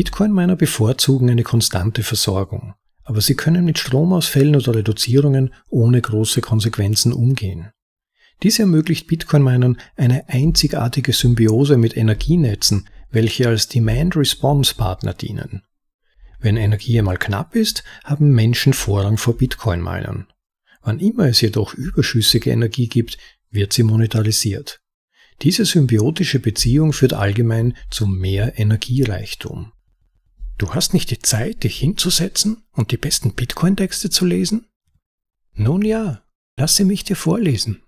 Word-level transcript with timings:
Bitcoin-Miner 0.00 0.56
bevorzugen 0.56 1.28
eine 1.28 1.42
konstante 1.42 2.02
Versorgung, 2.02 2.72
aber 3.04 3.20
sie 3.20 3.34
können 3.34 3.66
mit 3.66 3.78
Stromausfällen 3.78 4.56
oder 4.56 4.74
Reduzierungen 4.74 5.52
ohne 5.68 6.00
große 6.00 6.40
Konsequenzen 6.40 7.12
umgehen. 7.12 7.68
Dies 8.42 8.58
ermöglicht 8.58 9.08
Bitcoin-Minern 9.08 9.76
eine 9.96 10.26
einzigartige 10.30 11.12
Symbiose 11.12 11.76
mit 11.76 11.98
Energienetzen, 11.98 12.88
welche 13.10 13.46
als 13.46 13.68
Demand-Response-Partner 13.68 15.12
dienen. 15.12 15.64
Wenn 16.38 16.56
Energie 16.56 16.98
einmal 16.98 17.18
knapp 17.18 17.54
ist, 17.54 17.84
haben 18.02 18.30
Menschen 18.30 18.72
Vorrang 18.72 19.18
vor 19.18 19.36
Bitcoin-Minern. 19.36 20.28
Wann 20.80 20.98
immer 20.98 21.26
es 21.26 21.42
jedoch 21.42 21.74
überschüssige 21.74 22.50
Energie 22.52 22.88
gibt, 22.88 23.18
wird 23.50 23.74
sie 23.74 23.82
monetarisiert. 23.82 24.80
Diese 25.42 25.66
symbiotische 25.66 26.38
Beziehung 26.38 26.94
führt 26.94 27.12
allgemein 27.12 27.76
zu 27.90 28.06
mehr 28.06 28.58
Energiereichtum. 28.58 29.72
Du 30.60 30.74
hast 30.74 30.92
nicht 30.92 31.10
die 31.10 31.18
Zeit, 31.18 31.64
dich 31.64 31.78
hinzusetzen 31.78 32.62
und 32.72 32.92
die 32.92 32.98
besten 32.98 33.32
Bitcoin-Texte 33.32 34.10
zu 34.10 34.26
lesen? 34.26 34.66
Nun 35.54 35.82
ja, 35.82 36.22
lasse 36.58 36.84
mich 36.84 37.02
dir 37.02 37.16
vorlesen. 37.16 37.82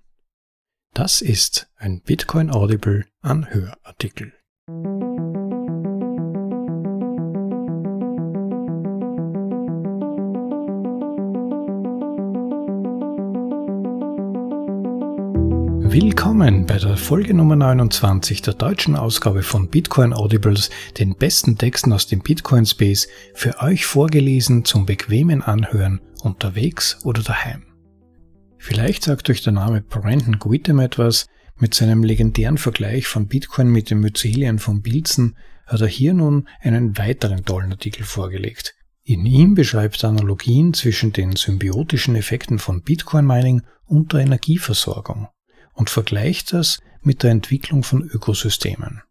Das 0.95 1.21
ist 1.21 1.71
ein 1.77 2.01
Bitcoin 2.01 2.51
Audible 2.51 3.05
Anhörartikel. 3.21 4.33
Willkommen 15.93 16.65
bei 16.65 16.79
der 16.79 16.97
Folge 16.97 17.35
Nummer 17.35 17.55
29 17.55 18.41
der 18.41 18.55
deutschen 18.55 18.97
Ausgabe 18.97 19.43
von 19.43 19.69
Bitcoin 19.69 20.15
Audibles, 20.15 20.71
den 20.99 21.17
besten 21.17 21.59
Texten 21.59 21.93
aus 21.93 22.07
dem 22.07 22.21
Bitcoin 22.21 22.65
Space, 22.65 23.09
für 23.35 23.61
euch 23.61 23.85
vorgelesen 23.85 24.65
zum 24.65 24.87
bequemen 24.87 25.43
Anhören 25.43 26.01
unterwegs 26.23 27.05
oder 27.05 27.23
daheim. 27.23 27.65
Vielleicht 28.57 29.05
sagt 29.05 29.29
euch 29.29 29.43
der 29.43 29.53
Name 29.53 29.83
Brandon 29.83 30.39
Guitem 30.39 30.79
etwas. 30.79 31.27
Mit 31.59 31.75
seinem 31.75 32.05
legendären 32.05 32.57
Vergleich 32.57 33.07
von 33.07 33.29
Bitcoin 33.29 33.69
mit 33.69 33.91
dem 33.91 34.01
Myzelien 34.01 34.59
von 34.59 34.81
Bilzen 34.81 35.37
hat 35.67 35.83
er 35.83 35.89
hier 35.89 36.15
nun 36.15 36.49
einen 36.63 36.97
weiteren 36.97 37.45
tollen 37.45 37.71
Artikel 37.71 38.05
vorgelegt. 38.05 38.75
In 39.05 39.27
ihm 39.27 39.53
beschreibt 39.53 40.03
er 40.03 40.09
Analogien 40.09 40.73
zwischen 40.73 41.13
den 41.13 41.37
symbiotischen 41.37 42.17
Effekten 42.17 42.59
von 42.59 42.81
Bitcoin 42.81 43.27
Mining 43.27 43.61
und 43.85 44.15
der 44.15 44.21
Energieversorgung 44.21 45.29
und 45.73 45.91
vergleicht 45.91 46.53
das 46.53 46.79
mit 47.03 47.23
der 47.23 47.31
Entwicklung 47.31 47.83
von 47.83 48.03
Ökosystemen. 48.03 49.03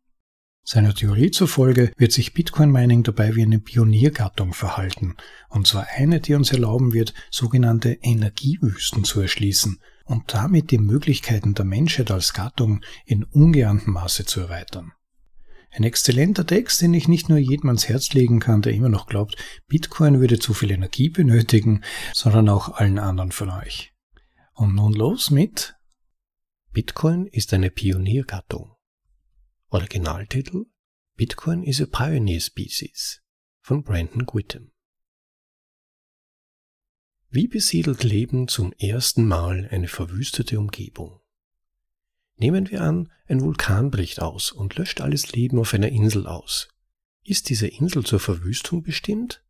Seiner 0.64 0.94
Theorie 0.94 1.32
zufolge 1.32 1.92
wird 1.98 2.12
sich 2.12 2.34
Bitcoin 2.34 2.72
Mining 2.72 3.04
dabei 3.04 3.36
wie 3.36 3.42
eine 3.42 3.60
Pioniergattung 3.60 4.54
verhalten, 4.54 5.16
und 5.50 5.66
zwar 5.66 5.88
eine, 5.96 6.20
die 6.22 6.36
uns 6.36 6.52
erlauben 6.52 6.94
wird, 6.94 7.14
sogenannte 7.32 7.98
Energiewüsten 8.02 9.04
zu 9.04 9.22
erschließen 9.22 9.80
und 10.06 10.34
damit 10.34 10.70
die 10.72 10.78
Möglichkeiten 10.78 11.56
der 11.56 11.66
Menschheit 11.66 12.12
als 12.12 12.34
Gattung 12.34 12.82
in 13.06 13.24
ungeahntem 13.24 13.94
Maße 13.94 14.26
zu 14.26 14.42
erweitern. 14.42 14.92
Ein 15.72 15.84
exzellenter 15.84 16.46
Text, 16.46 16.82
den 16.82 16.94
ich 16.94 17.08
nicht 17.08 17.30
nur 17.30 17.38
jedem 17.38 17.70
ans 17.70 17.88
Herz 17.88 18.14
legen 18.14 18.40
kann, 18.40 18.62
der 18.62 18.74
immer 18.74 18.90
noch 18.90 19.08
glaubt, 19.08 19.38
Bitcoin 19.68 20.20
würde 20.20 20.38
zu 20.38 20.54
viel 20.54 20.72
Energie 20.72 21.10
benötigen, 21.10 21.82
sondern 22.14 22.50
auch 22.50 22.76
allen 22.76 23.00
anderen 23.00 23.32
von 23.32 23.50
euch. 23.50 23.94
Und 24.54 24.76
nun 24.76 24.94
los 24.94 25.32
mit 25.32 25.76
Bitcoin 26.74 27.28
ist 27.28 27.54
eine 27.54 27.70
Pioniergattung. 27.70 28.78
Originaltitel 29.72 30.68
Bitcoin 31.18 31.64
is 31.64 31.82
a 31.82 31.86
Pioneer 31.86 32.40
Species 32.40 33.22
von 33.60 33.84
Brandon 33.84 34.26
Gwitten. 34.26 34.72
Wie 37.28 37.50
besiedelt 37.50 38.06
Leben 38.06 38.48
zum 38.48 38.72
ersten 38.80 39.28
Mal 39.28 39.68
eine 39.70 39.90
verwüstete 39.90 40.58
Umgebung? 40.58 41.20
Nehmen 42.38 42.72
wir 42.72 42.84
an, 42.84 43.12
ein 43.28 43.42
Vulkan 43.42 43.92
bricht 43.92 44.22
aus 44.22 44.54
und 44.54 44.78
löscht 44.78 45.02
alles 45.02 45.34
Leben 45.34 45.60
auf 45.60 45.74
einer 45.74 45.90
Insel 45.90 46.26
aus. 46.26 46.70
Ist 47.22 47.50
diese 47.50 47.68
Insel 47.68 48.06
zur 48.06 48.22
Verwüstung 48.22 48.82
bestimmt? 48.82 49.44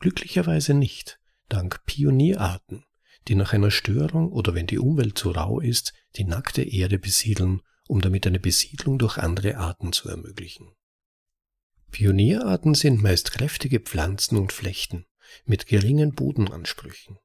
Glücklicherweise 0.00 0.74
nicht, 0.74 1.20
dank 1.48 1.84
Pionierarten, 1.86 2.84
die 3.28 3.34
nach 3.34 3.52
einer 3.52 3.70
Störung 3.70 4.32
oder 4.32 4.54
wenn 4.54 4.66
die 4.66 4.78
Umwelt 4.78 5.18
zu 5.18 5.30
rau 5.30 5.60
ist, 5.60 5.92
die 6.16 6.24
nackte 6.24 6.62
Erde 6.62 6.98
besiedeln, 6.98 7.60
um 7.86 8.00
damit 8.00 8.26
eine 8.26 8.40
Besiedlung 8.40 8.98
durch 8.98 9.18
andere 9.18 9.58
Arten 9.58 9.92
zu 9.92 10.08
ermöglichen. 10.08 10.72
Pionierarten 11.90 12.74
sind 12.74 13.02
meist 13.02 13.32
kräftige 13.32 13.80
Pflanzen 13.80 14.36
und 14.36 14.52
Flechten 14.52 15.06
mit 15.44 15.66
geringen 15.66 16.14
Bodenansprüchen. 16.14 17.18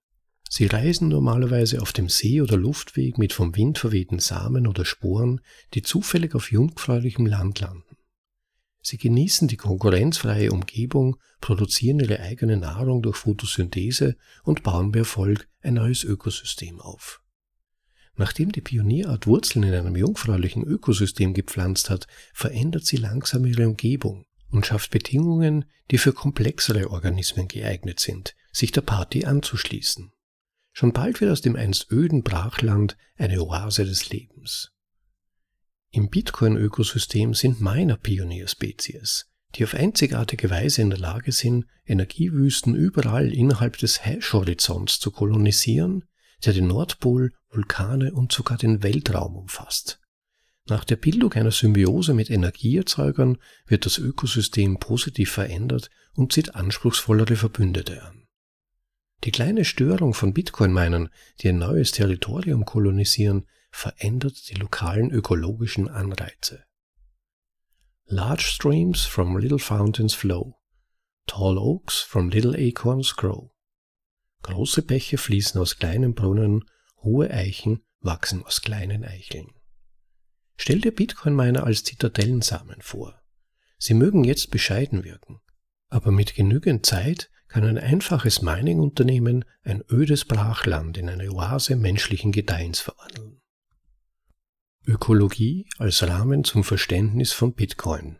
Sie 0.49 0.67
reisen 0.67 1.07
normalerweise 1.07 1.81
auf 1.81 1.93
dem 1.93 2.09
See- 2.09 2.41
oder 2.41 2.57
Luftweg 2.57 3.17
mit 3.17 3.33
vom 3.33 3.55
Wind 3.55 3.79
verwehten 3.79 4.19
Samen 4.19 4.67
oder 4.67 4.85
Sporen, 4.85 5.41
die 5.73 5.81
zufällig 5.81 6.35
auf 6.35 6.51
jungfräulichem 6.51 7.25
Land 7.25 7.59
landen. 7.59 7.97
Sie 8.85 8.97
genießen 8.97 9.47
die 9.47 9.55
konkurrenzfreie 9.55 10.51
Umgebung, 10.51 11.15
produzieren 11.39 12.01
ihre 12.01 12.19
eigene 12.19 12.57
Nahrung 12.57 13.01
durch 13.01 13.15
Photosynthese 13.15 14.17
und 14.43 14.61
bauen 14.61 14.91
bei 14.91 14.99
Erfolg 14.99 15.47
ein 15.61 15.75
neues 15.75 16.03
Ökosystem 16.03 16.81
auf. 16.81 17.21
Nachdem 18.15 18.51
die 18.51 18.61
Pionierart 18.61 19.25
Wurzeln 19.25 19.63
in 19.63 19.73
einem 19.73 19.95
jungfräulichen 19.95 20.63
Ökosystem 20.63 21.33
gepflanzt 21.33 21.89
hat, 21.89 22.07
verändert 22.33 22.85
sie 22.85 22.97
langsam 22.97 23.45
ihre 23.45 23.67
Umgebung 23.69 24.25
und 24.49 24.65
schafft 24.65 24.91
Bedingungen, 24.91 25.63
die 25.89 25.97
für 25.97 26.11
komplexere 26.11 26.91
Organismen 26.91 27.47
geeignet 27.47 28.01
sind, 28.01 28.35
sich 28.51 28.73
der 28.73 28.81
Party 28.81 29.23
anzuschließen. 29.23 30.11
Schon 30.73 30.91
bald 30.91 31.21
wird 31.21 31.31
aus 31.31 31.41
dem 31.41 31.55
einst 31.55 31.89
öden 31.89 32.21
Brachland 32.21 32.97
eine 33.15 33.41
Oase 33.41 33.85
des 33.85 34.09
Lebens. 34.09 34.72
Im 35.95 36.09
Bitcoin-Ökosystem 36.09 37.35
sind 37.35 37.61
Miner 37.61 37.97
Pionierspezies, 37.97 39.27
die 39.53 39.63
auf 39.63 39.75
einzigartige 39.75 40.49
Weise 40.49 40.81
in 40.81 40.89
der 40.89 40.97
Lage 40.97 41.31
sind, 41.31 41.67
Energiewüsten 41.85 42.73
überall 42.73 43.31
innerhalb 43.31 43.77
des 43.77 44.03
Hash-Horizonts 44.03 44.99
zu 44.99 45.11
kolonisieren, 45.11 46.05
der 46.43 46.53
den 46.53 46.65
Nordpol, 46.65 47.31
Vulkane 47.51 48.11
und 48.11 48.31
sogar 48.31 48.57
den 48.57 48.81
Weltraum 48.81 49.35
umfasst. 49.35 50.01
Nach 50.67 50.83
der 50.83 50.95
Bildung 50.95 51.33
einer 51.33 51.51
Symbiose 51.51 52.15
mit 52.15 52.31
Energieerzeugern 52.31 53.37
wird 53.67 53.85
das 53.85 53.99
Ökosystem 53.99 54.79
positiv 54.79 55.29
verändert 55.29 55.91
und 56.15 56.33
zieht 56.33 56.55
anspruchsvollere 56.55 57.35
Verbündete 57.35 58.01
an. 58.01 58.25
Die 59.25 59.31
kleine 59.31 59.63
Störung 59.63 60.15
von 60.15 60.33
Bitcoin-Minern, 60.33 61.09
die 61.41 61.49
ein 61.49 61.59
neues 61.59 61.91
Territorium 61.91 62.65
kolonisieren, 62.65 63.45
verändert 63.73 64.49
die 64.49 64.53
lokalen 64.53 65.09
ökologischen 65.11 65.89
Anreize. 65.89 66.63
Large 68.05 68.43
streams 68.43 69.03
from 69.05 69.35
little 69.35 69.59
fountains 69.59 70.13
flow. 70.13 70.59
Tall 71.25 71.57
oaks 71.57 71.99
from 71.99 72.29
little 72.29 72.55
acorns 72.55 73.15
grow. 73.15 73.51
Große 74.43 74.83
Bäche 74.83 75.17
fließen 75.17 75.59
aus 75.59 75.77
kleinen 75.77 76.13
Brunnen, 76.13 76.69
hohe 77.01 77.31
Eichen 77.31 77.83
wachsen 77.99 78.43
aus 78.45 78.61
kleinen 78.61 79.03
Eicheln. 79.03 79.47
Stell 80.55 80.79
dir 80.79 80.93
Bitcoin-Miner 80.93 81.63
als 81.63 81.83
Zitadellensamen 81.83 82.81
vor. 82.81 83.21
Sie 83.79 83.95
mögen 83.95 84.23
jetzt 84.23 84.51
bescheiden 84.51 85.03
wirken, 85.03 85.41
aber 85.89 86.11
mit 86.11 86.35
genügend 86.35 86.85
Zeit 86.85 87.31
kann 87.47 87.65
ein 87.65 87.79
einfaches 87.79 88.41
Mining-Unternehmen 88.41 89.45
ein 89.63 89.83
ödes 89.89 90.25
Brachland 90.25 90.97
in 90.97 91.09
eine 91.09 91.31
Oase 91.31 91.75
menschlichen 91.75 92.31
Gedeihens 92.31 92.79
verwandeln. 92.79 93.42
Ökologie 94.85 95.65
als 95.77 96.03
Rahmen 96.03 96.43
zum 96.43 96.65
Verständnis 96.65 97.31
von 97.31 97.53
Bitcoin. 97.53 98.19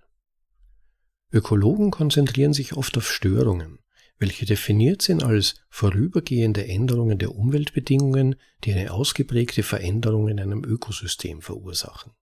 Ökologen 1.30 1.92
konzentrieren 1.92 2.54
sich 2.54 2.78
oft 2.78 2.98
auf 2.98 3.12
Störungen, 3.12 3.80
welche 4.18 4.46
definiert 4.46 5.02
sind 5.02 5.24
als 5.24 5.56
vorübergehende 5.70 6.66
Änderungen 6.66 7.20
der 7.20 7.36
Umweltbedingungen, 7.36 8.38
die 8.64 8.72
eine 8.72 8.94
ausgeprägte 8.94 9.62
Veränderung 9.62 10.30
in 10.30 10.40
einem 10.40 10.64
Ökosystem 10.64 11.42
verursachen. 11.42 12.14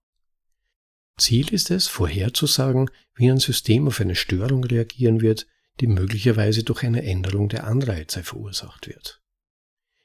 Ziel 1.18 1.54
ist 1.54 1.70
es, 1.70 1.86
vorherzusagen, 1.86 2.90
wie 3.14 3.30
ein 3.30 3.38
System 3.38 3.86
auf 3.86 4.00
eine 4.00 4.16
Störung 4.16 4.64
reagieren 4.64 5.20
wird, 5.20 5.46
die 5.78 5.86
möglicherweise 5.86 6.64
durch 6.64 6.82
eine 6.82 7.04
Änderung 7.04 7.48
der 7.48 7.68
Anreize 7.68 8.24
verursacht 8.24 8.88
wird. 8.88 9.22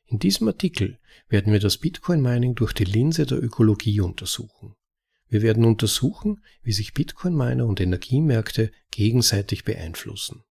In 0.05 0.19
diesem 0.19 0.47
Artikel 0.47 0.99
werden 1.29 1.51
wir 1.53 1.59
das 1.59 1.77
Bitcoin-Mining 1.77 2.55
durch 2.55 2.73
die 2.73 2.85
Linse 2.85 3.25
der 3.25 3.41
Ökologie 3.41 4.01
untersuchen. 4.01 4.75
Wir 5.29 5.41
werden 5.41 5.65
untersuchen, 5.65 6.41
wie 6.61 6.71
sich 6.71 6.93
Bitcoin-Miner 6.93 7.65
und 7.65 7.81
Energiemärkte 7.81 8.71
gegenseitig 8.91 9.65
beeinflussen. 9.65 10.43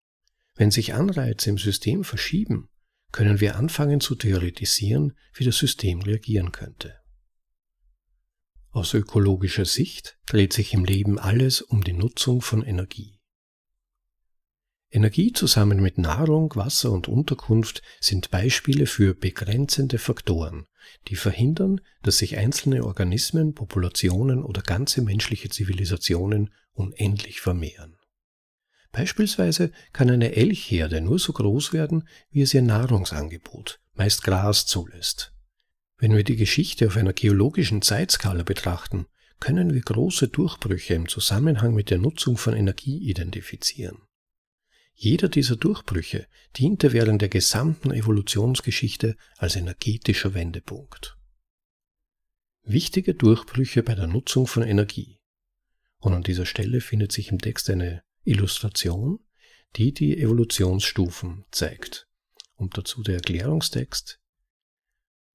Wenn 0.55 0.71
sich 0.71 0.95
Anreize 0.95 1.51
im 1.51 1.59
System 1.59 2.05
verschieben, 2.05 2.69
können 3.13 3.41
wir 3.41 3.57
anfangen 3.57 4.01
zu 4.01 4.15
theoretisieren, 4.15 5.17
wie 5.35 5.45
das 5.45 5.57
System 5.57 6.03
reagieren 6.03 6.53
könnte. 6.53 6.97
Aus 8.71 8.93
ökologischer 8.93 9.65
Sicht 9.65 10.19
dreht 10.27 10.53
sich 10.53 10.75
im 10.75 10.85
Leben 10.85 11.19
alles 11.19 11.63
um 11.63 11.83
die 11.83 11.95
Nutzung 11.95 12.43
von 12.43 12.63
Energie. 12.63 13.16
Energie 14.91 15.33
zusammen 15.33 15.81
mit 15.81 15.99
Nahrung, 15.99 16.55
Wasser 16.55 16.93
und 16.93 17.09
Unterkunft 17.09 17.83
sind 18.01 18.31
Beispiele 18.31 18.87
für 18.87 19.15
begrenzende 19.15 19.99
Faktoren, 19.99 20.67
die 21.09 21.17
verhindern, 21.17 21.81
dass 22.03 22.19
sich 22.19 22.39
einzelne 22.39 22.85
Organismen, 22.85 23.55
Populationen 23.55 24.45
oder 24.45 24.63
ganze 24.63 25.03
menschliche 25.03 25.49
Zivilisationen 25.49 26.51
unendlich 26.73 27.41
vermehren. 27.41 27.97
Beispielsweise 28.93 29.73
kann 29.93 30.09
eine 30.09 30.37
Elchherde 30.37 31.01
nur 31.01 31.19
so 31.19 31.33
groß 31.33 31.73
werden, 31.73 32.09
wie 32.31 32.43
es 32.43 32.55
ihr 32.55 32.63
Nahrungsangebot, 32.63 33.81
meist 33.95 34.23
Gras, 34.23 34.67
zulässt. 34.67 35.33
Wenn 35.99 36.15
wir 36.15 36.25
die 36.25 36.37
Geschichte 36.37 36.87
auf 36.87 36.97
einer 36.97 37.13
geologischen 37.13 37.83
Zeitskala 37.83 38.43
betrachten, 38.43 39.07
können 39.41 39.75
wir 39.75 39.83
große 39.83 40.29
Durchbrüche 40.29 40.95
im 40.95 41.09
Zusammenhang 41.09 41.75
mit 41.75 41.91
der 41.91 41.99
Nutzung 41.99 42.37
von 42.39 42.55
Energie 42.55 42.99
identifizieren. 42.99 44.06
Jeder 44.99 45.29
dieser 45.29 45.57
Durchbrüche 45.57 46.27
diente 46.57 46.95
während 46.95 47.21
der 47.21 47.29
gesamten 47.29 47.91
Evolutionsgeschichte 47.91 49.17
als 49.37 49.55
energetischer 49.55 50.33
Wendepunkt. 50.33 51.19
Wichtige 52.63 53.15
Durchbrüche 53.15 53.83
bei 53.83 53.95
der 53.95 54.07
Nutzung 54.07 54.47
von 54.47 54.63
Energie. 54.63 55.21
Und 55.99 56.15
an 56.15 56.23
dieser 56.23 56.47
Stelle 56.47 56.81
findet 56.81 57.13
sich 57.13 57.31
im 57.31 57.39
Text 57.39 57.69
eine 57.69 58.03
Illustration, 58.25 59.21
die 59.77 59.93
die 59.93 60.17
Evolutionsstufen 60.17 61.45
zeigt. 61.51 62.09
Und 62.55 62.79
dazu 62.79 63.03
der 63.03 63.17
Erklärungstext. 63.17 64.19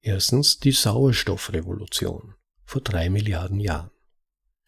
Erstens 0.00 0.58
die 0.58 0.72
Sauerstoffrevolution 0.72 2.34
vor 2.64 2.80
drei 2.80 3.08
Milliarden 3.10 3.60
Jahren. 3.60 3.92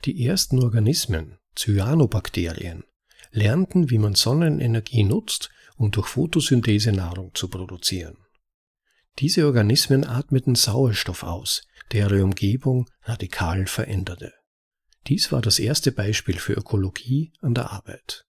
Die 0.05 0.25
ersten 0.25 0.63
Organismen, 0.63 1.39
Cyanobakterien, 1.57 2.85
lernten, 3.35 3.91
wie 3.91 3.99
man 3.99 4.15
Sonnenenergie 4.15 5.05
nutzt, 5.05 5.51
um 5.77 5.91
durch 5.91 6.07
Photosynthese 6.07 6.93
Nahrung 6.93 7.35
zu 7.35 7.49
produzieren. 7.49 8.17
Diese 9.19 9.47
Organismen 9.47 10.05
atmeten 10.05 10.55
Sauerstoff 10.55 11.23
aus, 11.23 11.63
der 11.93 12.07
ihre 12.07 12.25
Umgebung 12.25 12.87
radikal 13.03 13.67
veränderte. 13.67 14.33
Dies 15.07 15.31
war 15.31 15.43
das 15.43 15.59
erste 15.59 15.93
Beispiel 15.93 16.39
für 16.39 16.55
Ökologie 16.55 17.33
an 17.41 17.55
der 17.55 17.71
Arbeit. 17.71 18.25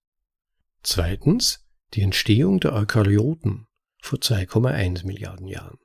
Zweitens 0.83 1.65
die 1.93 2.01
Entstehung 2.01 2.59
der 2.59 2.73
Eukaryoten 2.73 3.67
vor 4.01 4.19
2,1 4.19 5.05
Milliarden 5.05 5.47
Jahren. 5.47 5.79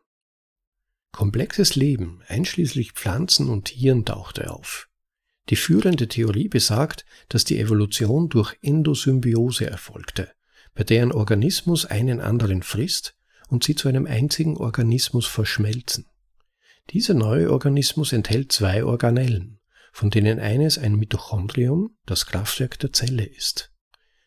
Komplexes 1.12 1.76
Leben, 1.76 2.22
einschließlich 2.26 2.92
Pflanzen 2.92 3.48
und 3.48 3.66
Tieren, 3.66 4.04
tauchte 4.04 4.50
auf. 4.50 4.89
Die 5.48 5.56
führende 5.56 6.06
Theorie 6.06 6.48
besagt, 6.48 7.04
dass 7.28 7.44
die 7.44 7.58
Evolution 7.58 8.28
durch 8.28 8.56
Endosymbiose 8.62 9.68
erfolgte, 9.68 10.30
bei 10.74 10.84
der 10.84 11.02
ein 11.02 11.12
Organismus 11.12 11.86
einen 11.86 12.20
anderen 12.20 12.62
frisst 12.62 13.16
und 13.48 13.64
sie 13.64 13.74
zu 13.74 13.88
einem 13.88 14.06
einzigen 14.06 14.56
Organismus 14.56 15.26
verschmelzen. 15.26 16.06
Dieser 16.90 17.14
neue 17.14 17.50
Organismus 17.52 18.12
enthält 18.12 18.52
zwei 18.52 18.84
Organellen, 18.84 19.60
von 19.92 20.10
denen 20.10 20.38
eines 20.38 20.78
ein 20.78 20.96
Mitochondrium, 20.96 21.96
das 22.06 22.26
Kraftwerk 22.26 22.78
der 22.78 22.92
Zelle 22.92 23.24
ist. 23.24 23.72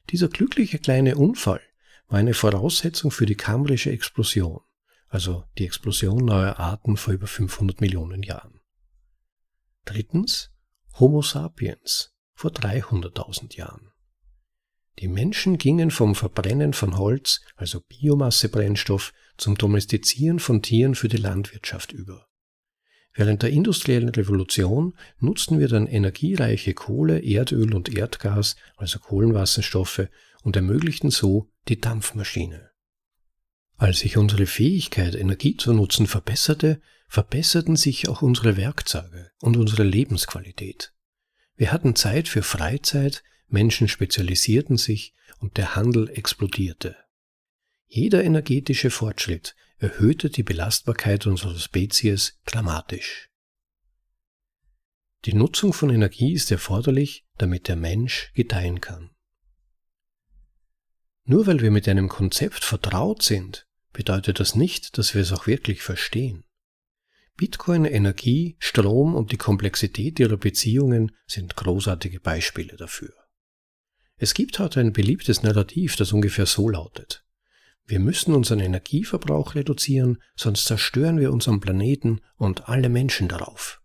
Dieser 0.09 0.27
glückliche 0.27 0.79
kleine 0.79 1.15
Unfall 1.15 1.61
war 2.07 2.19
eine 2.19 2.33
Voraussetzung 2.33 3.11
für 3.11 3.25
die 3.25 3.35
Kambrische 3.35 3.91
Explosion, 3.91 4.59
also 5.07 5.45
die 5.57 5.65
Explosion 5.65 6.23
neuer 6.25 6.59
Arten 6.59 6.97
vor 6.97 7.13
über 7.13 7.27
500 7.27 7.81
Millionen 7.81 8.23
Jahren. 8.23 8.59
Drittens, 9.85 10.52
Homo 10.99 11.21
sapiens 11.21 12.13
vor 12.35 12.51
300.000 12.51 13.55
Jahren. 13.57 13.91
Die 14.99 15.07
Menschen 15.07 15.57
gingen 15.57 15.89
vom 15.89 16.13
Verbrennen 16.13 16.73
von 16.73 16.97
Holz, 16.97 17.41
also 17.55 17.81
Biomassebrennstoff, 17.81 19.11
zum 19.37 19.57
Domestizieren 19.57 20.39
von 20.39 20.61
Tieren 20.61 20.93
für 20.93 21.07
die 21.07 21.17
Landwirtschaft 21.17 21.91
über. 21.91 22.27
Während 23.15 23.41
der 23.41 23.49
industriellen 23.49 24.09
Revolution 24.09 24.95
nutzten 25.19 25.59
wir 25.59 25.67
dann 25.67 25.87
energiereiche 25.87 26.73
Kohle, 26.73 27.23
Erdöl 27.23 27.73
und 27.73 27.89
Erdgas, 27.95 28.55
also 28.75 28.99
Kohlenwasserstoffe, 28.99 30.07
und 30.43 30.55
ermöglichten 30.55 31.09
so 31.09 31.49
die 31.67 31.79
Dampfmaschine. 31.79 32.71
Als 33.77 33.99
sich 33.99 34.17
unsere 34.17 34.45
Fähigkeit, 34.45 35.15
Energie 35.15 35.57
zu 35.57 35.73
nutzen, 35.73 36.07
verbesserte, 36.07 36.81
verbesserten 37.13 37.75
sich 37.75 38.09
auch 38.09 38.23
unsere 38.23 38.57
Werkzeuge 38.57 39.29
und 39.39 39.55
unsere 39.55 39.83
Lebensqualität. 39.83 40.95
Wir 41.55 41.71
hatten 41.71 41.95
Zeit 41.95 42.27
für 42.27 42.41
Freizeit, 42.41 43.23
Menschen 43.47 43.87
spezialisierten 43.87 44.77
sich 44.77 45.13
und 45.37 45.57
der 45.57 45.75
Handel 45.75 46.09
explodierte. 46.09 46.95
Jeder 47.85 48.23
energetische 48.23 48.89
Fortschritt 48.89 49.55
erhöhte 49.77 50.31
die 50.31 50.41
Belastbarkeit 50.41 51.27
unserer 51.27 51.55
Spezies 51.59 52.39
dramatisch. 52.45 53.29
Die 55.25 55.35
Nutzung 55.35 55.71
von 55.71 55.91
Energie 55.91 56.33
ist 56.33 56.49
erforderlich, 56.49 57.27
damit 57.37 57.67
der 57.67 57.75
Mensch 57.75 58.31
gedeihen 58.33 58.81
kann. 58.81 59.11
Nur 61.25 61.45
weil 61.45 61.61
wir 61.61 61.69
mit 61.69 61.87
einem 61.87 62.09
Konzept 62.09 62.63
vertraut 62.63 63.21
sind, 63.21 63.67
bedeutet 63.91 64.39
das 64.39 64.55
nicht, 64.55 64.97
dass 64.97 65.13
wir 65.13 65.21
es 65.21 65.31
auch 65.31 65.45
wirklich 65.45 65.83
verstehen. 65.83 66.43
Bitcoin, 67.35 67.85
Energie, 67.85 68.55
Strom 68.59 69.15
und 69.15 69.31
die 69.31 69.37
Komplexität 69.37 70.19
ihrer 70.19 70.37
Beziehungen 70.37 71.11
sind 71.25 71.55
großartige 71.55 72.19
Beispiele 72.19 72.77
dafür. 72.77 73.13
Es 74.17 74.33
gibt 74.33 74.59
heute 74.59 74.79
ein 74.79 74.93
beliebtes 74.93 75.41
Narrativ, 75.41 75.95
das 75.95 76.13
ungefähr 76.13 76.45
so 76.45 76.69
lautet. 76.69 77.25
Wir 77.85 77.99
müssen 77.99 78.33
unseren 78.33 78.59
Energieverbrauch 78.59 79.55
reduzieren, 79.55 80.21
sonst 80.35 80.65
zerstören 80.65 81.19
wir 81.19 81.33
unseren 81.33 81.59
Planeten 81.59 82.21
und 82.37 82.69
alle 82.69 82.87
Menschen 82.87 83.27
darauf. 83.27 83.81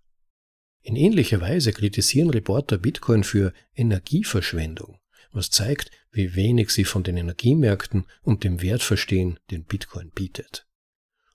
In 0.82 0.94
ähnlicher 0.94 1.40
Weise 1.40 1.72
kritisieren 1.72 2.30
Reporter 2.30 2.78
Bitcoin 2.78 3.24
für 3.24 3.52
Energieverschwendung, 3.74 4.98
was 5.32 5.50
zeigt, 5.50 5.90
wie 6.12 6.34
wenig 6.34 6.70
sie 6.70 6.84
von 6.84 7.02
den 7.02 7.16
Energiemärkten 7.16 8.06
und 8.22 8.44
dem 8.44 8.62
Wert 8.62 8.82
verstehen, 8.82 9.40
den 9.50 9.64
Bitcoin 9.64 10.10
bietet. 10.10 10.66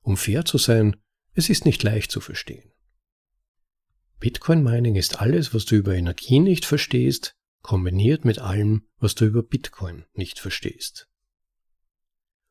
Um 0.01 0.15
fair 0.15 0.45
zu 0.45 0.57
sein, 0.57 0.95
es 1.33 1.49
ist 1.49 1.65
nicht 1.65 1.83
leicht 1.83 2.11
zu 2.11 2.21
verstehen. 2.21 2.71
Bitcoin 4.19 4.63
Mining 4.63 4.95
ist 4.95 5.19
alles, 5.19 5.53
was 5.53 5.65
du 5.65 5.75
über 5.75 5.95
Energie 5.95 6.39
nicht 6.39 6.65
verstehst, 6.65 7.35
kombiniert 7.61 8.23
mit 8.23 8.39
allem, 8.39 8.87
was 8.97 9.15
du 9.15 9.25
über 9.25 9.43
Bitcoin 9.43 10.05
nicht 10.13 10.39
verstehst. 10.39 11.09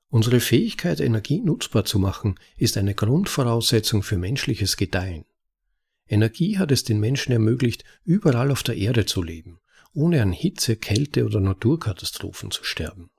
Unsere 0.08 0.41
Fähigkeit, 0.41 1.01
Energie 1.01 1.41
nutzbar 1.41 1.86
zu 1.86 1.98
machen, 1.98 2.39
ist 2.56 2.77
eine 2.77 2.94
Grundvoraussetzung 2.94 4.03
für 4.03 4.19
menschliches 4.19 4.77
Gedeihen. 4.77 5.24
Energie 6.06 6.58
hat 6.58 6.70
es 6.70 6.84
den 6.84 7.01
Menschen 7.01 7.32
ermöglicht, 7.32 7.84
überall 8.05 8.51
auf 8.51 8.62
der 8.62 8.77
Erde 8.77 9.06
zu 9.06 9.22
leben, 9.22 9.60
ohne 9.94 10.20
an 10.20 10.32
Hitze, 10.32 10.77
Kälte 10.77 11.24
oder 11.24 11.41
Naturkatastrophen 11.41 12.51
zu 12.51 12.65
sterben. 12.65 13.10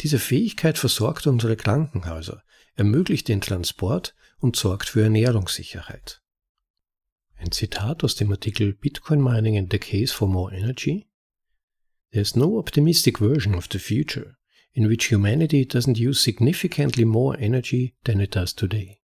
Diese 0.00 0.18
Fähigkeit 0.18 0.78
versorgt 0.78 1.28
unsere 1.28 1.56
Krankenhäuser, 1.56 2.42
ermöglicht 2.74 3.28
den 3.28 3.40
Transport 3.40 4.16
und 4.38 4.56
sorgt 4.56 4.88
für 4.88 5.02
Ernährungssicherheit. 5.02 6.22
Ein 7.36 7.52
Zitat 7.52 8.02
aus 8.02 8.16
dem 8.16 8.30
Artikel 8.32 8.72
Bitcoin 8.74 9.22
Mining 9.22 9.56
and 9.56 9.72
the 9.72 9.78
Case 9.78 10.12
for 10.12 10.28
More 10.28 10.52
Energy. 10.54 11.08
There's 12.10 12.34
no 12.34 12.58
optimistic 12.58 13.18
version 13.18 13.54
of 13.54 13.68
the 13.70 13.78
future 13.78 14.36
in 14.72 14.88
which 14.88 15.10
humanity 15.10 15.66
doesn't 15.66 15.98
use 15.98 16.22
significantly 16.22 17.04
more 17.04 17.36
energy 17.38 17.96
than 18.04 18.20
it 18.20 18.34
does 18.34 18.54
today. 18.54 19.00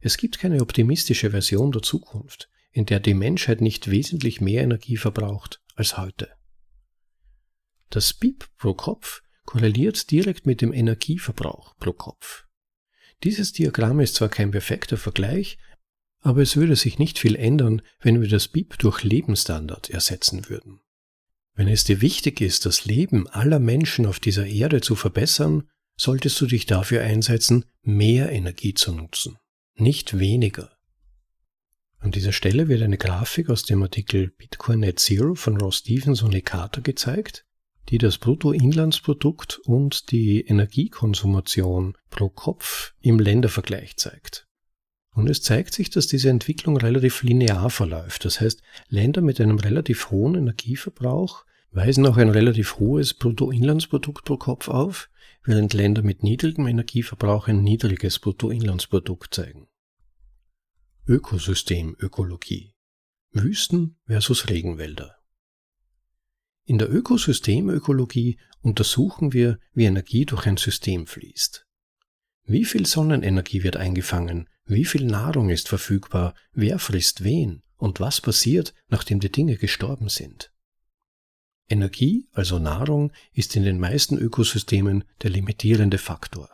Es 0.00 0.16
gibt 0.16 0.38
keine 0.38 0.60
optimistische 0.60 1.30
Version 1.30 1.72
der 1.72 1.82
Zukunft, 1.82 2.48
in 2.70 2.86
der 2.86 3.00
die 3.00 3.14
Menschheit 3.14 3.60
nicht 3.60 3.90
wesentlich 3.90 4.40
mehr 4.40 4.62
Energie 4.62 4.96
verbraucht 4.96 5.62
als 5.74 5.96
heute. 5.96 6.28
Das 7.90 8.12
BIP 8.12 8.48
pro 8.58 8.74
Kopf 8.74 9.22
korreliert 9.44 10.10
direkt 10.10 10.46
mit 10.46 10.60
dem 10.60 10.72
Energieverbrauch 10.72 11.76
pro 11.78 11.92
Kopf. 11.92 12.45
Dieses 13.22 13.52
Diagramm 13.52 14.00
ist 14.00 14.14
zwar 14.16 14.28
kein 14.28 14.50
perfekter 14.50 14.96
Vergleich, 14.96 15.58
aber 16.20 16.42
es 16.42 16.56
würde 16.56 16.76
sich 16.76 16.98
nicht 16.98 17.18
viel 17.18 17.36
ändern, 17.36 17.82
wenn 18.00 18.20
wir 18.20 18.28
das 18.28 18.48
BIP 18.48 18.78
durch 18.78 19.04
Lebensstandard 19.04 19.90
ersetzen 19.90 20.48
würden. 20.48 20.80
Wenn 21.54 21.68
es 21.68 21.84
dir 21.84 22.02
wichtig 22.02 22.40
ist, 22.40 22.66
das 22.66 22.84
Leben 22.84 23.28
aller 23.28 23.58
Menschen 23.58 24.06
auf 24.06 24.20
dieser 24.20 24.46
Erde 24.46 24.80
zu 24.80 24.94
verbessern, 24.94 25.68
solltest 25.96 26.38
du 26.40 26.46
dich 26.46 26.66
dafür 26.66 27.02
einsetzen, 27.02 27.64
mehr 27.82 28.30
Energie 28.30 28.74
zu 28.74 28.92
nutzen, 28.92 29.38
nicht 29.76 30.18
weniger. 30.18 30.76
An 31.98 32.10
dieser 32.10 32.32
Stelle 32.32 32.68
wird 32.68 32.82
eine 32.82 32.98
Grafik 32.98 33.48
aus 33.48 33.62
dem 33.62 33.82
Artikel 33.82 34.30
Bitcoin 34.36 34.80
Net 34.80 34.98
Zero 35.00 35.34
von 35.34 35.56
Ross 35.56 35.78
Stevens 35.78 36.20
und 36.22 36.34
Ekata 36.34 36.82
gezeigt, 36.82 37.45
die 37.88 37.98
das 37.98 38.18
Bruttoinlandsprodukt 38.18 39.58
und 39.64 40.10
die 40.10 40.40
Energiekonsumation 40.40 41.96
pro 42.10 42.28
Kopf 42.28 42.94
im 43.00 43.18
Ländervergleich 43.18 43.96
zeigt. 43.96 44.46
Und 45.14 45.30
es 45.30 45.42
zeigt 45.42 45.72
sich, 45.72 45.88
dass 45.88 46.06
diese 46.06 46.28
Entwicklung 46.28 46.76
relativ 46.76 47.22
linear 47.22 47.70
verläuft. 47.70 48.24
Das 48.24 48.40
heißt, 48.40 48.62
Länder 48.88 49.22
mit 49.22 49.40
einem 49.40 49.58
relativ 49.58 50.10
hohen 50.10 50.34
Energieverbrauch 50.34 51.44
weisen 51.70 52.06
auch 52.06 52.16
ein 52.16 52.28
relativ 52.28 52.78
hohes 52.78 53.14
Bruttoinlandsprodukt 53.14 54.24
pro 54.24 54.36
Kopf 54.36 54.68
auf, 54.68 55.08
während 55.44 55.72
Länder 55.72 56.02
mit 56.02 56.22
niedrigem 56.22 56.66
Energieverbrauch 56.66 57.48
ein 57.48 57.62
niedriges 57.62 58.18
Bruttoinlandsprodukt 58.18 59.34
zeigen. 59.34 59.68
Ökosystemökologie 61.06 62.74
Wüsten 63.32 63.96
versus 64.06 64.48
Regenwälder 64.48 65.15
In 66.68 66.78
der 66.78 66.92
Ökosystemökologie 66.92 68.38
untersuchen 68.60 69.32
wir, 69.32 69.60
wie 69.72 69.84
Energie 69.84 70.26
durch 70.26 70.46
ein 70.46 70.56
System 70.56 71.06
fließt. 71.06 71.64
Wie 72.44 72.64
viel 72.64 72.86
Sonnenenergie 72.86 73.62
wird 73.62 73.76
eingefangen, 73.76 74.48
wie 74.64 74.84
viel 74.84 75.04
Nahrung 75.04 75.48
ist 75.48 75.68
verfügbar, 75.68 76.34
wer 76.52 76.80
frisst 76.80 77.22
wen 77.22 77.62
und 77.76 78.00
was 78.00 78.20
passiert, 78.20 78.74
nachdem 78.88 79.20
die 79.20 79.30
Dinge 79.30 79.56
gestorben 79.56 80.08
sind. 80.08 80.52
Energie, 81.68 82.28
also 82.32 82.58
Nahrung, 82.58 83.12
ist 83.32 83.54
in 83.54 83.62
den 83.62 83.78
meisten 83.78 84.18
Ökosystemen 84.18 85.04
der 85.22 85.30
limitierende 85.30 85.98
Faktor. 85.98 86.50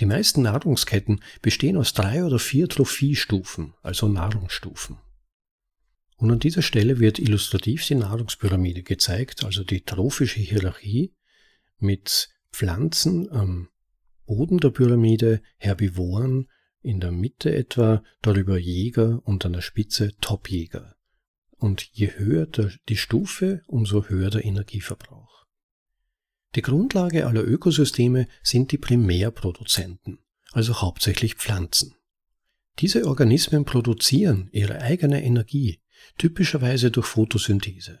Die 0.00 0.06
meisten 0.06 0.42
Nahrungsketten 0.42 1.20
bestehen 1.42 1.76
aus 1.76 1.92
drei 1.92 2.24
oder 2.24 2.38
vier 2.38 2.68
Trophiestufen, 2.68 3.74
also 3.82 4.08
Nahrungsstufen. 4.08 4.96
Und 6.16 6.30
an 6.30 6.38
dieser 6.38 6.62
Stelle 6.62 6.98
wird 6.98 7.18
illustrativ 7.18 7.86
die 7.86 7.94
Nahrungspyramide 7.94 8.82
gezeigt, 8.82 9.44
also 9.44 9.64
die 9.64 9.82
trophische 9.82 10.40
Hierarchie 10.40 11.14
mit 11.78 12.30
Pflanzen 12.52 13.30
am 13.30 13.68
Boden 14.24 14.58
der 14.58 14.70
Pyramide, 14.70 15.42
Herbivoren, 15.58 16.48
in 16.80 17.00
der 17.00 17.12
Mitte 17.12 17.54
etwa, 17.54 18.02
darüber 18.22 18.58
Jäger 18.58 19.20
und 19.24 19.44
an 19.44 19.52
der 19.52 19.60
Spitze 19.60 20.16
Topjäger 20.20 20.96
und 21.58 21.88
je 21.92 22.12
höher 22.16 22.46
die 22.88 22.96
Stufe, 22.96 23.62
umso 23.66 24.06
höher 24.06 24.30
der 24.30 24.44
Energieverbrauch. 24.44 25.46
Die 26.54 26.62
Grundlage 26.62 27.26
aller 27.26 27.44
Ökosysteme 27.44 28.28
sind 28.42 28.72
die 28.72 28.78
Primärproduzenten, 28.78 30.18
also 30.52 30.80
hauptsächlich 30.80 31.34
Pflanzen. 31.34 31.94
Diese 32.78 33.06
Organismen 33.06 33.64
produzieren 33.64 34.48
ihre 34.52 34.80
eigene 34.80 35.22
Energie, 35.22 35.80
typischerweise 36.18 36.90
durch 36.90 37.06
Photosynthese. 37.06 38.00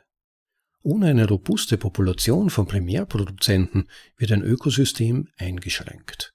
Ohne 0.82 1.08
eine 1.08 1.28
robuste 1.28 1.78
Population 1.78 2.48
von 2.48 2.66
Primärproduzenten 2.66 3.88
wird 4.16 4.32
ein 4.32 4.42
Ökosystem 4.42 5.28
eingeschränkt. 5.36 6.34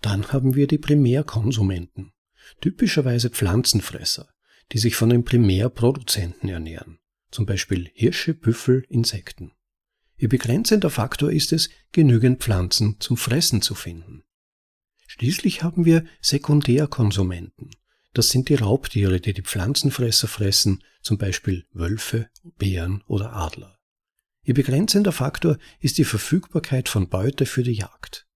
Dann 0.00 0.32
haben 0.32 0.54
wir 0.54 0.66
die 0.66 0.78
Primärkonsumenten, 0.78 2.12
typischerweise 2.60 3.30
Pflanzenfresser, 3.30 4.30
die 4.72 4.78
sich 4.78 4.96
von 4.96 5.10
den 5.10 5.24
Primärproduzenten 5.24 6.48
ernähren, 6.48 6.98
zum 7.30 7.46
Beispiel 7.46 7.90
Hirsche, 7.92 8.34
Büffel, 8.34 8.84
Insekten. 8.88 9.52
Ihr 10.16 10.28
begrenzender 10.28 10.90
Faktor 10.90 11.30
ist 11.30 11.52
es, 11.52 11.68
genügend 11.92 12.42
Pflanzen 12.42 12.96
zum 13.00 13.16
Fressen 13.16 13.60
zu 13.60 13.74
finden. 13.74 14.22
Schließlich 15.06 15.62
haben 15.62 15.84
wir 15.84 16.04
Sekundärkonsumenten. 16.20 17.70
Das 18.16 18.30
sind 18.30 18.48
die 18.48 18.54
Raubtiere, 18.54 19.20
die 19.20 19.32
die 19.32 19.42
Pflanzenfresser 19.42 20.28
fressen, 20.28 20.82
zum 21.02 21.18
Beispiel 21.18 21.66
Wölfe, 21.72 22.28
Bären 22.58 23.02
oder 23.06 23.32
Adler. 23.32 23.78
Ihr 24.42 24.54
begrenzender 24.54 25.12
Faktor 25.12 25.58
ist 25.80 25.98
die 25.98 26.04
Verfügbarkeit 26.04 26.88
von 26.88 27.08
Beute 27.08 27.46
für 27.46 27.62
die 27.62 27.74
Jagd. 27.74 28.26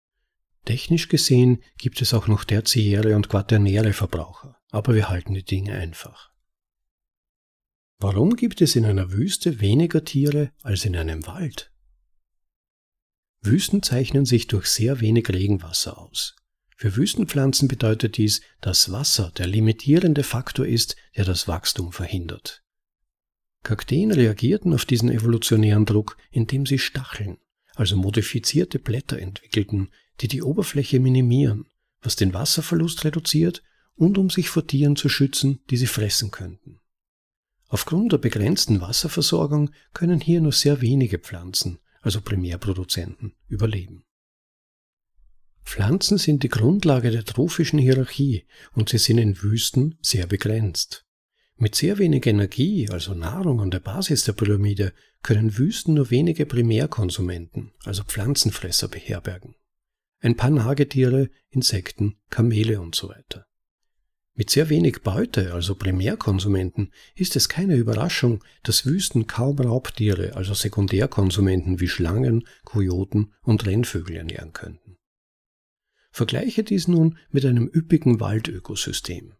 Technisch 0.64 1.08
gesehen 1.08 1.62
gibt 1.78 2.02
es 2.02 2.12
auch 2.14 2.26
noch 2.26 2.44
tertiäre 2.44 3.16
und 3.16 3.28
quaternäre 3.28 3.92
Verbraucher 3.92 4.60
aber 4.70 4.94
wir 4.94 5.08
halten 5.08 5.34
die 5.34 5.44
Dinge 5.44 5.74
einfach. 5.74 6.30
Warum 7.98 8.36
gibt 8.36 8.60
es 8.60 8.76
in 8.76 8.86
einer 8.86 9.12
Wüste 9.12 9.60
weniger 9.60 10.04
Tiere 10.04 10.52
als 10.62 10.84
in 10.84 10.96
einem 10.96 11.26
Wald? 11.26 11.72
Wüsten 13.42 13.82
zeichnen 13.82 14.24
sich 14.24 14.46
durch 14.46 14.66
sehr 14.66 15.00
wenig 15.00 15.28
Regenwasser 15.28 15.98
aus. 15.98 16.36
Für 16.80 16.96
Wüstenpflanzen 16.96 17.68
bedeutet 17.68 18.16
dies, 18.16 18.40
dass 18.62 18.90
Wasser 18.90 19.30
der 19.36 19.46
limitierende 19.46 20.22
Faktor 20.22 20.64
ist, 20.64 20.96
der 21.14 21.26
das 21.26 21.46
Wachstum 21.46 21.92
verhindert. 21.92 22.62
Kakteen 23.62 24.10
reagierten 24.10 24.72
auf 24.72 24.86
diesen 24.86 25.10
evolutionären 25.10 25.84
Druck, 25.84 26.16
indem 26.30 26.64
sie 26.64 26.78
Stacheln, 26.78 27.36
also 27.74 27.98
modifizierte 27.98 28.78
Blätter 28.78 29.18
entwickelten, 29.18 29.90
die 30.22 30.28
die 30.28 30.42
Oberfläche 30.42 31.00
minimieren, 31.00 31.66
was 32.00 32.16
den 32.16 32.32
Wasserverlust 32.32 33.04
reduziert 33.04 33.62
und 33.94 34.16
um 34.16 34.30
sich 34.30 34.48
vor 34.48 34.66
Tieren 34.66 34.96
zu 34.96 35.10
schützen, 35.10 35.60
die 35.68 35.76
sie 35.76 35.86
fressen 35.86 36.30
könnten. 36.30 36.78
Aufgrund 37.68 38.12
der 38.12 38.18
begrenzten 38.18 38.80
Wasserversorgung 38.80 39.70
können 39.92 40.18
hier 40.18 40.40
nur 40.40 40.52
sehr 40.52 40.80
wenige 40.80 41.18
Pflanzen, 41.18 41.78
also 42.00 42.22
Primärproduzenten, 42.22 43.34
überleben. 43.48 44.06
Pflanzen 45.70 46.18
sind 46.18 46.42
die 46.42 46.48
Grundlage 46.48 47.12
der 47.12 47.24
trophischen 47.24 47.78
Hierarchie 47.78 48.44
und 48.72 48.88
sie 48.88 48.98
sind 48.98 49.18
in 49.18 49.40
Wüsten 49.40 49.96
sehr 50.02 50.26
begrenzt. 50.26 51.06
Mit 51.58 51.76
sehr 51.76 51.98
wenig 51.98 52.26
Energie, 52.26 52.88
also 52.90 53.14
Nahrung 53.14 53.60
an 53.60 53.70
der 53.70 53.78
Basis 53.78 54.24
der 54.24 54.32
Pyramide, 54.32 54.92
können 55.22 55.56
Wüsten 55.58 55.94
nur 55.94 56.10
wenige 56.10 56.44
Primärkonsumenten, 56.44 57.70
also 57.84 58.02
Pflanzenfresser, 58.02 58.88
beherbergen. 58.88 59.54
Ein 60.18 60.36
paar 60.36 60.50
Nagetiere, 60.50 61.30
Insekten, 61.50 62.16
Kamele 62.30 62.80
und 62.80 62.96
so 62.96 63.08
weiter. 63.08 63.46
Mit 64.34 64.50
sehr 64.50 64.70
wenig 64.70 65.02
Beute, 65.02 65.54
also 65.54 65.76
Primärkonsumenten, 65.76 66.92
ist 67.14 67.36
es 67.36 67.48
keine 67.48 67.76
Überraschung, 67.76 68.42
dass 68.64 68.86
Wüsten 68.86 69.28
kaum 69.28 69.60
Raubtiere, 69.60 70.34
also 70.34 70.52
Sekundärkonsumenten 70.52 71.78
wie 71.78 71.88
Schlangen, 71.88 72.42
Kojoten 72.64 73.34
und 73.42 73.66
Rennvögel 73.66 74.16
ernähren 74.16 74.52
könnten. 74.52 74.96
Vergleiche 76.20 76.64
dies 76.64 76.86
nun 76.86 77.16
mit 77.30 77.46
einem 77.46 77.66
üppigen 77.74 78.20
Waldökosystem. 78.20 79.32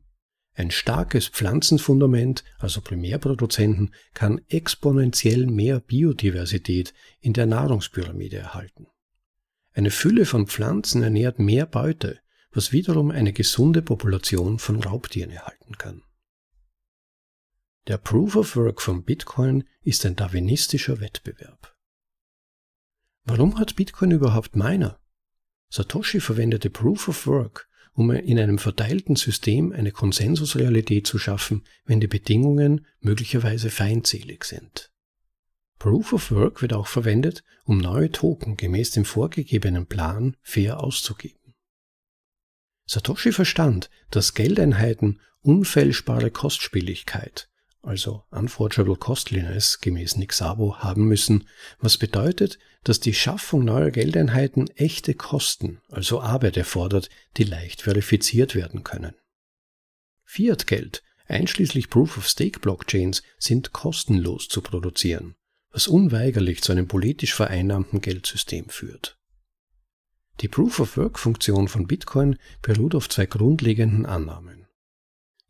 Ein 0.55 0.71
starkes 0.71 1.29
Pflanzenfundament, 1.29 2.43
also 2.59 2.81
Primärproduzenten, 2.81 3.93
kann 4.15 4.41
exponentiell 4.49 5.45
mehr 5.45 5.81
Biodiversität 5.81 6.95
in 7.21 7.35
der 7.35 7.45
Nahrungspyramide 7.45 8.39
erhalten. 8.39 8.87
Eine 9.75 9.91
Fülle 9.91 10.25
von 10.25 10.47
Pflanzen 10.47 11.03
ernährt 11.03 11.39
mehr 11.39 11.67
Beute, 11.67 12.19
was 12.51 12.73
wiederum 12.73 13.11
eine 13.11 13.35
gesunde 13.35 13.83
Population 13.83 14.59
von 14.59 14.83
Raubtieren 14.83 15.33
erhalten 15.33 15.77
kann. 15.77 16.03
Der 17.89 17.99
Proof 17.99 18.37
of 18.37 18.57
Work 18.57 18.81
von 18.81 19.05
Bitcoin 19.05 19.65
ist 19.83 20.07
ein 20.07 20.17
darwinistischer 20.17 20.99
Wettbewerb. 20.99 21.77
Warum 23.25 23.59
hat 23.59 23.77
Bitcoin 23.77 24.13
überhaupt 24.13 24.57
Miner? 24.57 25.00
Satoshi 25.71 26.21
verwendete 26.21 26.69
Proof 26.69 27.09
of 27.09 27.27
Work, 27.27 27.69
um 27.93 28.11
in 28.11 28.39
einem 28.39 28.59
verteilten 28.59 29.17
System 29.17 29.73
eine 29.73 29.93
Konsensusrealität 29.93 31.07
zu 31.07 31.19
schaffen, 31.19 31.65
wenn 31.85 32.01
die 32.01 32.09
Bedingungen 32.09 32.87
möglicherweise 33.01 33.71
feindselig 33.71 34.45
sind. 34.45 34.91
Proof 35.79 36.13
of 36.13 36.31
Work 36.31 36.63
wird 36.63 36.73
auch 36.73 36.87
verwendet, 36.87 37.45
um 37.65 37.79
neue 37.79 38.11
Token 38.11 38.57
gemäß 38.57 38.91
dem 38.93 39.05
vorgegebenen 39.05 39.87
Plan 39.87 40.37
fair 40.43 40.81
auszugeben. 40.81 41.55
Satoshi 42.87 43.33
verstand, 43.33 43.91
dass 44.11 44.35
Geldeinheiten 44.35 45.21
unfälschbare 45.43 46.31
Kostspieligkeit, 46.31 47.50
also 47.83 48.25
unforgeable 48.31 48.97
costliness 48.97 49.81
gemäß 49.81 50.17
Nixabo 50.17 50.79
haben 50.79 51.07
müssen, 51.07 51.49
was 51.79 51.99
bedeutet, 51.99 52.59
dass 52.85 53.01
die 53.01 53.15
Schaffung 53.15 53.65
neuer 53.65 53.91
Geldeinheiten 53.91 54.69
echte 54.77 55.15
Kosten, 55.15 55.81
also 55.89 56.21
Arbeit 56.21 56.57
erfordert, 56.57 57.09
die 57.37 57.45
leicht 57.45 57.83
verifiziert 57.83 58.55
werden 58.55 58.85
können. 58.85 59.15
Fiat-Geld, 60.25 61.03
einschließlich 61.27 61.91
Proof-of-Stake-Blockchains, 61.91 63.23
sind 63.39 63.73
kostenlos 63.73 64.49
zu 64.49 64.63
produzieren, 64.63 65.35
was 65.71 65.89
unweigerlich 65.89 66.63
zu 66.63 66.73
einem 66.73 66.89
politisch 66.89 67.35
vereinnahmten 67.35 68.01
Geldsystem 68.01 68.69
führt. 68.69 69.19
Die 70.41 70.49
Proof-of-Work-Funktion 70.49 71.69
von 71.69 71.87
Bitcoin 71.87 72.39
beruht 72.63 72.95
auf 72.95 73.09
zwei 73.09 73.27
grundlegenden 73.27 74.07
Annahmen. 74.07 74.67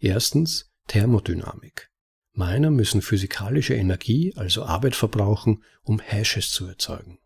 Erstens 0.00 0.72
Thermodynamik. 0.88 1.89
Miner 2.32 2.70
müssen 2.70 3.02
physikalische 3.02 3.74
Energie, 3.74 4.32
also 4.36 4.64
Arbeit 4.64 4.94
verbrauchen, 4.94 5.62
um 5.82 5.98
Hashes 5.98 6.50
zu 6.50 6.66
erzeugen. 6.66 7.18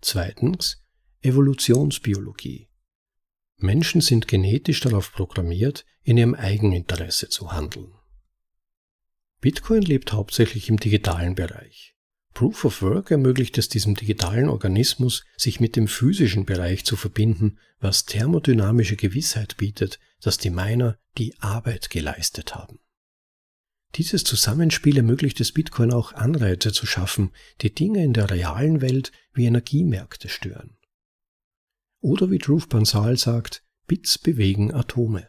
Zweitens 0.00 0.82
Evolutionsbiologie. 1.22 2.68
Menschen 3.56 4.00
sind 4.00 4.26
genetisch 4.26 4.80
darauf 4.80 5.12
programmiert, 5.12 5.84
in 6.02 6.16
ihrem 6.16 6.34
Eigeninteresse 6.34 7.28
zu 7.28 7.52
handeln. 7.52 7.92
Bitcoin 9.40 9.82
lebt 9.82 10.12
hauptsächlich 10.12 10.68
im 10.68 10.78
digitalen 10.78 11.34
Bereich. 11.34 11.94
Proof 12.32 12.64
of 12.64 12.82
Work 12.82 13.10
ermöglicht 13.10 13.58
es 13.58 13.68
diesem 13.68 13.94
digitalen 13.94 14.48
Organismus, 14.48 15.24
sich 15.36 15.60
mit 15.60 15.76
dem 15.76 15.88
physischen 15.88 16.46
Bereich 16.46 16.84
zu 16.84 16.96
verbinden, 16.96 17.58
was 17.80 18.06
thermodynamische 18.06 18.96
Gewissheit 18.96 19.56
bietet, 19.56 19.98
dass 20.20 20.38
die 20.38 20.50
Miner 20.50 20.98
die 21.18 21.34
Arbeit 21.40 21.90
geleistet 21.90 22.54
haben. 22.54 22.78
Dieses 23.96 24.22
Zusammenspiel 24.24 24.96
ermöglicht 24.96 25.40
es 25.40 25.52
Bitcoin 25.52 25.92
auch 25.92 26.12
Anreize 26.12 26.72
zu 26.72 26.86
schaffen, 26.86 27.32
die 27.60 27.74
Dinge 27.74 28.04
in 28.04 28.12
der 28.12 28.30
realen 28.30 28.80
Welt 28.80 29.10
wie 29.32 29.46
Energiemärkte 29.46 30.28
stören. 30.28 30.76
Oder 32.00 32.30
wie 32.30 32.38
Dhruv 32.38 32.68
Bansal 32.68 33.16
sagt, 33.16 33.64
Bits 33.86 34.18
bewegen 34.18 34.72
Atome. 34.72 35.28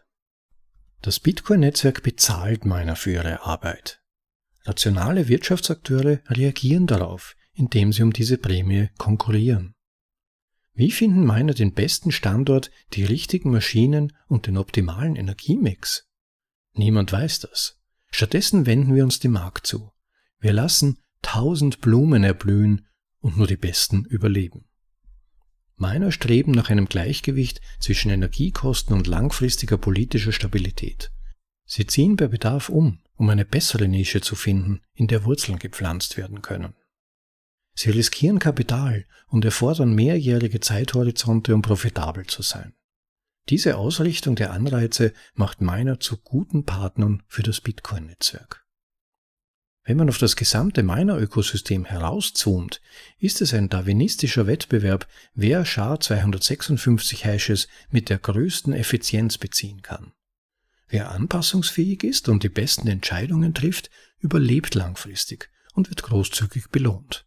Das 1.02 1.20
Bitcoin-Netzwerk 1.20 2.04
bezahlt 2.04 2.64
Miner 2.64 2.96
für 2.96 3.12
ihre 3.14 3.44
Arbeit. 3.44 4.02
Rationale 4.66 5.28
Wirtschaftsakteure 5.28 6.22
reagieren 6.28 6.86
darauf, 6.86 7.36
indem 7.54 7.92
sie 7.92 8.04
um 8.04 8.14
diese 8.14 8.38
Prämie 8.38 8.90
konkurrieren. 9.00 9.74
Wie 10.74 10.92
finden 10.92 11.26
Miner 11.26 11.56
den 11.56 11.74
besten 11.74 12.12
Standort, 12.12 12.72
die 12.94 13.04
richtigen 13.04 13.52
Maschinen 13.52 14.16
und 14.28 14.46
den 14.46 14.58
optimalen 14.58 15.16
Energiemix? 15.16 16.08
Niemand 16.74 17.12
weiß 17.12 17.40
das. 17.40 17.81
Stattdessen 18.12 18.66
wenden 18.66 18.94
wir 18.94 19.04
uns 19.04 19.20
dem 19.20 19.32
Markt 19.32 19.66
zu. 19.66 19.92
Wir 20.40 20.54
lassen 20.54 20.98
tausend 21.22 21.82
Blumen 21.82 22.24
erblühen 22.24 22.88
und 23.20 23.38
nur 23.38 23.48
die 23.48 23.58
besten 23.58 24.06
überleben. 24.06 24.66
Meiner 25.76 26.12
streben 26.12 26.52
nach 26.52 26.70
einem 26.70 26.86
Gleichgewicht 26.86 27.62
zwischen 27.80 28.12
Energiekosten 28.12 28.96
und 28.96 29.08
langfristiger 29.08 29.78
politischer 29.78 30.32
Stabilität. 30.32 31.12
Sie 31.66 31.88
ziehen 31.88 32.18
bei 32.18 32.28
Bedarf 32.28 32.70
um, 32.70 33.00
um 33.16 33.30
eine 33.30 33.46
bessere 33.46 33.88
Nische 33.88 34.22
zu 34.22 34.36
finden, 34.36 34.82
in 34.94 35.08
der 35.08 35.24
Wurzeln 35.24 35.58
gepflanzt 35.58 36.18
werden 36.18 36.42
können. 36.42 36.76
Sie 37.74 37.90
riskieren 37.90 38.40
Kapital 38.40 39.06
und 39.28 39.46
erfordern 39.46 39.94
mehrjährige 39.94 40.60
Zeithorizonte, 40.60 41.56
um 41.56 41.62
profitabel 41.62 42.26
zu 42.26 42.42
sein. 42.42 42.74
Diese 43.50 43.78
Ausrichtung 43.78 44.36
der 44.36 44.52
Anreize 44.52 45.14
macht 45.34 45.62
Miner 45.62 46.00
zu 46.00 46.18
guten 46.18 46.66
Partnern 46.66 47.24
für 47.28 47.44
das 47.44 47.62
Bitcoin-Netzwerk. 47.62 48.66
Wenn 49.84 49.98
man 49.98 50.10
auf 50.10 50.20
das 50.20 50.36
gesamte 50.36 50.84
Miner-Ökosystem 50.84 51.86
herauszoomt, 51.86 52.82
ist 53.18 53.42
es 53.42 53.54
ein 53.54 53.68
darwinistischer 53.68 54.46
Wettbewerb, 54.46 55.08
wer 55.34 55.66
SHA-256 55.66 57.24
Hashes 57.24 57.68
mit 57.90 58.10
der 58.10 58.20
größten 58.20 58.74
Effizienz 58.74 59.40
beziehen 59.40 59.82
kann. 59.82 60.14
Wer 60.88 61.12
anpassungsfähig 61.12 62.04
ist 62.04 62.30
und 62.30 62.44
die 62.44 62.50
besten 62.50 62.88
Entscheidungen 62.88 63.56
trifft, 63.56 63.90
überlebt 64.20 64.76
langfristig 64.76 65.50
und 65.74 65.90
wird 65.90 66.04
großzügig 66.04 66.70
belohnt. 66.70 67.26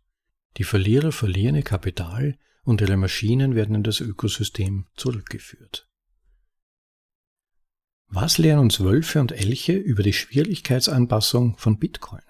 Die 0.59 0.64
Verlierer 0.64 1.11
verlieren 1.11 1.56
ihr 1.56 1.62
Kapital 1.62 2.38
und 2.62 2.80
ihre 2.80 2.97
Maschinen 2.97 3.56
werden 3.56 3.75
in 3.75 3.83
das 3.83 4.00
Ökosystem 4.00 4.87
zurückgeführt. 4.94 5.88
Was 8.16 8.38
lernen 8.38 8.61
uns 8.61 8.78
Wölfe 8.78 9.21
und 9.21 9.33
Elche 9.33 9.73
über 9.73 10.04
die 10.04 10.12
Schwierigkeitsanpassung 10.12 11.56
von 11.59 11.80
Bitcoin? 11.80 12.23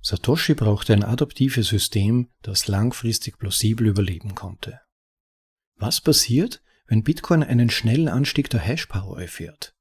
Satoshi 0.00 0.54
brauchte 0.54 0.94
ein 0.94 1.04
adaptives 1.04 1.68
System, 1.68 2.30
das 2.40 2.66
langfristig 2.66 3.38
plausibel 3.38 3.88
überleben 3.88 4.34
konnte. 4.34 4.80
Was 5.76 6.00
passiert, 6.00 6.62
wenn 6.86 7.02
Bitcoin 7.02 7.42
einen 7.42 7.68
schnellen 7.68 8.08
Anstieg 8.08 8.48
der 8.48 8.60
Hashpower 8.60 9.20
erfährt? 9.20 9.74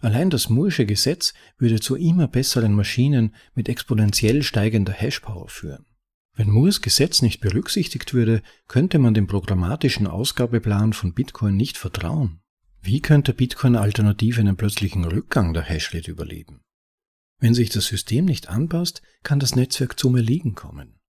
Allein 0.00 0.28
das 0.28 0.48
Moore'sche 0.48 0.86
Gesetz 0.86 1.32
würde 1.56 1.78
zu 1.78 1.94
immer 1.94 2.26
besseren 2.26 2.74
Maschinen 2.74 3.32
mit 3.54 3.68
exponentiell 3.68 4.42
steigender 4.42 4.92
Hashpower 4.92 5.48
führen. 5.48 5.86
Wenn 6.34 6.50
Moores 6.50 6.82
Gesetz 6.82 7.22
nicht 7.22 7.40
berücksichtigt 7.40 8.12
würde, 8.12 8.42
könnte 8.66 8.98
man 8.98 9.14
dem 9.14 9.28
programmatischen 9.28 10.08
Ausgabeplan 10.08 10.94
von 10.94 11.14
Bitcoin 11.14 11.56
nicht 11.56 11.78
vertrauen. 11.78 12.40
Wie 12.86 13.00
könnte 13.00 13.32
Bitcoin 13.32 13.76
alternativ 13.76 14.38
einen 14.38 14.58
plötzlichen 14.58 15.06
Rückgang 15.06 15.54
der 15.54 15.62
Hashrate 15.62 16.10
überleben? 16.10 16.60
Wenn 17.38 17.54
sich 17.54 17.70
das 17.70 17.86
System 17.86 18.26
nicht 18.26 18.50
anpasst, 18.50 19.00
kann 19.22 19.40
das 19.40 19.56
Netzwerk 19.56 19.98
zum 19.98 20.16
Erliegen 20.16 20.54
kommen. 20.54 21.00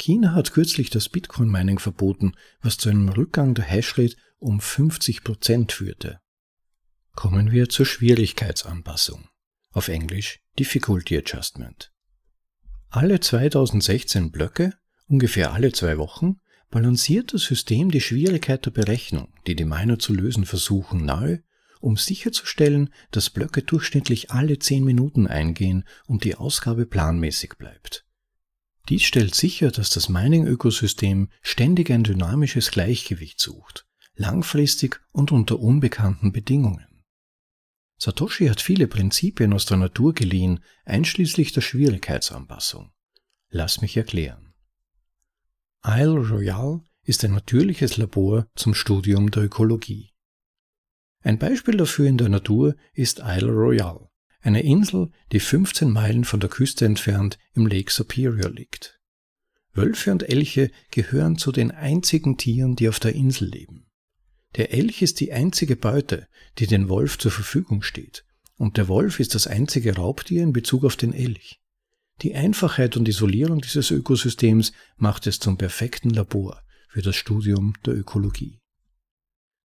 China 0.00 0.34
hat 0.34 0.52
kürzlich 0.52 0.90
das 0.90 1.08
Bitcoin-Mining 1.08 1.78
verboten, 1.78 2.32
was 2.60 2.76
zu 2.76 2.88
einem 2.88 3.08
Rückgang 3.08 3.54
der 3.54 3.66
Hashrate 3.66 4.16
um 4.38 4.60
50 4.60 5.22
Prozent 5.22 5.70
führte. 5.70 6.18
Kommen 7.14 7.52
wir 7.52 7.68
zur 7.68 7.86
Schwierigkeitsanpassung. 7.86 9.28
Auf 9.70 9.86
Englisch 9.86 10.40
Difficulty 10.58 11.16
Adjustment. 11.18 11.92
Alle 12.88 13.20
2016 13.20 14.32
Blöcke, 14.32 14.74
ungefähr 15.06 15.52
alle 15.52 15.70
zwei 15.70 15.98
Wochen, 15.98 16.40
balanciert 16.72 17.32
das 17.32 17.42
System 17.42 17.92
die 17.92 18.00
Schwierigkeit 18.00 18.66
der 18.66 18.72
Berechnung, 18.72 19.28
die 19.46 19.54
die 19.54 19.64
Miner 19.64 20.00
zu 20.00 20.12
lösen 20.12 20.44
versuchen, 20.44 21.04
nahe, 21.04 21.44
um 21.80 21.96
sicherzustellen, 21.96 22.92
dass 23.12 23.30
Blöcke 23.30 23.62
durchschnittlich 23.62 24.32
alle 24.32 24.58
10 24.58 24.82
Minuten 24.82 25.28
eingehen 25.28 25.84
und 26.06 26.24
die 26.24 26.34
Ausgabe 26.34 26.86
planmäßig 26.86 27.54
bleibt. 27.58 28.04
Dies 28.88 29.04
stellt 29.04 29.34
sicher, 29.34 29.70
dass 29.70 29.90
das 29.90 30.08
Mining-Ökosystem 30.08 31.28
ständig 31.42 31.92
ein 31.92 32.02
dynamisches 32.02 32.70
Gleichgewicht 32.72 33.38
sucht, 33.38 33.86
langfristig 34.16 35.00
und 35.12 35.30
unter 35.30 35.60
unbekannten 35.60 36.32
Bedingungen. 36.32 37.04
Satoshi 37.98 38.48
hat 38.48 38.60
viele 38.60 38.88
Prinzipien 38.88 39.52
aus 39.52 39.66
der 39.66 39.76
Natur 39.76 40.14
geliehen, 40.14 40.60
einschließlich 40.84 41.52
der 41.52 41.60
Schwierigkeitsanpassung. 41.60 42.92
Lass 43.50 43.80
mich 43.80 43.96
erklären. 43.96 44.41
Isle 45.84 46.28
Royale 46.28 46.84
ist 47.02 47.24
ein 47.24 47.32
natürliches 47.32 47.96
Labor 47.96 48.46
zum 48.54 48.72
Studium 48.72 49.32
der 49.32 49.44
Ökologie. 49.44 50.10
Ein 51.24 51.40
Beispiel 51.40 51.76
dafür 51.76 52.06
in 52.06 52.18
der 52.18 52.28
Natur 52.28 52.76
ist 52.92 53.18
Isle 53.18 53.50
Royale, 53.50 54.08
eine 54.42 54.62
Insel, 54.62 55.10
die 55.32 55.40
15 55.40 55.90
Meilen 55.90 56.24
von 56.24 56.38
der 56.38 56.50
Küste 56.50 56.84
entfernt 56.84 57.36
im 57.54 57.66
Lake 57.66 57.92
Superior 57.92 58.50
liegt. 58.50 59.00
Wölfe 59.72 60.12
und 60.12 60.28
Elche 60.28 60.70
gehören 60.92 61.36
zu 61.36 61.50
den 61.50 61.72
einzigen 61.72 62.36
Tieren, 62.36 62.76
die 62.76 62.88
auf 62.88 63.00
der 63.00 63.16
Insel 63.16 63.48
leben. 63.48 63.90
Der 64.54 64.72
Elch 64.72 65.02
ist 65.02 65.18
die 65.18 65.32
einzige 65.32 65.74
Beute, 65.74 66.28
die 66.58 66.68
den 66.68 66.88
Wolf 66.88 67.18
zur 67.18 67.32
Verfügung 67.32 67.82
steht, 67.82 68.24
und 68.56 68.76
der 68.76 68.86
Wolf 68.86 69.18
ist 69.18 69.34
das 69.34 69.48
einzige 69.48 69.96
Raubtier 69.96 70.44
in 70.44 70.52
Bezug 70.52 70.84
auf 70.84 70.94
den 70.94 71.12
Elch. 71.12 71.61
Die 72.20 72.34
Einfachheit 72.34 72.96
und 72.96 73.08
Isolierung 73.08 73.60
dieses 73.60 73.90
Ökosystems 73.90 74.72
macht 74.96 75.26
es 75.26 75.40
zum 75.40 75.56
perfekten 75.56 76.10
Labor 76.10 76.62
für 76.88 77.02
das 77.02 77.16
Studium 77.16 77.72
der 77.84 77.94
Ökologie. 77.94 78.60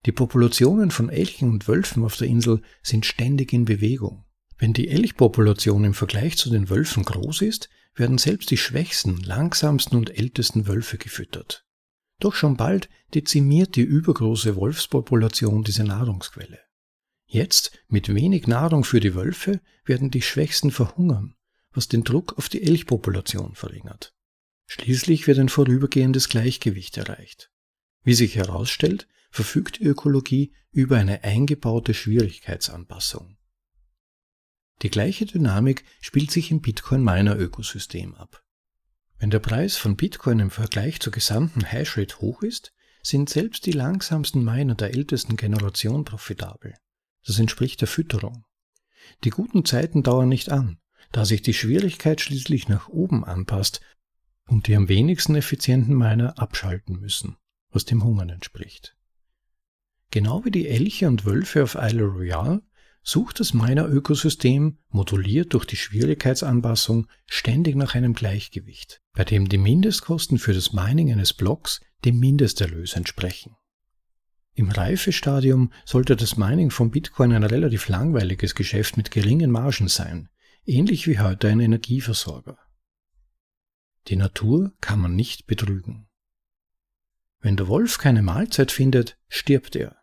Die 0.06 0.12
Populationen 0.12 0.92
von 0.92 1.11
Elchen 1.11 1.50
und 1.50 1.66
Wölfen 1.66 2.04
auf 2.04 2.16
der 2.16 2.28
Insel 2.28 2.62
sind 2.82 3.04
ständig 3.04 3.52
in 3.52 3.64
Bewegung. 3.64 4.24
Wenn 4.56 4.72
die 4.72 4.88
Elchpopulation 4.88 5.85
im 5.85 5.94
Vergleich 5.94 6.38
zu 6.38 6.48
den 6.48 6.70
Wölfen 6.70 7.04
groß 7.04 7.42
ist, 7.42 7.68
werden 7.94 8.16
selbst 8.16 8.50
die 8.50 8.56
schwächsten, 8.56 9.18
langsamsten 9.18 9.98
und 9.98 10.16
ältesten 10.16 10.68
Wölfe 10.68 10.96
gefüttert. 10.96 11.66
Doch 12.20 12.35
schon 12.35 12.56
bald 12.56 12.88
dezimiert 13.14 13.76
die 13.76 13.82
übergroße 13.82 14.56
Wolfspopulation 14.56 15.64
diese 15.64 15.85
Nahrungsquelle. 15.85 16.61
Jetzt, 17.26 17.72
mit 17.88 18.14
wenig 18.14 18.46
Nahrung 18.46 18.85
für 18.85 19.00
die 19.00 19.14
Wölfe, 19.14 19.61
werden 19.85 20.11
die 20.11 20.22
Schwächsten 20.22 20.70
verhungern 20.70 21.36
was 21.76 21.88
den 21.88 22.04
Druck 22.04 22.38
auf 22.38 22.48
die 22.48 22.62
Elchpopulation 22.62 23.54
verringert. 23.54 24.14
Schließlich 24.66 25.26
wird 25.26 25.38
ein 25.38 25.48
vorübergehendes 25.48 26.28
Gleichgewicht 26.28 26.96
erreicht. 26.96 27.50
Wie 28.02 28.14
sich 28.14 28.36
herausstellt, 28.36 29.06
verfügt 29.30 29.78
die 29.78 29.84
Ökologie 29.84 30.54
über 30.72 30.96
eine 30.96 31.22
eingebaute 31.22 31.94
Schwierigkeitsanpassung. 31.94 33.36
Die 34.82 34.90
gleiche 34.90 35.26
Dynamik 35.26 35.84
spielt 36.00 36.30
sich 36.30 36.50
im 36.50 36.60
Bitcoin-Miner-Ökosystem 36.60 38.14
ab. 38.14 38.42
Wenn 39.18 39.30
der 39.30 39.38
Preis 39.38 39.76
von 39.76 39.96
Bitcoin 39.96 40.40
im 40.40 40.50
Vergleich 40.50 41.00
zur 41.00 41.12
gesamten 41.12 41.64
Hashrate 41.64 42.18
hoch 42.20 42.42
ist, 42.42 42.72
sind 43.02 43.30
selbst 43.30 43.66
die 43.66 43.72
langsamsten 43.72 44.44
Miner 44.44 44.74
der 44.74 44.94
ältesten 44.94 45.36
Generation 45.36 46.04
profitabel. 46.04 46.74
Das 47.24 47.38
entspricht 47.38 47.80
der 47.80 47.88
Fütterung. 47.88 48.44
Die 49.24 49.30
guten 49.30 49.64
Zeiten 49.64 50.02
dauern 50.02 50.28
nicht 50.28 50.50
an, 50.50 50.78
da 51.12 51.24
sich 51.24 51.42
die 51.42 51.54
Schwierigkeit 51.54 52.20
schließlich 52.20 52.68
nach 52.68 52.88
oben 52.88 53.24
anpasst 53.24 53.80
und 54.48 54.66
die 54.66 54.76
am 54.76 54.88
wenigsten 54.88 55.35
effizienten 55.35 55.96
Miner 55.96 56.38
abschalten 56.38 57.00
müssen, 57.00 57.37
was 57.70 57.85
dem 57.85 58.04
Hungern 58.04 58.30
entspricht. 58.30 58.96
Genau 60.11 60.44
wie 60.44 60.50
die 60.50 60.68
Elche 60.68 61.09
und 61.09 61.24
Wölfe 61.24 61.62
auf 61.62 61.76
Isle 61.80 62.04
Royale 62.04 62.62
sucht 63.02 63.38
das 63.38 63.54
Miner-Ökosystem, 63.54 64.78
moduliert 64.88 65.54
durch 65.54 65.64
die 65.64 65.76
Schwierigkeitsanpassung, 65.76 67.06
ständig 67.26 67.76
nach 67.76 67.94
einem 67.94 68.14
Gleichgewicht, 68.14 69.00
bei 69.12 69.24
dem 69.24 69.48
die 69.48 69.59
Mindestkosten 69.59 70.38
für 70.38 70.52
das 70.52 70.72
Mining 70.72 71.12
eines 71.12 71.32
Blocks 71.32 71.80
dem 72.04 72.18
Mindesterlös 72.18 72.94
entsprechen. 72.94 73.56
Im 74.54 74.70
Reifestadium 74.70 75.70
sollte 75.85 76.16
das 76.16 76.37
Mining 76.37 76.70
von 76.70 76.90
Bitcoin 76.90 77.32
ein 77.32 77.44
relativ 77.44 77.88
langweiliges 77.88 78.54
Geschäft 78.54 78.96
mit 78.96 79.11
geringen 79.11 79.50
Margen 79.50 79.87
sein, 79.87 80.28
ähnlich 80.66 81.07
wie 81.07 81.18
heute 81.18 81.48
ein 81.48 81.61
Energieversorger. 81.61 82.59
Die 84.09 84.16
Natur 84.16 84.72
kann 84.81 85.00
man 85.00 85.16
nicht 85.16 85.46
betrügen. 85.46 86.09
Wenn 87.40 87.57
der 87.57 87.68
Wolf 87.68 87.98
keine 87.98 88.22
Mahlzeit 88.22 88.72
findet, 88.72 89.16
stirbt 89.29 89.76
er. 89.76 89.96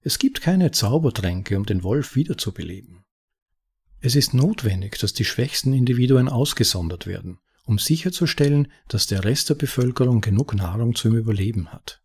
Es 0.00 0.18
gibt 0.18 0.40
keine 0.40 0.70
Zaubertränke, 0.70 1.56
um 1.56 1.66
den 1.66 1.82
Wolf 1.82 2.14
wiederzubeleben. 2.14 3.04
Es 4.00 4.16
ist 4.16 4.34
notwendig, 4.34 4.98
dass 4.98 5.14
die 5.14 5.24
schwächsten 5.24 5.72
Individuen 5.72 6.28
ausgesondert 6.28 7.06
werden, 7.06 7.38
um 7.64 7.78
sicherzustellen, 7.78 8.70
dass 8.86 9.06
der 9.06 9.24
Rest 9.24 9.48
der 9.48 9.54
Bevölkerung 9.54 10.20
genug 10.20 10.54
Nahrung 10.54 10.94
zum 10.94 11.16
Überleben 11.16 11.72
hat. 11.72 12.02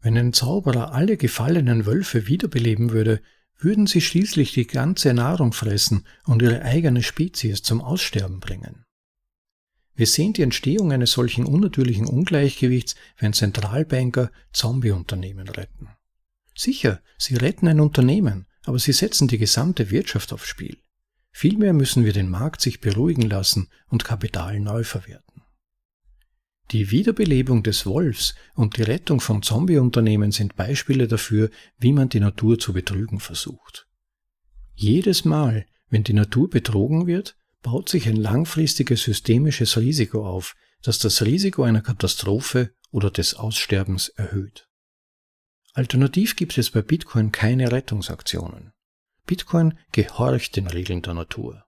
Wenn 0.00 0.18
ein 0.18 0.34
Zauberer 0.34 0.92
alle 0.92 1.16
gefallenen 1.16 1.86
Wölfe 1.86 2.26
wiederbeleben 2.26 2.90
würde, 2.90 3.22
würden 3.58 3.86
sie 3.86 4.00
schließlich 4.00 4.52
die 4.52 4.66
ganze 4.66 5.14
Nahrung 5.14 5.52
fressen 5.52 6.06
und 6.24 6.42
ihre 6.42 6.62
eigene 6.62 7.02
Spezies 7.02 7.62
zum 7.62 7.80
Aussterben 7.80 8.40
bringen. 8.40 8.84
Wir 9.94 10.06
sehen 10.06 10.32
die 10.32 10.42
Entstehung 10.42 10.92
eines 10.92 11.12
solchen 11.12 11.46
unnatürlichen 11.46 12.06
Ungleichgewichts, 12.06 12.96
wenn 13.16 13.32
Zentralbanker 13.32 14.30
Zombieunternehmen 14.52 15.48
retten. 15.48 15.88
Sicher, 16.56 17.00
sie 17.16 17.36
retten 17.36 17.68
ein 17.68 17.80
Unternehmen, 17.80 18.46
aber 18.64 18.78
sie 18.78 18.92
setzen 18.92 19.28
die 19.28 19.38
gesamte 19.38 19.90
Wirtschaft 19.90 20.32
aufs 20.32 20.48
Spiel. 20.48 20.78
Vielmehr 21.30 21.72
müssen 21.72 22.04
wir 22.04 22.12
den 22.12 22.28
Markt 22.28 22.60
sich 22.60 22.80
beruhigen 22.80 23.28
lassen 23.28 23.68
und 23.88 24.04
Kapital 24.04 24.60
neu 24.60 24.84
verwerten. 24.84 25.33
Die 26.70 26.90
Wiederbelebung 26.90 27.62
des 27.62 27.84
Wolfs 27.86 28.34
und 28.54 28.76
die 28.76 28.82
Rettung 28.82 29.20
von 29.20 29.42
Zombieunternehmen 29.42 30.32
sind 30.32 30.56
Beispiele 30.56 31.06
dafür, 31.06 31.50
wie 31.78 31.92
man 31.92 32.08
die 32.08 32.20
Natur 32.20 32.58
zu 32.58 32.72
betrügen 32.72 33.20
versucht. 33.20 33.86
Jedes 34.74 35.24
Mal, 35.24 35.66
wenn 35.88 36.04
die 36.04 36.14
Natur 36.14 36.48
betrogen 36.48 37.06
wird, 37.06 37.36
baut 37.62 37.88
sich 37.88 38.08
ein 38.08 38.16
langfristiges 38.16 39.02
systemisches 39.02 39.76
Risiko 39.76 40.26
auf, 40.26 40.54
das 40.82 40.98
das 40.98 41.22
Risiko 41.22 41.62
einer 41.62 41.82
Katastrophe 41.82 42.74
oder 42.90 43.10
des 43.10 43.34
Aussterbens 43.34 44.08
erhöht. 44.08 44.68
Alternativ 45.72 46.36
gibt 46.36 46.56
es 46.56 46.70
bei 46.70 46.82
Bitcoin 46.82 47.32
keine 47.32 47.72
Rettungsaktionen. 47.72 48.72
Bitcoin 49.26 49.78
gehorcht 49.92 50.56
den 50.56 50.66
Regeln 50.66 51.02
der 51.02 51.14
Natur. 51.14 51.64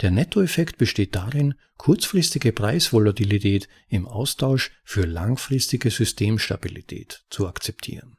Der 0.00 0.10
Nettoeffekt 0.10 0.76
besteht 0.76 1.14
darin, 1.14 1.54
kurzfristige 1.78 2.52
Preisvolatilität 2.52 3.68
im 3.88 4.06
Austausch 4.06 4.72
für 4.84 5.06
langfristige 5.06 5.90
Systemstabilität 5.90 7.24
zu 7.30 7.46
akzeptieren. 7.48 8.16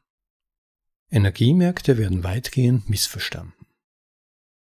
Energiemärkte 1.10 1.96
werden 1.96 2.24
weitgehend 2.24 2.90
missverstanden. 2.90 3.66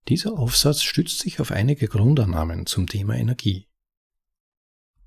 Dieser 0.09 0.39
Aufsatz 0.39 0.83
stützt 0.83 1.21
sich 1.21 1.39
auf 1.39 1.53
einige 1.53 1.87
Grundannahmen 1.87 2.67
zum 2.67 2.89
Thema 2.89 3.15
Energie. 3.15 3.69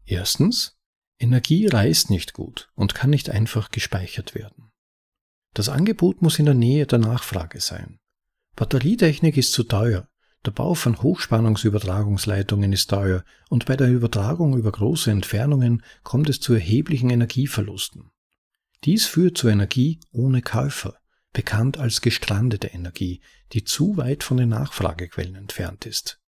Erstens, 0.05 0.77
Energie 1.17 1.67
reist 1.67 2.09
nicht 2.09 2.33
gut 2.33 2.69
und 2.75 2.93
kann 2.93 3.09
nicht 3.09 3.29
einfach 3.29 3.71
gespeichert 3.71 4.35
werden. 4.35 4.71
Das 5.53 5.69
Angebot 5.69 6.21
muss 6.21 6.39
in 6.39 6.45
der 6.45 6.53
Nähe 6.53 6.85
der 6.85 6.99
Nachfrage 6.99 7.59
sein. 7.59 7.99
Batterietechnik 8.55 9.37
ist 9.37 9.51
zu 9.51 9.63
teuer, 9.63 10.07
der 10.45 10.51
Bau 10.51 10.73
von 10.73 11.01
Hochspannungsübertragungsleitungen 11.01 12.71
ist 12.71 12.89
teuer 12.89 13.23
und 13.49 13.65
bei 13.65 13.75
der 13.75 13.89
Übertragung 13.89 14.57
über 14.57 14.71
große 14.71 15.11
Entfernungen 15.11 15.83
kommt 16.03 16.29
es 16.29 16.39
zu 16.39 16.53
erheblichen 16.53 17.09
Energieverlusten. 17.09 18.11
Dies 18.83 19.05
führt 19.05 19.37
zu 19.37 19.47
Energie 19.47 19.99
ohne 20.11 20.41
Käufer, 20.41 20.95
bekannt 21.33 21.77
als 21.77 22.01
gestrandete 22.01 22.67
Energie, 22.67 23.21
die 23.53 23.63
zu 23.63 23.97
weit 23.97 24.23
von 24.23 24.37
den 24.37 24.49
Nachfragequellen 24.49 25.35
entfernt 25.35 25.85
ist. 25.85 26.19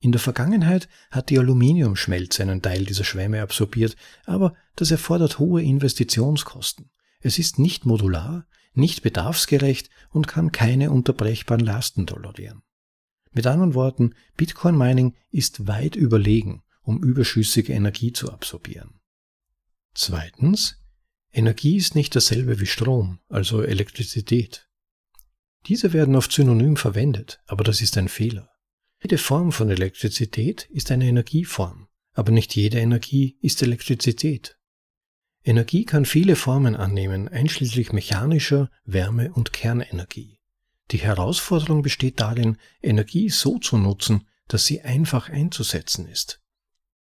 In 0.00 0.12
der 0.12 0.20
Vergangenheit 0.20 0.88
hat 1.10 1.28
die 1.28 1.38
Aluminiumschmelze 1.38 2.42
einen 2.42 2.62
Teil 2.62 2.84
dieser 2.84 3.04
Schwämme 3.04 3.42
absorbiert, 3.42 3.96
aber 4.24 4.54
das 4.76 4.90
erfordert 4.90 5.38
hohe 5.38 5.62
Investitionskosten. 5.62 6.90
Es 7.20 7.38
ist 7.38 7.58
nicht 7.58 7.84
modular, 7.84 8.46
nicht 8.72 9.02
bedarfsgerecht 9.02 9.90
und 10.10 10.26
kann 10.26 10.52
keine 10.52 10.90
unterbrechbaren 10.90 11.64
Lasten 11.64 12.06
tolerieren. 12.06 12.62
Mit 13.32 13.46
anderen 13.46 13.74
Worten, 13.74 14.14
Bitcoin 14.36 14.76
Mining 14.76 15.14
ist 15.30 15.66
weit 15.66 15.94
überlegen, 15.94 16.62
um 16.82 17.02
überschüssige 17.02 17.72
Energie 17.72 18.12
zu 18.12 18.32
absorbieren. 18.32 19.00
Zweitens, 19.94 20.76
Energie 21.32 21.76
ist 21.76 21.94
nicht 21.94 22.16
dasselbe 22.16 22.58
wie 22.58 22.66
Strom, 22.66 23.20
also 23.28 23.62
Elektrizität. 23.62 24.68
Diese 25.66 25.92
werden 25.92 26.16
oft 26.16 26.32
synonym 26.32 26.76
verwendet, 26.76 27.40
aber 27.46 27.62
das 27.62 27.80
ist 27.80 27.96
ein 27.98 28.08
Fehler. 28.08 28.50
Jede 29.02 29.18
Form 29.18 29.52
von 29.52 29.70
Elektrizität 29.70 30.68
ist 30.70 30.90
eine 30.90 31.06
Energieform, 31.06 31.88
aber 32.14 32.32
nicht 32.32 32.56
jede 32.56 32.78
Energie 32.80 33.38
ist 33.40 33.62
Elektrizität. 33.62 34.58
Energie 35.42 35.84
kann 35.84 36.04
viele 36.04 36.36
Formen 36.36 36.74
annehmen, 36.74 37.28
einschließlich 37.28 37.92
mechanischer, 37.92 38.70
Wärme- 38.84 39.32
und 39.32 39.52
Kernenergie. 39.52 40.39
Die 40.90 40.98
Herausforderung 40.98 41.82
besteht 41.82 42.20
darin, 42.20 42.56
Energie 42.82 43.30
so 43.30 43.58
zu 43.58 43.78
nutzen, 43.78 44.26
dass 44.48 44.66
sie 44.66 44.82
einfach 44.82 45.28
einzusetzen 45.28 46.08
ist. 46.08 46.40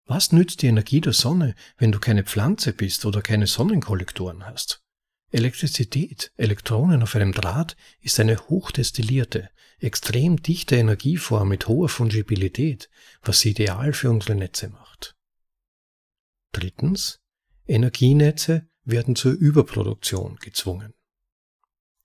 Was 0.05 0.31
nützt 0.31 0.61
die 0.61 0.67
Energie 0.67 1.01
der 1.01 1.13
Sonne, 1.13 1.55
wenn 1.77 1.91
du 1.91 1.99
keine 1.99 2.23
Pflanze 2.23 2.73
bist 2.73 3.05
oder 3.05 3.21
keine 3.21 3.47
Sonnenkollektoren 3.47 4.45
hast? 4.45 4.83
Elektrizität, 5.31 6.31
Elektronen 6.35 7.01
auf 7.01 7.15
einem 7.15 7.31
Draht, 7.31 7.77
ist 8.01 8.19
eine 8.19 8.37
hochdestillierte, 8.37 9.49
extrem 9.79 10.41
dichte 10.41 10.75
Energieform 10.75 11.47
mit 11.47 11.67
hoher 11.67 11.89
Fungibilität, 11.89 12.89
was 13.21 13.39
sie 13.39 13.51
ideal 13.51 13.93
für 13.93 14.09
unsere 14.09 14.35
Netze 14.35 14.69
macht. 14.69 15.15
Drittens, 16.51 17.21
Energienetze 17.65 18.67
werden 18.83 19.15
zur 19.15 19.31
Überproduktion 19.31 20.35
gezwungen. 20.35 20.93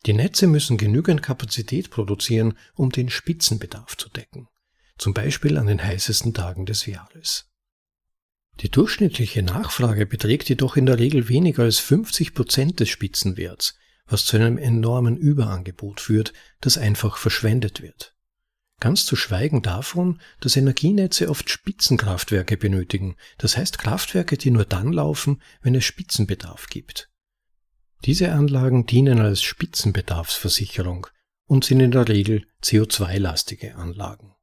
Die 0.04 0.12
Netze 0.12 0.46
müssen 0.46 0.76
genügend 0.76 1.22
Kapazität 1.22 1.90
produzieren, 1.90 2.56
um 2.74 2.90
den 2.90 3.08
Spitzenbedarf 3.10 3.96
zu 3.96 4.08
decken, 4.08 4.48
zum 4.98 5.14
Beispiel 5.14 5.56
an 5.56 5.66
den 5.66 5.82
heißesten 5.82 6.34
Tagen 6.34 6.66
des 6.66 6.86
Jahres. 6.86 7.50
Die 8.60 8.70
durchschnittliche 8.70 9.42
Nachfrage 9.42 10.06
beträgt 10.06 10.48
jedoch 10.48 10.76
in 10.76 10.86
der 10.86 10.98
Regel 10.98 11.28
weniger 11.28 11.64
als 11.64 11.78
50 11.78 12.34
Prozent 12.34 12.80
des 12.80 12.88
Spitzenwerts, 12.88 13.76
was 14.06 14.24
zu 14.24 14.36
einem 14.36 14.56
enormen 14.56 15.16
Überangebot 15.16 16.00
führt, 16.00 16.32
das 16.60 16.78
einfach 16.78 17.16
verschwendet 17.16 17.82
wird. 17.82 18.14
Ganz 18.78 19.06
zu 19.06 19.16
schweigen 19.16 19.62
davon, 19.62 20.20
dass 20.40 20.56
Energienetze 20.56 21.28
oft 21.28 21.50
Spitzenkraftwerke 21.50 22.56
benötigen, 22.56 23.16
das 23.38 23.56
heißt 23.56 23.78
Kraftwerke, 23.78 24.36
die 24.36 24.50
nur 24.50 24.64
dann 24.64 24.92
laufen, 24.92 25.42
wenn 25.62 25.74
es 25.74 25.84
Spitzenbedarf 25.84 26.66
gibt. 26.68 27.10
Diese 28.04 28.32
Anlagen 28.32 28.86
dienen 28.86 29.20
als 29.20 29.42
Spitzenbedarfsversicherung 29.42 31.06
und 31.46 31.64
sind 31.64 31.80
in 31.80 31.90
der 31.90 32.08
Regel 32.08 32.46
CO2-lastige 32.62 33.74
Anlagen. 33.74 34.34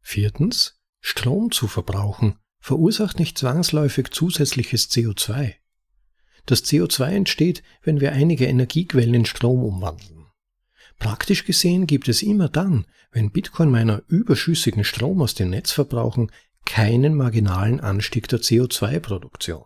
Viertens, 0.00 0.80
Strom 1.00 1.50
zu 1.50 1.66
verbrauchen 1.66 2.38
verursacht 2.58 3.18
nicht 3.18 3.36
zwangsläufig 3.36 4.10
zusätzliches 4.10 4.90
CO2. 4.90 5.54
Das 6.46 6.64
CO2 6.64 7.10
entsteht, 7.10 7.62
wenn 7.82 8.00
wir 8.00 8.12
einige 8.12 8.46
Energiequellen 8.46 9.12
in 9.12 9.26
Strom 9.26 9.62
umwandeln. 9.62 10.26
Praktisch 10.98 11.44
gesehen 11.44 11.86
gibt 11.86 12.08
es 12.08 12.22
immer 12.22 12.48
dann, 12.48 12.86
wenn 13.12 13.32
Bitcoin-Miner 13.32 14.02
überschüssigen 14.08 14.84
Strom 14.84 15.20
aus 15.20 15.34
dem 15.34 15.50
Netz 15.50 15.72
verbrauchen, 15.72 16.30
keinen 16.64 17.14
marginalen 17.14 17.80
Anstieg 17.80 18.28
der 18.28 18.40
CO2-Produktion. 18.40 19.64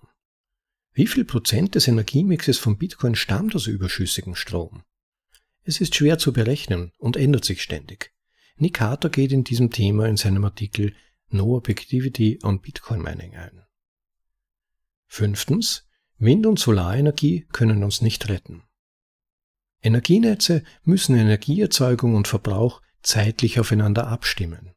Wie 0.98 1.06
viel 1.06 1.24
Prozent 1.24 1.76
des 1.76 1.86
Energiemixes 1.86 2.58
von 2.58 2.76
Bitcoin 2.76 3.14
stammt 3.14 3.54
aus 3.54 3.68
überschüssigem 3.68 4.34
Strom? 4.34 4.82
Es 5.62 5.80
ist 5.80 5.94
schwer 5.94 6.18
zu 6.18 6.32
berechnen 6.32 6.90
und 6.98 7.16
ändert 7.16 7.44
sich 7.44 7.62
ständig. 7.62 8.12
Nick 8.56 8.74
Carter 8.74 9.08
geht 9.08 9.30
in 9.30 9.44
diesem 9.44 9.70
Thema 9.70 10.08
in 10.08 10.16
seinem 10.16 10.44
Artikel 10.44 10.92
No 11.28 11.56
Objectivity 11.56 12.40
on 12.42 12.60
Bitcoin 12.60 13.00
Mining 13.00 13.36
ein. 13.36 13.62
Fünftens, 15.06 15.86
Wind- 16.18 16.46
und 16.46 16.58
Solarenergie 16.58 17.46
können 17.52 17.84
uns 17.84 18.02
nicht 18.02 18.28
retten. 18.28 18.64
Energienetze 19.80 20.64
müssen 20.82 21.16
Energieerzeugung 21.16 22.16
und 22.16 22.26
Verbrauch 22.26 22.82
zeitlich 23.02 23.60
aufeinander 23.60 24.08
abstimmen. 24.08 24.72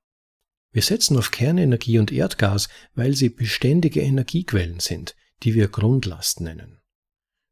Wir 0.72 0.84
setzen 0.84 1.18
auf 1.18 1.32
Kernenergie 1.32 1.98
und 1.98 2.12
Erdgas, 2.12 2.70
weil 2.94 3.16
sie 3.16 3.30
beständige 3.30 4.02
Energiequellen 4.02 4.80
sind, 4.80 5.16
die 5.44 5.56
wir 5.56 5.68
Grundlast 5.68 6.42
nennen. 6.42 6.80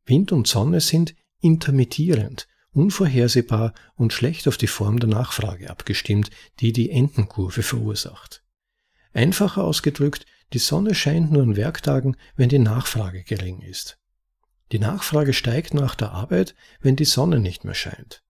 Wind 0.06 0.32
und 0.32 0.48
Sonne 0.48 0.82
sind 0.82 1.16
intermittierend, 1.42 2.48
unvorhersehbar 2.72 3.74
und 3.96 4.14
schlecht 4.14 4.48
auf 4.48 4.58
die 4.58 4.68
Form 4.68 5.00
der 5.00 5.10
Nachfrage 5.10 5.70
abgestimmt, 5.70 6.30
die 6.60 6.74
die 6.74 6.90
Entenkurve 6.90 7.64
verursacht. 7.64 8.44
Einfacher 9.14 9.64
ausgedrückt, 9.64 10.26
die 10.54 10.60
Sonne 10.60 10.96
scheint 10.96 11.32
nur 11.32 11.44
an 11.44 11.56
Werktagen, 11.56 12.16
wenn 12.36 12.50
die 12.50 12.60
Nachfrage 12.60 13.24
gering 13.24 13.62
ist. 13.62 14.00
Die 14.72 14.80
Nachfrage 14.80 15.34
steigt 15.34 15.74
nach 15.74 15.96
der 15.96 16.12
Arbeit, 16.12 16.56
wenn 16.80 16.96
die 16.96 17.06
Sonne 17.06 17.40
nicht 17.40 17.66
mehr 17.66 17.74
scheint. 17.74 18.24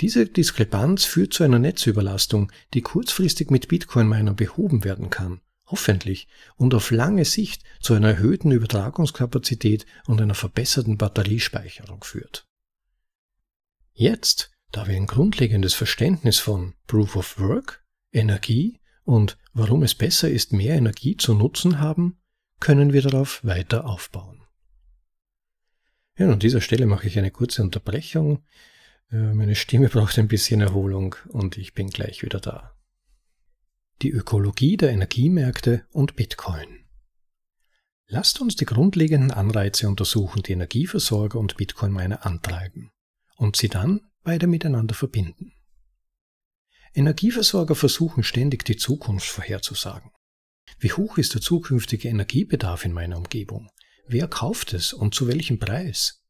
Diese 0.00 0.26
Diskrepanz 0.26 1.04
führt 1.04 1.32
zu 1.32 1.42
einer 1.42 1.58
Netzüberlastung, 1.58 2.52
die 2.74 2.82
kurzfristig 2.82 3.50
mit 3.50 3.68
Bitcoin-Miner 3.68 4.34
behoben 4.34 4.84
werden 4.84 5.08
kann, 5.08 5.40
hoffentlich, 5.66 6.28
und 6.56 6.74
auf 6.74 6.90
lange 6.90 7.24
Sicht 7.24 7.62
zu 7.80 7.94
einer 7.94 8.08
erhöhten 8.08 8.50
Übertragungskapazität 8.52 9.86
und 10.06 10.20
einer 10.20 10.34
verbesserten 10.34 10.96
Batteriespeicherung 10.96 12.04
führt. 12.04 12.46
Jetzt, 13.92 14.50
Da 14.72 14.86
wir 14.86 14.96
ein 14.96 15.06
grundlegendes 15.06 15.74
Verständnis 15.74 16.38
von 16.38 16.74
Proof 16.86 17.16
of 17.16 17.38
Work, 17.38 17.84
Energie 18.12 18.80
und 19.04 19.38
warum 19.52 19.82
es 19.82 19.94
besser 19.94 20.28
ist, 20.28 20.52
mehr 20.52 20.74
Energie 20.74 21.16
zu 21.16 21.34
nutzen 21.34 21.78
haben, 21.80 22.18
können 22.60 22.92
wir 22.92 23.02
darauf 23.02 23.44
weiter 23.44 23.86
aufbauen. 23.86 24.42
Ja, 26.18 26.30
an 26.30 26.40
dieser 26.40 26.60
Stelle 26.60 26.86
mache 26.86 27.06
ich 27.06 27.18
eine 27.18 27.30
kurze 27.30 27.62
Unterbrechung. 27.62 28.44
Äh, 29.10 29.34
meine 29.34 29.54
Stimme 29.54 29.88
braucht 29.88 30.18
ein 30.18 30.28
bisschen 30.28 30.60
Erholung 30.60 31.14
und 31.28 31.56
ich 31.58 31.74
bin 31.74 31.88
gleich 31.88 32.22
wieder 32.22 32.40
da. 32.40 32.75
Die 34.02 34.10
Ökologie 34.10 34.76
der 34.76 34.90
Energiemärkte 34.90 35.86
und 35.90 36.16
Bitcoin. 36.16 36.84
Lasst 38.08 38.42
uns 38.42 38.54
die 38.54 38.66
grundlegenden 38.66 39.30
Anreize 39.30 39.88
untersuchen, 39.88 40.42
die 40.42 40.52
Energieversorger 40.52 41.38
und 41.38 41.56
Bitcoin-Miner 41.56 42.26
antreiben 42.26 42.90
und 43.38 43.56
sie 43.56 43.70
dann 43.70 44.02
beide 44.22 44.48
miteinander 44.48 44.94
verbinden. 44.94 45.54
Energieversorger 46.92 47.74
versuchen 47.74 48.22
ständig 48.22 48.66
die 48.66 48.76
Zukunft 48.76 49.28
vorherzusagen. 49.28 50.10
Wie 50.78 50.92
hoch 50.92 51.16
ist 51.16 51.32
der 51.32 51.40
zukünftige 51.40 52.08
Energiebedarf 52.08 52.84
in 52.84 52.92
meiner 52.92 53.16
Umgebung? 53.16 53.70
Wer 54.06 54.28
kauft 54.28 54.74
es 54.74 54.92
und 54.92 55.14
zu 55.14 55.26
welchem 55.26 55.58
Preis? 55.58 56.22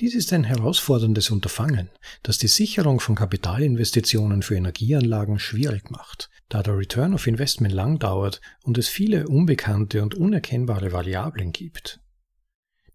Dies 0.00 0.16
ist 0.16 0.32
ein 0.32 0.42
herausforderndes 0.42 1.30
Unterfangen, 1.30 1.88
das 2.24 2.38
die 2.38 2.48
Sicherung 2.48 2.98
von 2.98 3.14
Kapitalinvestitionen 3.14 4.42
für 4.42 4.56
Energieanlagen 4.56 5.38
schwierig 5.38 5.90
macht, 5.90 6.30
da 6.48 6.64
der 6.64 6.76
Return 6.76 7.14
of 7.14 7.28
Investment 7.28 7.72
lang 7.72 8.00
dauert 8.00 8.40
und 8.64 8.76
es 8.76 8.88
viele 8.88 9.28
unbekannte 9.28 10.02
und 10.02 10.16
unerkennbare 10.16 10.92
Variablen 10.92 11.52
gibt. 11.52 12.00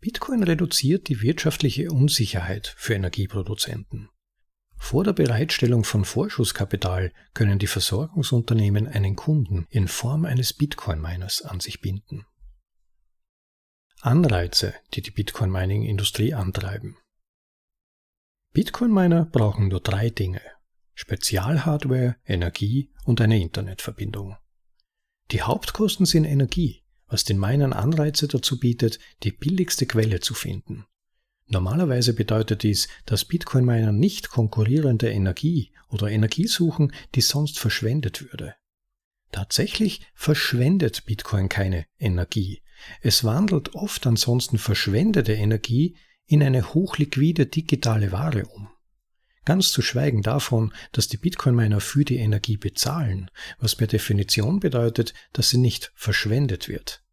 Bitcoin 0.01 0.43
reduziert 0.43 1.07
die 1.07 1.21
wirtschaftliche 1.21 1.89
Unsicherheit 1.89 2.73
für 2.77 2.95
Energieproduzenten. 2.95 4.09
Vor 4.75 5.03
der 5.03 5.13
Bereitstellung 5.13 5.85
von 5.85 6.03
Vorschusskapital 6.03 7.13
können 7.33 7.59
die 7.59 7.67
Versorgungsunternehmen 7.67 8.87
einen 8.87 9.15
Kunden 9.15 9.67
in 9.69 9.87
Form 9.87 10.25
eines 10.25 10.53
Bitcoin-Miners 10.53 11.43
an 11.43 11.59
sich 11.59 11.79
binden. 11.79 12.25
Anreize, 14.01 14.73
die 14.93 15.01
die 15.01 15.11
Bitcoin-Mining-Industrie 15.11 16.33
antreiben. 16.33 16.97
Bitcoin-Miner 18.53 19.25
brauchen 19.25 19.67
nur 19.67 19.81
drei 19.81 20.09
Dinge. 20.09 20.41
Spezialhardware, 20.93 22.15
Energie 22.25 22.91
und 23.05 23.19
eine 23.21 23.39
Internetverbindung. 23.41 24.37
Die 25.31 25.41
Hauptkosten 25.41 26.05
sind 26.05 26.25
Energie, 26.25 26.83
was 27.07 27.25
den 27.25 27.39
Minern 27.39 27.73
Anreize 27.73 28.27
dazu 28.27 28.59
bietet, 28.59 28.99
die 29.23 29.31
billigste 29.31 29.85
Quelle 29.85 30.21
zu 30.21 30.33
finden. 30.33 30.85
Normalerweise 31.47 32.13
bedeutet 32.13 32.63
dies, 32.63 32.87
dass 33.05 33.25
Bitcoin-Miner 33.25 33.91
nicht 33.91 34.29
konkurrierende 34.29 35.09
Energie 35.09 35.73
oder 35.89 36.09
Energie 36.09 36.47
suchen, 36.47 36.93
die 37.15 37.21
sonst 37.21 37.59
verschwendet 37.59 38.21
würde. 38.31 38.55
Tatsächlich 39.31 40.07
verschwendet 40.13 41.05
Bitcoin 41.05 41.49
keine 41.49 41.85
Energie, 41.97 42.61
es 43.01 43.23
wandelt 43.23 43.75
oft 43.75 44.05
ansonsten 44.07 44.57
verschwendete 44.57 45.33
Energie 45.33 45.97
in 46.25 46.43
eine 46.43 46.73
hochliquide 46.73 47.47
digitale 47.47 48.11
Ware 48.11 48.45
um. 48.45 48.69
Ganz 49.45 49.71
zu 49.71 49.81
schweigen 49.81 50.21
davon, 50.21 50.73
dass 50.91 51.07
die 51.07 51.17
Bitcoin-Miner 51.17 51.79
für 51.79 52.05
die 52.05 52.17
Energie 52.17 52.57
bezahlen, 52.57 53.31
was 53.57 53.75
per 53.75 53.87
Definition 53.87 54.59
bedeutet, 54.59 55.13
dass 55.33 55.49
sie 55.49 55.57
nicht 55.57 55.91
verschwendet 55.95 56.67
wird. 56.67 57.03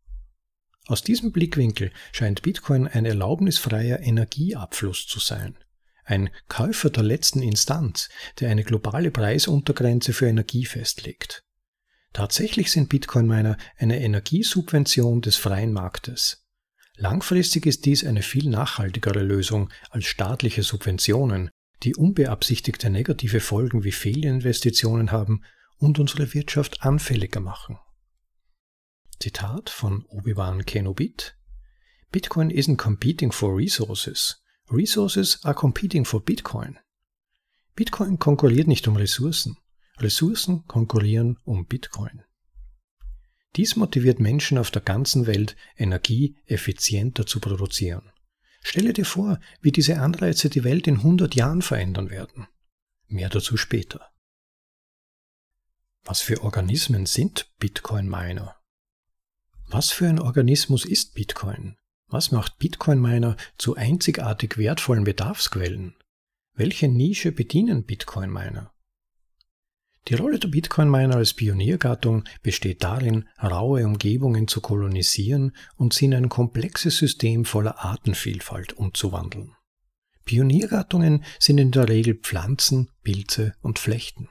Aus 0.87 1.03
diesem 1.03 1.33
Blickwinkel 1.33 1.91
scheint 2.13 2.43
Bitcoin 2.43 2.87
ein 2.87 3.07
erlaubnisfreier 3.07 4.01
Energieabfluss 4.01 5.07
zu 5.07 5.19
sein. 5.19 5.59
Ein 6.05 6.31
Käufer 6.49 6.91
der 6.91 7.03
letzten 7.03 7.43
Instanz, 7.43 8.09
der 8.39 8.51
eine 8.51 8.63
globale 8.63 9.11
Preisuntergrenze 9.11 10.13
für 10.13 10.27
Energie 10.27 10.65
festlegt. 10.65 11.46
Tatsächlich 12.17 12.71
sind 12.73 12.89
Bitcoin-Miner 12.89 13.59
eine 13.77 14.01
Energiesubvention 14.01 15.21
des 15.21 15.37
freien 15.37 15.71
Marktes. 15.71 16.47
Langfristig 16.97 17.67
ist 17.67 17.85
dies 17.85 18.07
eine 18.07 18.23
viel 18.23 18.49
nachhaltigere 18.49 19.23
Lösung 19.23 19.69
als 19.91 20.07
staatliche 20.07 20.63
Subventionen, 20.63 21.51
die 21.83 21.95
unbeabsichtigte 21.95 22.89
negative 22.89 23.41
Folgen 23.41 23.85
wie 23.85 23.93
Fehlinvestitionen 23.93 25.13
haben 25.13 25.45
und 25.77 25.99
unsere 25.99 26.33
Wirtschaft 26.33 26.81
anfälliger 26.81 27.41
machen. 27.41 27.79
Zitat 29.21 29.69
von 29.69 30.07
Obi-Wan 30.07 30.65
Kenobit 30.65 31.37
Bitcoin 32.13 32.49
isn't 32.49 32.79
competing 32.79 33.31
for 33.31 33.55
resources. 33.55 34.43
Resources 34.71 35.45
are 35.45 35.55
competing 35.55 36.07
for 36.07 36.25
Bitcoin. 36.25 36.79
Bitcoin 37.75 38.19
konkurriert 38.19 38.69
nicht 38.69 38.89
um 38.89 38.97
Ressourcen. 38.97 39.59
Ressourcen 39.99 40.67
konkurrieren 40.67 41.39
um 41.45 41.67
Bitcoin. 41.67 42.23
Dies 43.57 43.77
motiviert 43.77 44.21
Menschen 44.21 44.59
auf 44.59 44.71
der 44.71 44.83
ganzen 44.83 45.27
Welt, 45.27 45.57
Energie 45.77 46.37
effizienter 46.45 47.27
zu 47.27 47.41
produzieren. 47.41 48.13
Stelle 48.63 48.93
dir 48.93 49.07
vor, 49.07 49.41
wie 49.63 49.73
diese 49.73 49.99
Anreize 50.01 50.51
die 50.51 50.65
Welt 50.65 50.87
in 50.87 50.97
100 50.97 51.35
Jahren 51.35 51.63
verändern 51.63 52.11
werden. 52.11 52.47
Mehr 53.07 53.31
dazu 53.31 53.57
später. 53.57 54.11
Was 56.05 56.21
für 56.21 56.43
Organismen 56.43 57.07
sind 57.07 57.51
Bitcoin-Miner? 57.59 58.57
Was 59.69 59.91
für 59.91 60.09
ein 60.09 60.21
Organismus 60.21 60.85
ist 60.85 61.15
Bitcoin? 61.15 61.77
Was 62.09 62.31
macht 62.31 62.59
Bitcoin-Miner 62.59 63.37
zu 63.59 63.75
einzigartig 63.75 64.59
wertvollen 64.59 65.05
Bedarfsquellen? 65.05 65.97
Welche 66.53 66.89
Nische 66.89 67.33
bedienen 67.33 67.85
Bitcoin-Miner? 67.85 68.73
Die 70.09 70.15
Rolle 70.15 70.39
der 70.39 70.49
Bitcoin-Miner 70.49 71.17
als 71.17 71.35
Pioniergattung 71.35 72.25
besteht 72.41 72.85
darin, 72.85 73.29
raue 73.43 73.85
Umgebungen 73.85 74.47
zu 74.47 74.61
kolonisieren 74.61 75.57
und 75.77 75.95
sie 75.95 76.05
in 76.05 76.15
ein 76.15 76.29
komplexes 76.29 76.99
System 76.99 77.45
voller 77.45 77.85
Artenvielfalt 77.85 78.75
umzuwandeln. 78.75 79.57
Pioniergattungen 80.25 81.25
sind 81.41 81.59
in 81.59 81.73
der 81.73 81.89
Regel 81.89 82.15
Pflanzen, 82.15 82.91
Pilze 83.03 83.55
und 83.63 83.81
Flechten. 83.81 84.29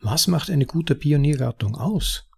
Was 0.00 0.26
macht 0.26 0.50
eine 0.50 0.66
gute 0.66 0.94
Pioniergattung 0.94 1.74
aus? 1.74 2.28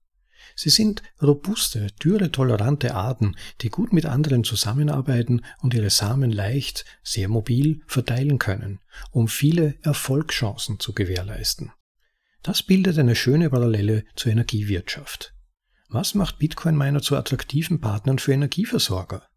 Sie 0.55 0.71
sind 0.71 1.03
robuste, 1.21 1.89
dürretolerante 2.03 2.95
Arten, 2.95 3.37
die 3.61 3.71
gut 3.71 3.93
mit 3.93 4.07
anderen 4.07 4.45
zusammenarbeiten 4.45 5.45
und 5.61 5.75
ihre 5.75 5.91
Samen 5.91 6.31
leicht, 6.31 6.85
sehr 7.03 7.29
mobil 7.29 7.83
verteilen 7.87 8.39
können, 8.39 8.81
um 9.11 9.27
viele 9.27 9.77
Erfolgschancen 9.83 10.79
zu 10.79 10.93
gewährleisten. 10.93 11.73
Das 12.43 12.63
bildet 12.63 12.99
eine 12.99 13.15
schöne 13.15 13.51
Parallele 13.51 14.05
zur 14.17 14.33
Energiewirtschaft. 14.33 15.35
Was 15.89 16.15
macht 16.15 16.39
Bitcoin-Miner 16.39 17.03
zu 17.03 17.17
attraktiven 17.17 17.81
Partnern 17.81 18.19
für 18.19 18.33
Energieversorger? 18.33 19.29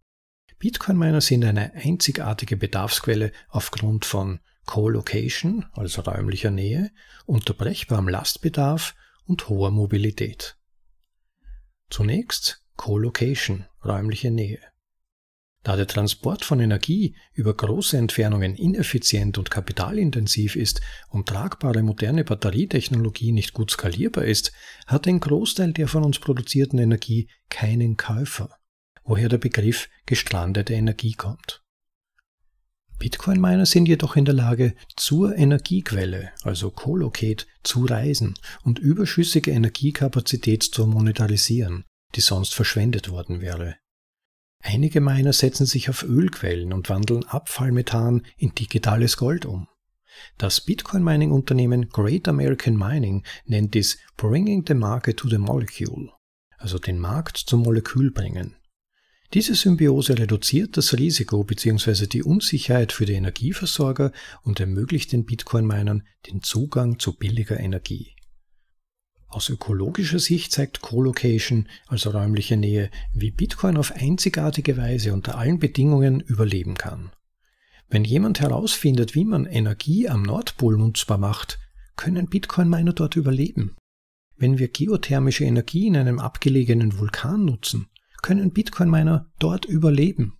Bitcoin-Miner 0.59 1.19
sind 1.19 1.43
eine 1.43 1.73
einzigartige 1.73 2.55
Bedarfsquelle 2.55 3.31
aufgrund 3.49 4.05
von 4.05 4.39
Co-Location, 4.65 5.65
also 5.73 6.01
räumlicher 6.01 6.51
Nähe, 6.51 6.91
unterbrechbarem 7.25 8.07
Lastbedarf 8.07 8.95
und 9.25 9.49
hoher 9.49 9.71
Mobilität. 9.71 10.57
Zunächst 11.89 12.63
Co-Location, 12.77 13.65
räumliche 13.83 14.31
Nähe. 14.31 14.59
Da 15.63 15.77
der 15.77 15.87
Transport 15.87 16.43
von 16.43 16.59
Energie 16.59 17.15
über 17.33 17.53
große 17.53 17.97
Entfernungen 17.97 18.55
ineffizient 18.55 19.37
und 19.37 19.49
kapitalintensiv 19.49 20.57
ist 20.57 20.81
und 21.09 21.27
tragbare 21.27 21.81
moderne 21.83 22.25
Batterietechnologie 22.25 23.31
nicht 23.31 23.53
gut 23.53 23.71
skalierbar 23.71 24.25
ist, 24.25 24.51
hat 24.87 25.07
ein 25.07 25.21
Großteil 25.21 25.71
der 25.71 25.87
von 25.87 26.03
uns 26.03 26.19
produzierten 26.19 26.79
Energie 26.79 27.29
keinen 27.49 27.95
Käufer, 27.95 28.49
woher 29.05 29.29
der 29.29 29.37
Begriff 29.37 29.89
gestrandete 30.05 30.73
Energie 30.73 31.13
kommt. 31.13 31.63
Bitcoin-Miner 32.99 33.65
sind 33.65 33.87
jedoch 33.87 34.17
in 34.17 34.25
der 34.25 34.33
Lage, 34.33 34.75
zur 34.95 35.35
Energiequelle, 35.35 36.31
also 36.43 36.71
Colocate, 36.71 37.45
zu 37.63 37.85
reisen 37.85 38.33
und 38.63 38.79
überschüssige 38.79 39.51
Energiekapazität 39.51 40.63
zu 40.63 40.85
monetarisieren, 40.87 41.85
die 42.15 42.21
sonst 42.21 42.53
verschwendet 42.53 43.09
worden 43.09 43.41
wäre. 43.41 43.77
Einige 44.65 45.01
Miner 45.01 45.33
setzen 45.33 45.65
sich 45.65 45.89
auf 45.89 46.03
Ölquellen 46.03 46.71
und 46.71 46.87
wandeln 46.87 47.25
Abfallmethan 47.25 48.25
in 48.37 48.55
digitales 48.55 49.17
Gold 49.17 49.45
um. 49.45 49.67
Das 50.37 50.61
Bitcoin-Mining-Unternehmen 50.61 51.89
Great 51.89 52.29
American 52.29 52.77
Mining 52.77 53.25
nennt 53.45 53.73
dies 53.73 53.97
Bringing 54.15 54.63
the 54.65 54.73
Market 54.73 55.17
to 55.17 55.27
the 55.27 55.37
Molecule, 55.37 56.13
also 56.57 56.79
den 56.79 56.97
Markt 56.97 57.37
zum 57.37 57.63
Molekül 57.63 58.11
bringen. 58.11 58.55
Diese 59.33 59.53
Symbiose 59.53 60.17
reduziert 60.17 60.77
das 60.77 60.93
Risiko 60.93 61.43
bzw. 61.43 62.07
die 62.07 62.23
Unsicherheit 62.23 62.93
für 62.93 63.05
die 63.05 63.13
Energieversorger 63.13 64.13
und 64.43 64.61
ermöglicht 64.61 65.11
den 65.11 65.25
Bitcoin-Minern 65.25 66.03
den 66.27 66.41
Zugang 66.41 66.99
zu 66.99 67.17
billiger 67.17 67.59
Energie. 67.59 68.15
Aus 69.33 69.49
ökologischer 69.49 70.19
Sicht 70.19 70.51
zeigt 70.51 70.81
Colocation, 70.81 71.67
also 71.87 72.11
räumliche 72.11 72.55
Nähe, 72.55 72.91
wie 73.13 73.31
Bitcoin 73.31 73.77
auf 73.77 73.91
einzigartige 73.91 74.77
Weise 74.77 75.11
unter 75.11 75.39
allen 75.39 75.57
Bedingungen 75.57 76.19
überleben 76.19 76.75
kann. 76.75 77.09
Wenn 77.89 78.03
jemand 78.03 78.41
herausfindet, 78.41 79.15
wie 79.15 79.25
man 79.25 79.47
Energie 79.47 80.07
am 80.07 80.21
Nordpol 80.21 80.77
nutzbar 80.77 81.17
macht, 81.17 81.57
können 81.95 82.27
Bitcoin-Miner 82.27 82.93
dort 82.93 83.15
überleben. 83.15 83.75
Wenn 84.37 84.59
wir 84.59 84.67
geothermische 84.67 85.45
Energie 85.45 85.87
in 85.87 85.97
einem 85.97 86.19
abgelegenen 86.19 86.99
Vulkan 86.99 87.43
nutzen, 87.43 87.87
können 88.21 88.51
Bitcoin-Miner 88.51 89.31
dort 89.39 89.65
überleben. 89.65 90.37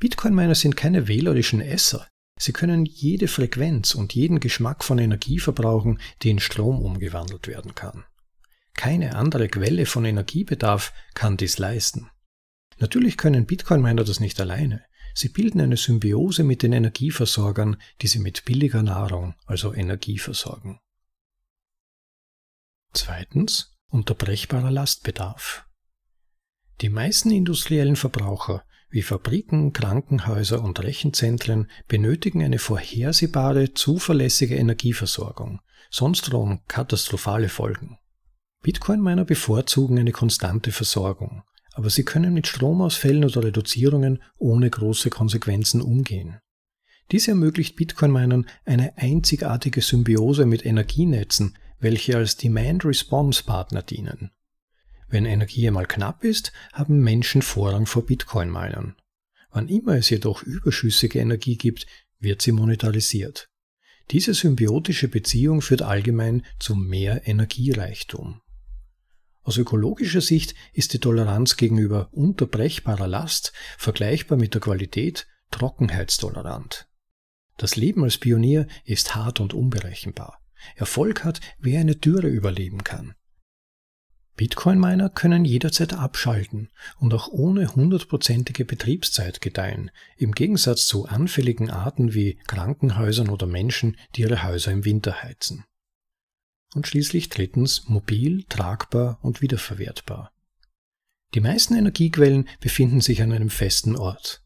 Bitcoin-Miner 0.00 0.54
sind 0.54 0.76
keine 0.76 1.08
wählerischen 1.08 1.62
Esser. 1.62 2.06
Sie 2.38 2.52
können 2.52 2.84
jede 2.84 3.26
Frequenz 3.26 3.94
und 3.94 4.14
jeden 4.14 4.38
Geschmack 4.38 4.84
von 4.84 4.98
Energie 4.98 5.38
verbrauchen, 5.38 5.98
die 6.20 6.28
in 6.28 6.40
Strom 6.40 6.78
umgewandelt 6.78 7.48
werden 7.48 7.74
kann. 7.74 8.04
Keine 8.74 9.16
andere 9.16 9.48
Quelle 9.48 9.86
von 9.86 10.04
Energiebedarf 10.04 10.92
kann 11.14 11.36
dies 11.36 11.58
leisten. 11.58 12.10
Natürlich 12.78 13.16
können 13.16 13.46
Bitcoin-Miner 13.46 14.04
das 14.04 14.20
nicht 14.20 14.40
alleine. 14.40 14.84
Sie 15.14 15.28
bilden 15.28 15.60
eine 15.60 15.76
Symbiose 15.76 16.42
mit 16.42 16.62
den 16.62 16.72
Energieversorgern, 16.72 17.76
die 18.02 18.08
sie 18.08 18.18
mit 18.18 18.44
billiger 18.44 18.82
Nahrung, 18.82 19.34
also 19.46 19.72
Energie 19.72 20.18
versorgen. 20.18 20.80
Zweitens 22.92 23.76
unterbrechbarer 23.88 24.72
Lastbedarf. 24.72 25.66
Die 26.80 26.88
meisten 26.88 27.30
industriellen 27.30 27.94
Verbraucher 27.94 28.64
wie 28.90 29.02
Fabriken, 29.02 29.72
Krankenhäuser 29.72 30.62
und 30.62 30.80
Rechenzentren 30.80 31.68
benötigen 31.88 32.42
eine 32.44 32.58
vorhersehbare, 32.58 33.74
zuverlässige 33.74 34.56
Energieversorgung, 34.56 35.60
sonst 35.90 36.22
drohen 36.30 36.64
katastrophale 36.66 37.48
Folgen. 37.48 37.98
Bitcoin-Miner 38.64 39.26
bevorzugen 39.26 39.98
eine 39.98 40.12
konstante 40.12 40.72
Versorgung, 40.72 41.42
aber 41.74 41.90
sie 41.90 42.02
können 42.02 42.32
mit 42.32 42.46
Stromausfällen 42.46 43.22
oder 43.22 43.44
Reduzierungen 43.44 44.22
ohne 44.38 44.70
große 44.70 45.10
Konsequenzen 45.10 45.82
umgehen. 45.82 46.38
Dies 47.10 47.28
ermöglicht 47.28 47.76
Bitcoin-Minern 47.76 48.46
eine 48.64 48.96
einzigartige 48.96 49.82
Symbiose 49.82 50.46
mit 50.46 50.64
Energienetzen, 50.64 51.58
welche 51.78 52.16
als 52.16 52.38
Demand-Response-Partner 52.38 53.82
dienen. 53.82 54.30
Wenn 55.08 55.26
Energie 55.26 55.68
einmal 55.68 55.84
knapp 55.84 56.24
ist, 56.24 56.50
haben 56.72 57.00
Menschen 57.00 57.42
Vorrang 57.42 57.84
vor 57.84 58.06
Bitcoin-Minern. 58.06 58.96
Wann 59.50 59.68
immer 59.68 59.96
es 59.96 60.08
jedoch 60.08 60.42
überschüssige 60.42 61.18
Energie 61.18 61.58
gibt, 61.58 61.86
wird 62.18 62.40
sie 62.40 62.52
monetarisiert. 62.52 63.50
Diese 64.10 64.32
symbiotische 64.32 65.08
Beziehung 65.08 65.60
führt 65.60 65.82
allgemein 65.82 66.46
zu 66.58 66.74
mehr 66.74 67.28
Energiereichtum. 67.28 68.40
Aus 69.44 69.58
ökologischer 69.58 70.22
Sicht 70.22 70.54
ist 70.72 70.94
die 70.94 70.98
Toleranz 70.98 71.58
gegenüber 71.58 72.08
unterbrechbarer 72.12 73.06
Last 73.06 73.52
vergleichbar 73.76 74.38
mit 74.38 74.54
der 74.54 74.62
Qualität 74.62 75.26
trockenheitstolerant. 75.50 76.88
Das 77.58 77.76
Leben 77.76 78.02
als 78.02 78.16
Pionier 78.18 78.66
ist 78.84 79.14
hart 79.14 79.40
und 79.40 79.52
unberechenbar. 79.52 80.40
Erfolg 80.76 81.24
hat, 81.24 81.40
wer 81.58 81.80
eine 81.80 81.94
Dürre 81.94 82.28
überleben 82.28 82.84
kann. 82.84 83.14
Bitcoin-Miner 84.36 85.10
können 85.10 85.44
jederzeit 85.44 85.92
abschalten 85.92 86.70
und 86.98 87.12
auch 87.12 87.28
ohne 87.28 87.76
hundertprozentige 87.76 88.64
Betriebszeit 88.64 89.42
gedeihen, 89.42 89.90
im 90.16 90.32
Gegensatz 90.32 90.86
zu 90.86 91.04
anfälligen 91.04 91.70
Arten 91.70 92.14
wie 92.14 92.38
Krankenhäusern 92.46 93.28
oder 93.28 93.46
Menschen, 93.46 93.96
die 94.16 94.22
ihre 94.22 94.42
Häuser 94.42 94.72
im 94.72 94.84
Winter 94.86 95.22
heizen 95.22 95.64
und 96.74 96.86
schließlich 96.86 97.28
drittens 97.28 97.88
mobil, 97.88 98.44
tragbar 98.48 99.18
und 99.22 99.40
wiederverwertbar. 99.40 100.32
Die 101.34 101.40
meisten 101.40 101.74
Energiequellen 101.74 102.48
befinden 102.60 103.00
sich 103.00 103.22
an 103.22 103.32
einem 103.32 103.50
festen 103.50 103.96
Ort. 103.96 104.42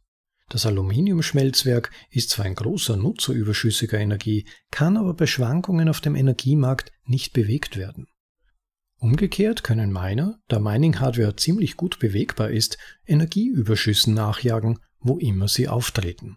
Das 0.48 0.64
Aluminiumschmelzwerk 0.64 1.90
ist 2.10 2.30
zwar 2.30 2.46
ein 2.46 2.54
großer 2.54 2.96
Nutzer 2.96 3.34
überschüssiger 3.34 3.98
Energie, 3.98 4.46
kann 4.70 4.96
aber 4.96 5.12
bei 5.12 5.26
Schwankungen 5.26 5.88
auf 5.88 6.00
dem 6.00 6.14
Energiemarkt 6.14 6.92
nicht 7.04 7.34
bewegt 7.34 7.76
werden. 7.76 8.06
Umgekehrt 8.98 9.62
können 9.62 9.92
Miner, 9.92 10.40
da 10.48 10.58
Mining-Hardware 10.58 11.36
ziemlich 11.36 11.76
gut 11.76 11.98
bewegbar 11.98 12.50
ist, 12.50 12.78
Energieüberschüssen 13.06 14.14
nachjagen, 14.14 14.80
wo 15.00 15.18
immer 15.18 15.46
sie 15.48 15.68
auftreten. 15.68 16.36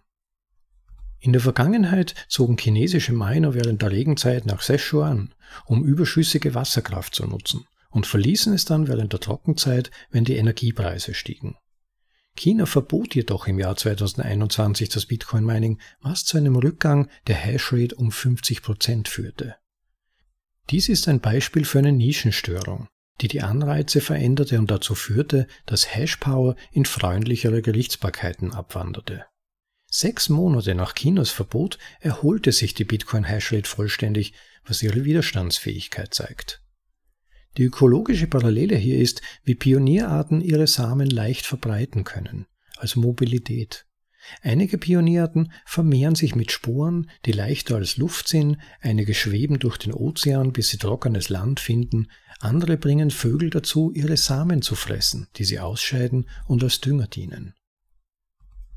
In 1.24 1.32
der 1.32 1.40
Vergangenheit 1.40 2.16
zogen 2.26 2.58
chinesische 2.58 3.12
Miner 3.12 3.54
während 3.54 3.80
der 3.80 3.92
Regenzeit 3.92 4.44
nach 4.44 4.60
Sichuan, 4.60 5.32
um 5.66 5.84
überschüssige 5.84 6.56
Wasserkraft 6.56 7.14
zu 7.14 7.28
nutzen, 7.28 7.64
und 7.90 8.08
verließen 8.08 8.52
es 8.52 8.64
dann 8.64 8.88
während 8.88 9.12
der 9.12 9.20
Trockenzeit, 9.20 9.92
wenn 10.10 10.24
die 10.24 10.34
Energiepreise 10.34 11.14
stiegen. 11.14 11.56
China 12.34 12.66
verbot 12.66 13.14
jedoch 13.14 13.46
im 13.46 13.60
Jahr 13.60 13.76
2021 13.76 14.88
das 14.88 15.06
Bitcoin-Mining, 15.06 15.78
was 16.00 16.24
zu 16.24 16.38
einem 16.38 16.56
Rückgang 16.56 17.08
der 17.28 17.36
Hashrate 17.36 17.94
um 17.94 18.10
50 18.10 18.60
Prozent 18.62 19.06
führte. 19.06 19.54
Dies 20.70 20.88
ist 20.88 21.06
ein 21.06 21.20
Beispiel 21.20 21.64
für 21.64 21.78
eine 21.78 21.92
Nischenstörung, 21.92 22.88
die 23.20 23.28
die 23.28 23.42
Anreize 23.42 24.00
veränderte 24.00 24.58
und 24.58 24.72
dazu 24.72 24.96
führte, 24.96 25.46
dass 25.66 25.94
Hashpower 25.94 26.56
in 26.72 26.84
freundlichere 26.84 27.62
Gerichtsbarkeiten 27.62 28.52
abwanderte. 28.52 29.26
Sechs 29.94 30.30
Monate 30.30 30.74
nach 30.74 30.94
Chinas 30.94 31.28
Verbot 31.28 31.76
erholte 32.00 32.50
sich 32.50 32.72
die 32.72 32.86
Bitcoin 32.86 33.28
Hashrate 33.28 33.68
vollständig, 33.68 34.32
was 34.64 34.82
ihre 34.82 35.04
Widerstandsfähigkeit 35.04 36.14
zeigt. 36.14 36.62
Die 37.58 37.64
ökologische 37.64 38.26
Parallele 38.26 38.74
hier 38.74 38.98
ist, 38.98 39.20
wie 39.44 39.54
Pionierarten 39.54 40.40
ihre 40.40 40.66
Samen 40.66 41.10
leicht 41.10 41.44
verbreiten 41.44 42.04
können, 42.04 42.46
also 42.78 43.00
Mobilität. 43.00 43.84
Einige 44.40 44.78
Pionierarten 44.78 45.52
vermehren 45.66 46.14
sich 46.14 46.34
mit 46.34 46.52
Sporen, 46.52 47.10
die 47.26 47.32
leichter 47.32 47.76
als 47.76 47.98
Luft 47.98 48.28
sind, 48.28 48.56
einige 48.80 49.12
schweben 49.12 49.58
durch 49.58 49.76
den 49.76 49.92
Ozean, 49.92 50.54
bis 50.54 50.70
sie 50.70 50.78
trockenes 50.78 51.28
Land 51.28 51.60
finden, 51.60 52.08
andere 52.40 52.78
bringen 52.78 53.10
Vögel 53.10 53.50
dazu, 53.50 53.92
ihre 53.92 54.16
Samen 54.16 54.62
zu 54.62 54.74
fressen, 54.74 55.28
die 55.36 55.44
sie 55.44 55.60
ausscheiden 55.60 56.30
und 56.46 56.64
als 56.64 56.80
Dünger 56.80 57.08
dienen. 57.08 57.52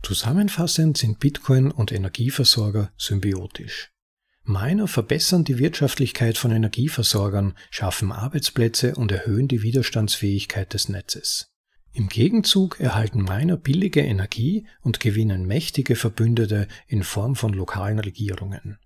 Zusammenfassend 0.06 0.98
sind 1.00 1.20
Bitcoin 1.20 1.72
und 1.72 1.91
Energieversorger 1.91 2.91
symbiotisch. 2.96 3.89
Miner 4.44 4.88
verbessern 4.88 5.46
die 5.46 5.58
Wirtschaftlichkeit 5.58 6.38
von 6.38 6.52
Energieversorgern, 6.52 7.56
schaffen 7.72 8.12
Arbeitsplätze 8.12 8.94
und 8.94 9.12
erhöhen 9.12 9.48
die 9.48 9.63
Widerstandsfähigkeit 9.63 10.76
des 10.76 10.89
Netzes. 10.89 11.56
Im 11.91 12.08
Gegenzug 12.08 12.80
erhalten 12.80 13.24
Miner 13.24 13.58
billige 13.58 14.02
Energie 14.02 14.68
und 14.82 15.00
gewinnen 15.00 15.48
mächtige 15.48 15.96
Verbündete 15.96 16.68
in 16.86 17.02
Form 17.02 17.36
von 17.36 17.54
lokalen 17.54 17.98
Regierungen. 17.98 18.78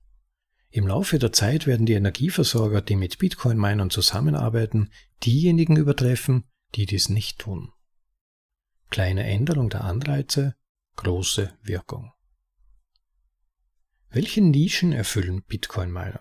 Im 0.70 0.88
Laufe 0.88 1.20
der 1.20 1.34
Zeit 1.34 1.68
werden 1.68 1.86
die 1.86 1.96
Energieversorger, 1.96 2.80
die 2.80 2.96
mit 2.96 3.20
Bitcoin-Minern 3.20 3.90
zusammenarbeiten, 3.90 4.90
diejenigen 5.26 5.76
übertreffen, 5.76 6.46
die 6.76 6.86
dies 6.86 7.10
nicht 7.10 7.40
tun. 7.40 7.74
Kleine 8.90 9.26
Änderung 9.26 9.70
der 9.70 9.84
Anreize, 9.84 10.56
große 11.00 11.54
Wirkung. 11.64 12.12
Welche 14.10 14.42
Nischen 14.42 14.92
erfüllen 14.92 15.44
Bitcoin-Miner? 15.44 16.20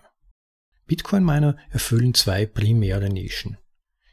Bitcoin-Miner 0.87 1.57
erfüllen 1.69 2.13
zwei 2.13 2.45
primäre 2.45 3.09
Nischen. 3.09 3.57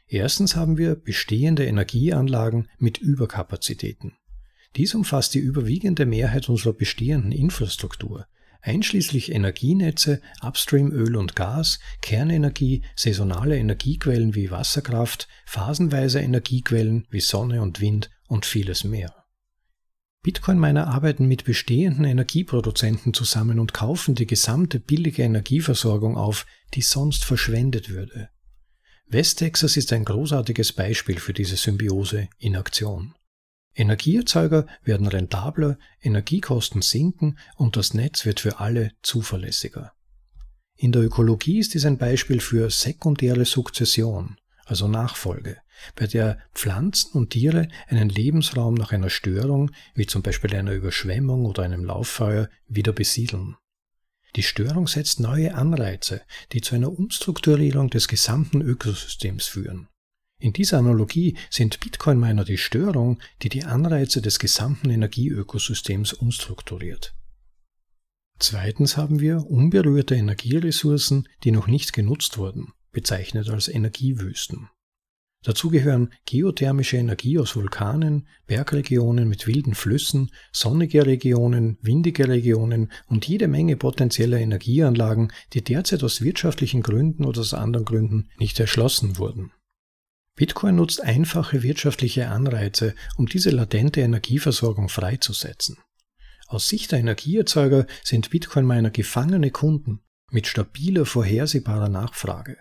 Erstens 0.07 0.57
haben 0.57 0.77
wir 0.77 0.95
bestehende 0.95 1.65
Energieanlagen 1.65 2.67
mit 2.79 2.97
Überkapazitäten. 2.97 4.17
Dies 4.75 4.93
umfasst 4.93 5.35
die 5.35 5.39
überwiegende 5.39 6.05
Mehrheit 6.05 6.49
unserer 6.49 6.73
bestehenden 6.73 7.31
Infrastruktur, 7.31 8.27
einschließlich 8.61 9.31
Energienetze, 9.31 10.21
Upstream 10.41 10.91
Öl 10.91 11.15
und 11.15 11.37
Gas, 11.37 11.79
Kernenergie, 12.01 12.83
saisonale 12.97 13.57
Energiequellen 13.57 14.35
wie 14.35 14.51
Wasserkraft, 14.51 15.29
phasenweise 15.45 16.19
Energiequellen 16.19 17.07
wie 17.09 17.21
Sonne 17.21 17.61
und 17.61 17.79
Wind 17.79 18.09
und 18.27 18.45
vieles 18.45 18.83
mehr. 18.83 19.26
Bitcoin-Miner 20.27 20.87
arbeiten 20.87 21.25
mit 21.25 21.45
bestehenden 21.45 22.03
Energieproduzenten 22.03 23.13
zusammen 23.13 23.59
und 23.59 23.73
kaufen 23.73 24.13
die 24.13 24.25
gesamte 24.25 24.77
billige 24.77 25.23
Energieversorgung 25.23 26.17
auf, 26.17 26.45
die 26.73 26.81
sonst 26.81 27.23
verschwendet 27.23 27.87
würde. 27.87 28.27
West-Texas 29.07 29.77
ist 29.77 29.93
ein 29.93 30.03
großartiges 30.03 30.73
Beispiel 30.73 31.17
für 31.17 31.31
diese 31.31 31.55
Symbiose 31.55 32.27
in 32.39 32.57
Aktion. 32.57 33.15
Energieerzeuger 33.73 34.67
werden 34.83 35.07
rentabler, 35.07 35.79
Energiekosten 36.01 36.81
sinken 36.81 37.37
und 37.55 37.77
das 37.77 37.93
Netz 37.93 38.25
wird 38.25 38.41
für 38.41 38.59
alle 38.59 38.91
zuverlässiger. 39.03 39.93
In 40.75 40.91
der 40.91 41.03
Ökologie 41.03 41.59
ist 41.59 41.73
dies 41.73 41.85
ein 41.85 41.97
Beispiel 41.97 42.41
für 42.41 42.69
sekundäre 42.69 43.45
Sukzession, 43.45 44.35
also 44.65 44.89
Nachfolge 44.89 45.55
bei 45.95 46.07
der 46.07 46.39
Pflanzen 46.53 47.17
und 47.17 47.31
Tiere 47.31 47.67
einen 47.87 48.09
Lebensraum 48.09 48.73
nach 48.73 48.91
einer 48.91 49.09
Störung, 49.09 49.71
wie 49.95 50.05
zum 50.05 50.21
Beispiel 50.21 50.55
einer 50.55 50.73
Überschwemmung 50.73 51.45
oder 51.45 51.63
einem 51.63 51.83
Lauffeuer, 51.83 52.49
wieder 52.67 52.93
besiedeln. 52.93 53.55
Die 54.35 54.43
Störung 54.43 54.87
setzt 54.87 55.19
neue 55.19 55.55
Anreize, 55.55 56.21
die 56.51 56.61
zu 56.61 56.75
einer 56.75 56.91
Umstrukturierung 56.91 57.89
des 57.89 58.07
gesamten 58.07 58.61
Ökosystems 58.61 59.47
führen. 59.47 59.87
In 60.39 60.53
dieser 60.53 60.77
Analogie 60.77 61.35
sind 61.49 61.79
Bitcoin-Miner 61.79 62.43
die 62.43 62.59
Störung, 62.59 63.19
die 63.41 63.49
die 63.49 63.63
Anreize 63.63 64.21
des 64.21 64.37
gesamten 64.37 64.91
Energieökosystems 64.91 66.13
umstrukturiert. 66.13 67.15
Zweitens 68.37 68.97
haben 68.97 69.19
wir 69.19 69.47
unberührte 69.49 70.13
Energieressourcen, 70.15 71.27
die 71.43 71.51
noch 71.51 71.65
nicht 71.65 71.93
genutzt 71.93 72.37
wurden, 72.37 72.73
bezeichnet 72.91 73.49
als 73.49 73.67
Energiewüsten. 73.67 74.69
Dazu 75.47 75.69
gehören 75.69 76.11
geothermische 76.25 76.97
Energie 76.97 77.39
aus 77.39 77.55
Vulkanen, 77.55 78.27
Bergregionen 78.47 79.29
mit 79.29 79.47
wilden 79.47 79.75
Flüssen, 79.75 80.29
sonnige 80.51 81.05
Regionen, 81.05 81.77
windige 81.81 82.27
Regionen 82.27 82.91
und 83.07 83.25
jede 83.25 83.47
Menge 83.47 83.77
potenzieller 83.77 84.39
Energieanlagen, 84.39 85.31
die 85.53 85.63
derzeit 85.63 86.03
aus 86.03 86.21
wirtschaftlichen 86.21 86.81
Gründen 86.81 87.23
oder 87.23 87.39
aus 87.39 87.53
anderen 87.53 87.85
Gründen 87.85 88.27
nicht 88.37 88.59
erschlossen 88.59 89.17
wurden. 89.19 89.53
Bitcoin 90.35 90.75
nutzt 90.75 91.01
einfache 91.01 91.63
wirtschaftliche 91.63 92.27
Anreize, 92.27 92.93
um 93.15 93.25
diese 93.25 93.51
latente 93.51 94.01
Energieversorgung 94.01 94.89
freizusetzen. 94.89 95.77
Aus 96.47 96.67
Sicht 96.67 96.91
der 96.91 96.99
Energieerzeuger 96.99 97.87
sind 98.03 98.31
Bitcoin-Miner 98.31 98.89
gefangene 98.89 99.51
Kunden 99.51 100.01
mit 100.29 100.45
stabiler, 100.45 101.05
vorhersehbarer 101.05 101.87
Nachfrage. 101.87 102.57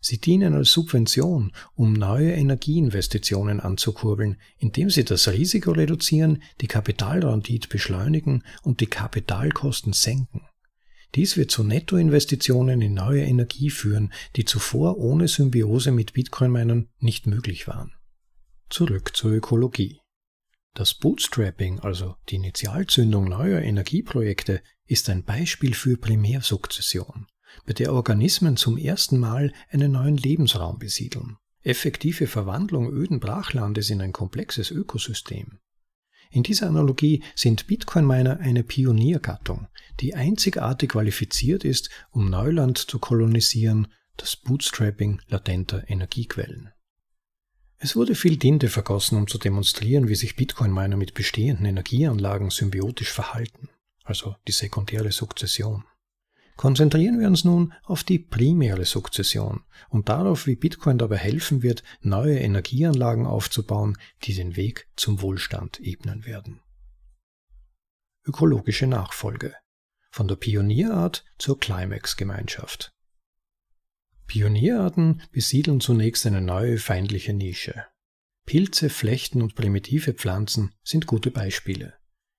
Sie 0.00 0.18
dienen 0.18 0.54
als 0.54 0.72
Subvention, 0.72 1.52
um 1.74 1.92
neue 1.92 2.32
Energieinvestitionen 2.32 3.60
anzukurbeln, 3.60 4.36
indem 4.56 4.90
sie 4.90 5.04
das 5.04 5.28
Risiko 5.28 5.72
reduzieren, 5.72 6.42
die 6.60 6.68
Kapitalrendite 6.68 7.68
beschleunigen 7.68 8.44
und 8.62 8.80
die 8.80 8.86
Kapitalkosten 8.86 9.92
senken. 9.92 10.42
Dies 11.14 11.36
wird 11.36 11.50
zu 11.50 11.64
Nettoinvestitionen 11.64 12.80
in 12.80 12.94
neue 12.94 13.24
Energie 13.24 13.70
führen, 13.70 14.12
die 14.36 14.44
zuvor 14.44 14.98
ohne 14.98 15.26
Symbiose 15.26 15.90
mit 15.90 16.12
Bitcoin-Minern 16.12 16.88
nicht 16.98 17.26
möglich 17.26 17.66
waren. 17.66 17.92
Zurück 18.68 19.16
zur 19.16 19.32
Ökologie. 19.32 20.00
Das 20.74 20.94
Bootstrapping, 20.94 21.80
also 21.80 22.14
die 22.28 22.36
Initialzündung 22.36 23.24
neuer 23.24 23.62
Energieprojekte, 23.62 24.62
ist 24.86 25.08
ein 25.08 25.24
Beispiel 25.24 25.74
für 25.74 25.96
Primärsukzession 25.96 27.26
bei 27.66 27.72
der 27.72 27.92
Organismen 27.92 28.56
zum 28.56 28.76
ersten 28.76 29.18
Mal 29.18 29.52
einen 29.70 29.92
neuen 29.92 30.16
Lebensraum 30.16 30.78
besiedeln. 30.78 31.36
Effektive 31.62 32.26
Verwandlung 32.26 32.90
öden 32.90 33.20
Brachlandes 33.20 33.90
in 33.90 34.00
ein 34.00 34.12
komplexes 34.12 34.70
Ökosystem. 34.70 35.58
In 36.30 36.42
dieser 36.42 36.68
Analogie 36.68 37.22
sind 37.34 37.66
Bitcoin-Miner 37.66 38.40
eine 38.40 38.62
Pioniergattung, 38.62 39.68
die 40.00 40.14
einzigartig 40.14 40.90
qualifiziert 40.90 41.64
ist, 41.64 41.90
um 42.10 42.28
Neuland 42.28 42.78
zu 42.78 42.98
kolonisieren, 42.98 43.88
das 44.16 44.36
Bootstrapping 44.36 45.20
latenter 45.28 45.88
Energiequellen. 45.88 46.70
Es 47.78 47.94
wurde 47.94 48.14
viel 48.14 48.38
Tinte 48.38 48.68
vergossen, 48.68 49.16
um 49.16 49.28
zu 49.28 49.38
demonstrieren, 49.38 50.08
wie 50.08 50.16
sich 50.16 50.36
Bitcoin-Miner 50.36 50.96
mit 50.96 51.14
bestehenden 51.14 51.64
Energieanlagen 51.64 52.50
symbiotisch 52.50 53.12
verhalten, 53.12 53.68
also 54.04 54.34
die 54.48 54.52
sekundäre 54.52 55.12
Sukzession. 55.12 55.84
Konzentrieren 56.58 57.20
wir 57.20 57.28
uns 57.28 57.44
nun 57.44 57.72
auf 57.84 58.02
die 58.02 58.18
primäre 58.18 58.84
Sukzession 58.84 59.62
und 59.90 60.08
darauf, 60.08 60.48
wie 60.48 60.56
Bitcoin 60.56 60.98
dabei 60.98 61.16
helfen 61.16 61.62
wird, 61.62 61.84
neue 62.00 62.36
Energieanlagen 62.40 63.26
aufzubauen, 63.26 63.96
die 64.24 64.34
den 64.34 64.56
Weg 64.56 64.88
zum 64.96 65.22
Wohlstand 65.22 65.78
ebnen 65.78 66.26
werden. 66.26 66.60
Ökologische 68.26 68.88
Nachfolge 68.88 69.54
von 70.10 70.26
der 70.26 70.34
Pionierart 70.34 71.24
zur 71.38 71.60
Climax-Gemeinschaft. 71.60 72.92
Pionierarten 74.26 75.22
besiedeln 75.30 75.80
zunächst 75.80 76.26
eine 76.26 76.40
neue 76.40 76.78
feindliche 76.78 77.34
Nische. 77.34 77.84
Pilze, 78.46 78.90
Flechten 78.90 79.42
und 79.42 79.54
primitive 79.54 80.12
Pflanzen 80.12 80.74
sind 80.82 81.06
gute 81.06 81.30
Beispiele. 81.30 81.94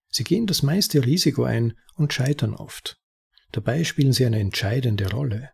Sie 0.09 0.25
gehen 0.25 0.45
das 0.45 0.61
meiste 0.61 1.05
Risiko 1.05 1.45
ein 1.45 1.77
und 1.95 2.11
scheitern 2.11 2.53
oft. 2.53 2.98
Dabei 3.51 3.83
spielen 3.83 4.13
sie 4.13 4.25
eine 4.25 4.39
entscheidende 4.39 5.09
Rolle. 5.09 5.51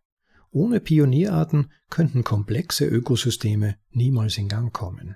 Ohne 0.52 0.80
Pionierarten 0.80 1.72
könnten 1.89 2.24
komplexe 2.24 2.86
Ökosysteme 2.86 3.78
niemals 3.91 4.38
in 4.38 4.48
Gang 4.48 4.72
kommen. 4.74 5.16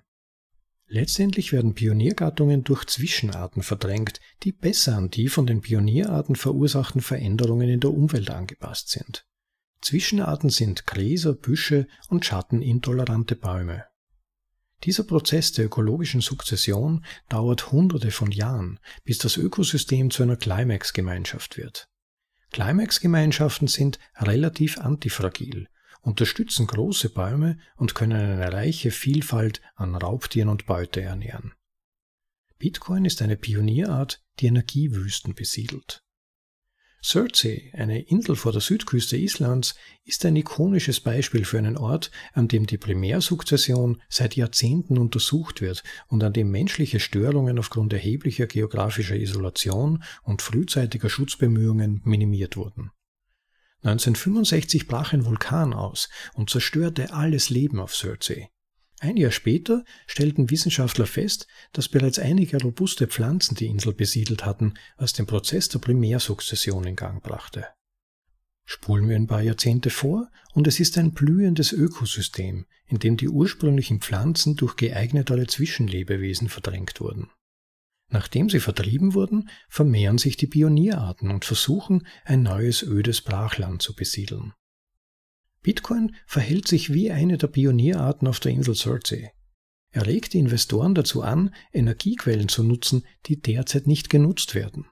Letztendlich 0.87 1.53
werden 1.53 1.75
Pioniergattungen 1.75 2.63
durch 2.63 2.85
Zwischenarten 2.85 3.61
verdrängt, 3.61 4.19
die 4.43 4.51
besser 4.51 4.97
an 4.97 5.11
die 5.11 5.27
von 5.27 5.45
den 5.45 5.61
Pionierarten 5.61 6.35
verursachten 6.35 7.01
Veränderungen 7.01 7.69
in 7.69 7.79
der 7.79 7.91
Umwelt 7.91 8.31
angepasst 8.31 8.89
sind. 8.89 9.25
Zwischenarten 9.81 10.49
sind 10.49 10.87
Gräser, 10.87 11.33
Büsche 11.33 11.87
und 12.09 12.25
schattenintolerante 12.25 13.35
Bäume. 13.35 13.85
Dieser 14.83 15.03
Prozess 15.03 15.51
der 15.51 15.65
ökologischen 15.65 16.21
Sukzession 16.21 17.05
dauert 17.27 17.71
hunderte 17.71 18.11
von 18.11 18.31
Jahren, 18.31 18.79
bis 19.03 19.17
das 19.17 19.37
Ökosystem 19.37 20.09
zu 20.09 20.23
einer 20.23 20.37
Climax-Gemeinschaft 20.37 21.57
wird. 21.57 21.88
Climax-Gemeinschaften 22.51 23.67
sind 23.67 23.99
relativ 24.15 24.79
antifragil, 24.79 25.67
unterstützen 26.01 26.67
große 26.67 27.09
Bäume 27.09 27.59
und 27.75 27.95
können 27.95 28.19
eine 28.19 28.51
reiche 28.51 28.91
Vielfalt 28.91 29.61
an 29.75 29.95
Raubtieren 29.95 30.49
und 30.49 30.65
Beute 30.65 31.01
ernähren. 31.01 31.53
Bitcoin 32.57 33.05
ist 33.05 33.21
eine 33.21 33.37
Pionierart, 33.37 34.21
die 34.39 34.47
Energiewüsten 34.47 35.35
besiedelt. 35.35 36.03
Surtsey, 37.01 37.71
eine 37.73 38.01
Insel 38.01 38.35
vor 38.35 38.51
der 38.51 38.61
Südküste 38.61 39.15
Islands, 39.15 39.75
ist 40.03 40.25
ein 40.25 40.35
ikonisches 40.35 40.99
Beispiel 40.99 41.45
für 41.45 41.57
einen 41.57 41.77
Ort, 41.77 42.11
an 42.33 42.49
dem 42.49 42.65
die 42.65 42.77
Primärsukzession 42.77 44.01
seit 44.09 44.35
Jahrzehnten 44.35 44.97
untersucht 44.97 45.61
wird 45.61 45.83
und 46.07 46.23
an 46.23 46.33
dem 46.33 46.51
menschliche 46.51 46.99
Störungen 46.99 47.57
aufgrund 47.57 47.93
erheblicher 47.93 48.47
geografischer 48.47 49.15
Isolation 49.15 50.03
und 50.23 50.41
frühzeitiger 50.41 51.09
Schutzbemühungen 51.09 52.01
minimiert 52.03 52.57
wurden. 52.57 52.91
1965 53.83 54.87
brach 54.87 55.13
ein 55.13 55.25
Vulkan 55.25 55.73
aus 55.73 56.09
und 56.33 56.49
zerstörte 56.49 57.13
alles 57.13 57.49
Leben 57.49 57.79
auf 57.79 57.95
Surtsey. 57.95 58.49
Ein 59.01 59.15
Jahr 59.15 59.31
später 59.31 59.85
stellten 60.07 60.49
Wissenschaftler 60.49 61.05
fest, 61.05 61.47
dass 61.71 61.87
bereits 61.87 62.19
einige 62.19 62.61
robuste 62.61 63.07
Pflanzen 63.07 63.55
die 63.55 63.67
Insel 63.67 63.93
besiedelt 63.93 64.45
hatten, 64.45 64.73
was 64.97 65.13
den 65.13 65.25
Prozess 65.25 65.69
der 65.69 65.79
Primärsukzession 65.79 66.83
in 66.83 66.97
Gang 66.97 67.23
brachte. 67.23 67.65
Spulen 68.65 69.07
wir 69.09 69.15
ein 69.15 69.27
paar 69.27 69.41
Jahrzehnte 69.41 69.89
vor, 69.89 70.29
und 70.53 70.67
es 70.67 70.79
ist 70.79 70.97
ein 70.97 71.13
blühendes 71.13 71.71
Ökosystem, 71.71 72.65
in 72.85 72.99
dem 72.99 73.15
die 73.15 73.29
ursprünglichen 73.29 74.01
Pflanzen 74.01 74.57
durch 74.57 74.75
geeignetere 74.75 75.47
Zwischenlebewesen 75.47 76.49
verdrängt 76.49 76.99
wurden. 76.99 77.29
Nachdem 78.09 78.49
sie 78.49 78.59
vertrieben 78.59 79.13
wurden, 79.13 79.49
vermehren 79.69 80.17
sich 80.17 80.35
die 80.35 80.47
Pionierarten 80.47 81.31
und 81.31 81.45
versuchen, 81.45 82.05
ein 82.25 82.43
neues 82.43 82.83
ödes 82.83 83.21
Brachland 83.21 83.81
zu 83.81 83.95
besiedeln. 83.95 84.53
Bitcoin 85.61 86.15
verhält 86.25 86.67
sich 86.67 86.93
wie 86.93 87.11
eine 87.11 87.37
der 87.37 87.47
Pionierarten 87.47 88.27
auf 88.27 88.39
der 88.39 88.51
Insel 88.51 88.75
Surtsey. 88.75 89.31
Er 89.91 90.05
regt 90.05 90.35
Investoren 90.35 90.93
dazu 90.93 91.21
an, 91.21 91.53
Energiequellen 91.73 92.47
zu 92.47 92.63
nutzen, 92.63 93.03
die 93.25 93.41
derzeit 93.41 93.87
nicht 93.87 94.09
genutzt 94.09 94.55
werden. 94.55 94.85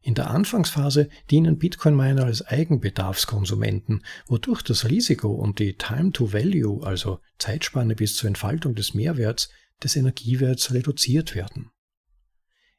In 0.00 0.14
der 0.14 0.30
Anfangsphase 0.30 1.08
dienen 1.30 1.58
Bitcoin-Miner 1.58 2.24
als 2.24 2.46
Eigenbedarfskonsumenten, 2.46 4.04
wodurch 4.26 4.62
das 4.62 4.88
Risiko 4.88 5.32
und 5.32 5.58
die 5.58 5.74
Time 5.74 6.12
to 6.12 6.32
Value, 6.32 6.86
also 6.86 7.20
Zeitspanne 7.38 7.94
bis 7.94 8.16
zur 8.16 8.28
Entfaltung 8.28 8.74
des 8.74 8.94
Mehrwerts, 8.94 9.50
des 9.82 9.96
Energiewerts 9.96 10.72
reduziert 10.72 11.34
werden. 11.34 11.70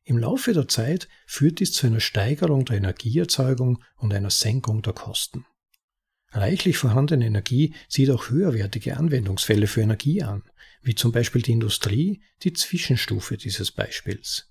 Im 0.04 0.18
Laufe 0.18 0.54
der 0.54 0.68
Zeit 0.68 1.08
führt 1.28 1.60
dies 1.60 1.74
zu 1.74 1.86
einer 1.86 2.00
Steigerung 2.00 2.66
der 2.66 2.78
Energieerzeugung 2.78 3.84
und 3.98 4.14
einer 4.14 4.32
Senkung 4.32 4.82
der 4.82 4.94
Kosten. 4.94 5.46
Reichlich 6.32 6.78
vorhandene 6.78 7.26
Energie 7.26 7.74
zieht 7.88 8.12
auch 8.12 8.30
höherwertige 8.30 8.98
Anwendungsfälle 8.98 9.68
für 9.68 9.82
Energie 9.82 10.22
an, 10.22 10.44
wie 10.82 10.96
zum 10.96 11.12
Beispiel 11.12 11.42
die 11.42 11.54
Industrie, 11.54 12.22
die 12.44 12.54
Zwischenstufe 12.54 13.38
dieses 13.38 13.72
Beispiels. 13.72 14.48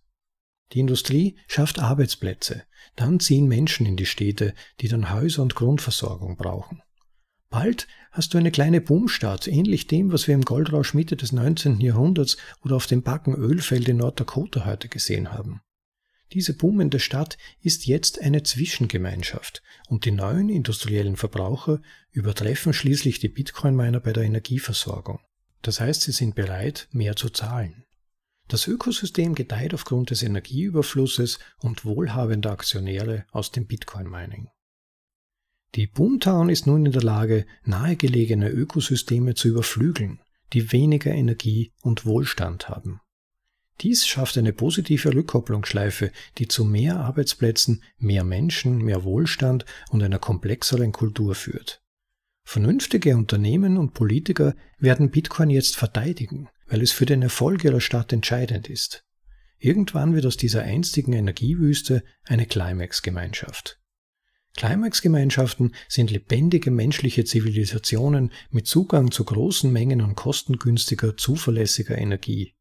Die 0.73 0.81
Industrie 0.81 1.37
schafft 1.47 1.79
Arbeitsplätze, 1.79 2.65
dann 2.97 3.21
ziehen 3.21 3.47
Menschen 3.47 3.87
in 3.87 3.97
die 3.97 4.07
Städte, 4.07 4.55
die 4.81 4.89
dann 4.89 5.13
Häuser 5.13 5.43
und 5.43 5.55
Grundversorgung 5.55 6.37
brauchen. 6.37 6.83
Bald 7.49 7.87
hast 8.13 8.35
du 8.35 8.39
eine 8.39 8.51
kleine 8.51 8.83
Boomstadt, 8.83 9.47
ähnlich 9.47 9.87
dem, 9.87 10.13
was 10.13 10.27
wir 10.27 10.35
im 10.35 10.45
Goldrausch 10.45 10.93
Mitte 10.93 11.17
des 11.17 11.33
19. 11.33 11.81
Jahrhunderts 11.81 12.37
oder 12.63 12.77
auf 12.77 12.87
dem 12.87 13.03
Backen 13.03 13.35
Ölfeld 13.35 13.89
in 13.89 13.97
Nordakota 13.99 14.67
heute 14.67 14.89
gesehen 14.89 15.33
haben. 15.33 15.63
Diese 16.33 16.55
boomende 16.55 17.01
Stadt 17.01 17.39
ist 17.63 17.87
jetzt 17.87 18.21
eine 18.21 18.43
Zwischengemeinschaft 18.43 19.63
und 19.89 20.05
die 20.05 20.11
neuen 20.11 20.51
industriellen 20.51 21.17
Verbraucher 21.17 21.81
übertreffen 22.11 22.73
schließlich 22.73 23.19
die 23.19 23.29
Bitcoin-Miner 23.29 24.01
bei 24.01 24.13
der 24.13 24.25
Energieversorgung. 24.25 25.21
Das 25.63 25.81
heißt, 25.81 26.03
sie 26.03 26.13
sind 26.13 26.35
bereit, 26.35 26.89
mehr 26.93 27.17
zu 27.17 27.31
zahlen. 27.31 27.85
Das 28.47 28.67
Ökosystem 28.67 29.35
gedeiht 29.35 29.75
aufgrund 29.75 30.11
des 30.11 30.23
Energieüberflusses 30.23 31.39
und 31.61 31.85
wohlhabender 31.85 32.51
Aktionäre 32.51 33.27
aus 33.31 33.51
dem 33.51 33.67
Bitcoin-Mining. 33.67 34.49
Die 35.75 35.87
Boomtown 35.87 36.49
ist 36.49 36.67
nun 36.67 36.87
in 36.87 36.93
der 36.93 37.03
Lage, 37.03 37.47
nahegelegene 37.65 38.49
Ökosysteme 38.49 39.35
zu 39.35 39.49
überflügeln, 39.49 40.21
die 40.55 40.73
weniger 40.73 41.13
Energie 41.13 41.73
und 41.83 42.07
Wohlstand 42.07 42.71
haben. 42.71 43.01
Dies 43.81 44.07
schafft 44.07 44.37
eine 44.37 44.53
positive 44.53 45.15
Rückkopplungsschleife, 45.15 46.11
die 46.39 46.49
zu 46.49 46.65
mehr 46.65 46.99
Arbeitsplätzen, 46.99 47.83
mehr 47.99 48.25
Menschen, 48.25 48.79
mehr 48.79 49.05
Wohlstand 49.05 49.65
und 49.91 50.03
einer 50.03 50.19
komplexeren 50.19 50.91
Kultur 50.91 51.35
führt. 51.35 51.81
Vernünftige 52.45 53.17
Unternehmen 53.17 53.77
und 53.77 53.93
Politiker 53.93 54.57
werden 54.79 55.11
Bitcoin 55.11 55.51
jetzt 55.51 55.77
verteidigen, 55.77 56.49
weil 56.67 56.83
es 56.83 56.93
für 56.93 57.07
den 57.07 57.23
Erfolg 57.23 57.63
ihrer 57.63 57.81
Stadt 57.81 58.13
entscheidend 58.13 58.69
ist. 58.69 59.05
Irgendwann 59.59 60.15
wird 60.15 60.27
aus 60.27 60.37
dieser 60.37 60.63
einstigen 60.63 61.13
Energiewüste 61.13 62.03
eine 62.25 62.47
Climax-Gemeinschaft. 62.47 63.79
Climax-Gemeinschaften 64.57 65.75
sind 65.89 66.11
lebendige 66.11 66.71
menschliche 66.71 67.25
Zivilisationen 67.25 68.33
mit 68.51 68.67
Zugang 68.67 69.11
zu 69.11 69.25
großen 69.25 69.73
Mengen 69.73 70.01
an 70.01 70.15
kostengünstiger, 70.15 71.17
zuverlässiger 71.17 71.99
Energie. 71.99 72.55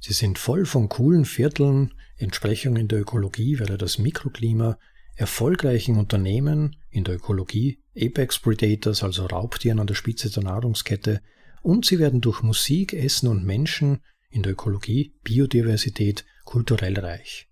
Sie 0.00 0.12
sind 0.12 0.38
voll 0.38 0.64
von 0.64 0.88
coolen 0.88 1.24
Vierteln, 1.24 1.94
Entsprechungen 2.16 2.88
der 2.88 3.00
Ökologie 3.00 3.58
wäre 3.58 3.78
das 3.78 3.98
Mikroklima, 3.98 4.78
erfolgreichen 5.16 5.96
Unternehmen 5.96 6.76
in 6.90 7.04
der 7.04 7.16
Ökologie, 7.16 7.82
Apex 7.96 8.38
Predators, 8.38 9.02
also 9.02 9.26
Raubtieren 9.26 9.80
an 9.80 9.86
der 9.86 9.94
Spitze 9.94 10.30
der 10.30 10.44
Nahrungskette, 10.44 11.20
und 11.62 11.84
sie 11.84 11.98
werden 11.98 12.20
durch 12.20 12.42
Musik, 12.42 12.92
Essen 12.92 13.28
und 13.28 13.44
Menschen 13.44 14.00
in 14.30 14.42
der 14.42 14.52
Ökologie, 14.52 15.14
Biodiversität 15.24 16.24
kulturell 16.44 16.98
reich. 16.98 17.48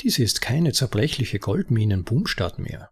Dies 0.00 0.18
ist 0.18 0.40
keine 0.40 0.72
zerbrechliche 0.72 1.38
Goldminen-Boomstadt 1.38 2.58
mehr. 2.58 2.90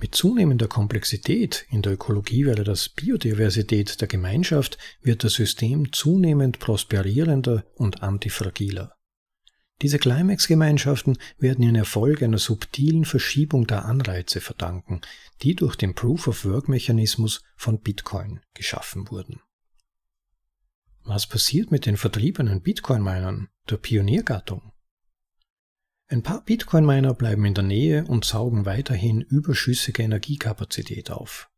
Mit 0.00 0.14
zunehmender 0.14 0.66
Komplexität 0.66 1.66
in 1.68 1.82
der 1.82 1.92
Ökologie 1.92 2.46
wäre 2.46 2.64
das 2.64 2.88
Biodiversität 2.88 4.00
der 4.00 4.08
Gemeinschaft, 4.08 4.78
wird 5.02 5.24
das 5.24 5.34
System 5.34 5.92
zunehmend 5.92 6.58
prosperierender 6.58 7.66
und 7.74 8.02
antifragiler. 8.02 8.96
Diese 9.82 9.98
Climax-Gemeinschaften 9.98 11.18
werden 11.38 11.62
ihren 11.62 11.76
Erfolg 11.76 12.22
einer 12.22 12.38
subtilen 12.38 13.04
Verschiebung 13.04 13.66
der 13.66 13.84
Anreize 13.84 14.40
verdanken, 14.40 15.02
die 15.42 15.54
durch 15.54 15.76
den 15.76 15.94
Proof-of-Work-Mechanismus 15.94 17.42
von 17.56 17.80
Bitcoin 17.80 18.40
geschaffen 18.54 19.10
wurden. 19.10 19.40
Was 21.04 21.26
passiert 21.26 21.70
mit 21.70 21.84
den 21.84 21.98
vertriebenen 21.98 22.62
Bitcoin-Minern, 22.62 23.48
der 23.68 23.76
Pioniergattung? 23.76 24.69
Ein 26.12 26.24
paar 26.24 26.42
Bitcoin-Miner 26.44 27.14
bleiben 27.14 27.44
in 27.44 27.54
der 27.54 27.62
Nähe 27.62 28.04
und 28.04 28.24
saugen 28.24 28.66
weiterhin 28.66 29.20
überschüssige 29.20 30.02
Energiekapazität 30.02 31.12
auf. 31.12 31.48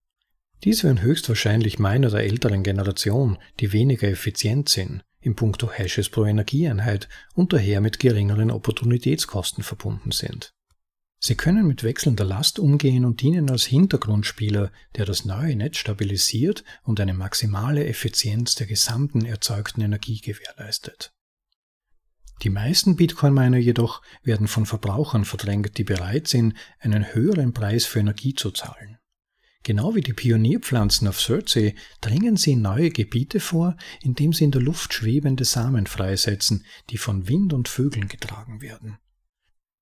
Dies 0.63 0.85
werden 0.85 1.01
höchstwahrscheinlich 1.01 1.79
Miner 1.79 2.11
der 2.11 2.25
älteren 2.25 2.63
Generation, 2.63 3.39
die 3.61 3.73
weniger 3.73 4.09
effizient 4.09 4.69
sind, 4.69 5.01
in 5.21 5.37
puncto 5.37 5.73
Hashes 5.73 6.11
pro 6.11 6.27
Energieeinheit 6.27 7.09
und 7.35 7.55
daher 7.55 7.81
mit 7.81 7.99
geringeren 7.99 8.51
Opportunitätskosten 8.51 9.65
verbunden 9.65 10.11
sind. 10.11 10.53
Sie 11.19 11.35
können 11.35 11.67
mit 11.67 11.83
wechselnder 11.83 12.25
Last 12.25 12.59
umgehen 12.59 13.07
und 13.07 13.23
dienen 13.23 13.49
als 13.49 13.65
Hintergrundspieler, 13.65 14.71
der 14.97 15.07
das 15.07 15.25
neue 15.25 15.57
Netz 15.57 15.79
stabilisiert 15.79 16.63
und 16.83 17.01
eine 17.01 17.15
maximale 17.15 17.87
Effizienz 17.87 18.55
der 18.57 18.67
gesamten 18.67 19.25
erzeugten 19.25 19.81
Energie 19.81 20.21
gewährleistet. 20.21 21.15
Die 22.43 22.51
meisten 22.51 22.97
Bitcoin-Miner 22.97 23.59
jedoch 23.59 24.03
werden 24.25 24.49
von 24.49 24.67
Verbrauchern 24.67 25.25
verdrängt, 25.25 25.79
die 25.79 25.85
bereit 25.85 26.27
sind, 26.27 26.55
einen 26.81 27.15
höheren 27.15 27.53
Preis 27.53 27.85
für 27.85 28.01
Energie 28.01 28.35
zu 28.35 28.51
zahlen. 28.51 28.99
Genau 29.63 29.95
wie 29.95 30.01
die 30.01 30.13
Pionierpflanzen 30.13 31.07
auf 31.07 31.21
Surtsey 31.21 31.77
dringen 32.01 32.37
sie 32.37 32.53
in 32.53 32.63
neue 32.63 32.91
Gebiete 32.91 33.39
vor, 33.39 33.77
indem 34.01 34.33
sie 34.33 34.43
in 34.43 34.51
der 34.51 34.61
Luft 34.61 34.93
schwebende 34.93 35.45
Samen 35.45 35.87
freisetzen, 35.87 36.65
die 36.91 36.99
von 36.99 37.29
Wind 37.29 37.53
und 37.53 37.69
Vögeln 37.69 38.09
getragen 38.09 38.61
werden. 38.61 38.99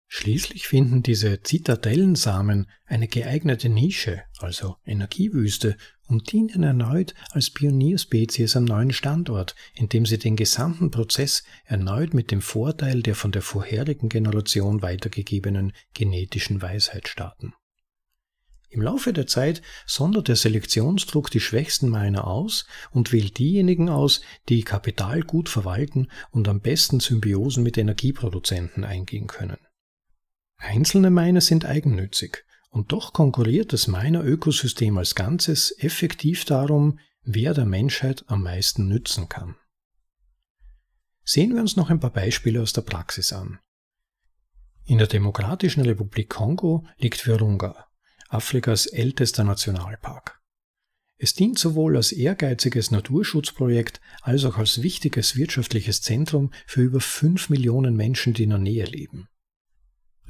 Schließlich 0.07 0.67
finden 0.67 1.03
diese 1.03 1.41
Zitadellensamen 1.41 2.69
eine 2.85 3.09
geeignete 3.09 3.69
Nische, 3.69 4.25
also 4.39 4.77
Energiewüste, 4.85 5.77
und 6.11 6.33
dienen 6.33 6.63
erneut 6.63 7.15
als 7.31 7.51
Pionierspezies 7.51 8.57
am 8.57 8.65
neuen 8.65 8.93
Standort, 8.93 9.55
indem 9.75 10.05
sie 10.05 10.19
den 10.19 10.37
gesamten 10.37 10.91
Prozess 10.91 11.45
erneut 11.65 12.13
mit 12.13 12.31
dem 12.31 12.43
Vorteil 12.43 13.03
der 13.03 13.15
von 13.15 13.33
der 13.33 13.43
vorherigen 13.43 14.09
Generation 14.09 14.83
weitergegebenen 14.83 15.73
genetischen 15.95 16.61
Weisheit 16.61 17.09
starten. 17.09 17.55
Im 18.73 18.83
Laufe 18.83 19.13
der 19.13 19.27
Zeit 19.27 19.63
sondert 19.87 20.29
der 20.29 20.37
Selektionsdruck 20.37 21.31
die 21.31 21.41
schwächsten 21.41 21.91
Miner 21.91 22.27
aus 22.27 22.67
und 22.93 23.13
wählt 23.13 23.39
diejenigen 23.39 23.89
aus, 23.89 24.21
die 24.49 24.63
Kapital 24.63 25.23
gut 25.23 25.49
verwalten 25.49 26.09
und 26.31 26.49
am 26.49 26.61
besten 26.61 27.01
Symbiosen 27.01 27.65
mit 27.65 27.79
Energieproduzenten 27.79 28.85
eingehen 28.85 29.27
können. 29.27 29.59
Einzelne 30.57 31.11
Miner 31.11 31.41
sind 31.41 31.65
eigennützig 31.65 32.45
und 32.71 32.93
doch 32.93 33.13
konkurriert 33.13 33.73
das 33.73 33.89
Miner-Ökosystem 33.89 34.97
als 34.97 35.15
Ganzes 35.15 35.75
effektiv 35.79 36.45
darum, 36.45 36.99
wer 37.23 37.53
der 37.53 37.67
Menschheit 37.67 38.25
am 38.29 38.43
meisten 38.43 38.89
nützen 38.89 39.29
kann. 39.29 39.57
Sehen 41.25 41.55
wir 41.55 41.61
uns 41.61 41.77
noch 41.77 41.91
ein 41.91 42.01
paar 42.01 42.13
Beispiele 42.13 42.63
aus 42.63 42.73
der 42.73 42.83
Praxis 42.83 43.33
an. 43.33 43.59
In 44.85 44.99
der 44.99 45.07
Demokratischen 45.07 45.83
Republik 45.83 46.31
Kongo 46.31 46.87
liegt 46.99 47.27
Virunga, 47.27 47.87
Afrikas 48.29 48.87
ältester 48.87 49.45
Nationalpark. 49.45 50.41
Es 51.19 51.35
dient 51.35 51.59
sowohl 51.59 51.97
als 51.97 52.13
ehrgeiziges 52.13 52.91
Naturschutzprojekt 52.91 54.01
als 54.23 54.45
auch 54.45 54.57
als 54.57 54.83
wichtiges 54.83 55.37
wirtschaftliches 55.37 56.01
Zentrum 56.01 56.51
für 56.67 56.81
über 56.81 57.01
fünf 57.01 57.51
Millionen 57.51 57.95
Menschen, 57.95 58.33
die 58.33 58.45
in 58.45 58.51
der 58.51 58.59
Nähe 58.59 58.87
leben. 58.87 59.29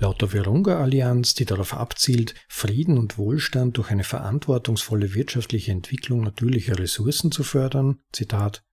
Laut 0.00 0.22
der 0.22 0.32
Virunga-Allianz, 0.32 1.34
die 1.34 1.44
darauf 1.44 1.74
abzielt, 1.74 2.34
Frieden 2.48 2.96
und 2.96 3.18
Wohlstand 3.18 3.76
durch 3.76 3.90
eine 3.90 4.02
verantwortungsvolle 4.02 5.12
wirtschaftliche 5.12 5.72
Entwicklung 5.72 6.22
natürlicher 6.22 6.78
Ressourcen 6.78 7.30
zu 7.30 7.42
fördern, 7.42 7.98
Zitat, 8.10 8.64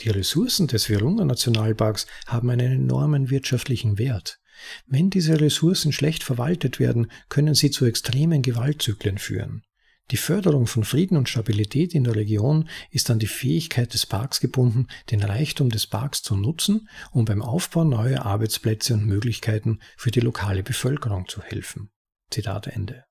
die 0.00 0.10
Ressourcen 0.10 0.66
des 0.66 0.88
Virunga-Nationalparks 0.88 2.08
haben 2.26 2.50
einen 2.50 2.72
enormen 2.72 3.30
wirtschaftlichen 3.30 3.98
Wert. 3.98 4.40
Wenn 4.86 5.10
diese 5.10 5.40
Ressourcen 5.40 5.92
schlecht 5.92 6.24
verwaltet 6.24 6.80
werden, 6.80 7.08
können 7.28 7.54
sie 7.54 7.70
zu 7.70 7.84
extremen 7.84 8.42
Gewaltzyklen 8.42 9.18
führen. 9.18 9.62
Die 10.10 10.18
Förderung 10.18 10.66
von 10.66 10.84
Frieden 10.84 11.16
und 11.16 11.30
Stabilität 11.30 11.94
in 11.94 12.04
der 12.04 12.14
Region 12.14 12.68
ist 12.90 13.10
an 13.10 13.18
die 13.18 13.26
Fähigkeit 13.26 13.94
des 13.94 14.04
Parks 14.04 14.38
gebunden, 14.40 14.88
den 15.10 15.22
Reichtum 15.22 15.70
des 15.70 15.86
Parks 15.86 16.22
zu 16.22 16.36
nutzen, 16.36 16.88
um 17.10 17.24
beim 17.24 17.40
Aufbau 17.40 17.84
neuer 17.84 18.26
Arbeitsplätze 18.26 18.94
und 18.94 19.06
Möglichkeiten 19.06 19.80
für 19.96 20.10
die 20.10 20.20
lokale 20.20 20.62
Bevölkerung 20.62 21.26
zu 21.26 21.42
helfen. 21.42 21.90
Zitat 22.30 22.66
Ende. 22.66 23.04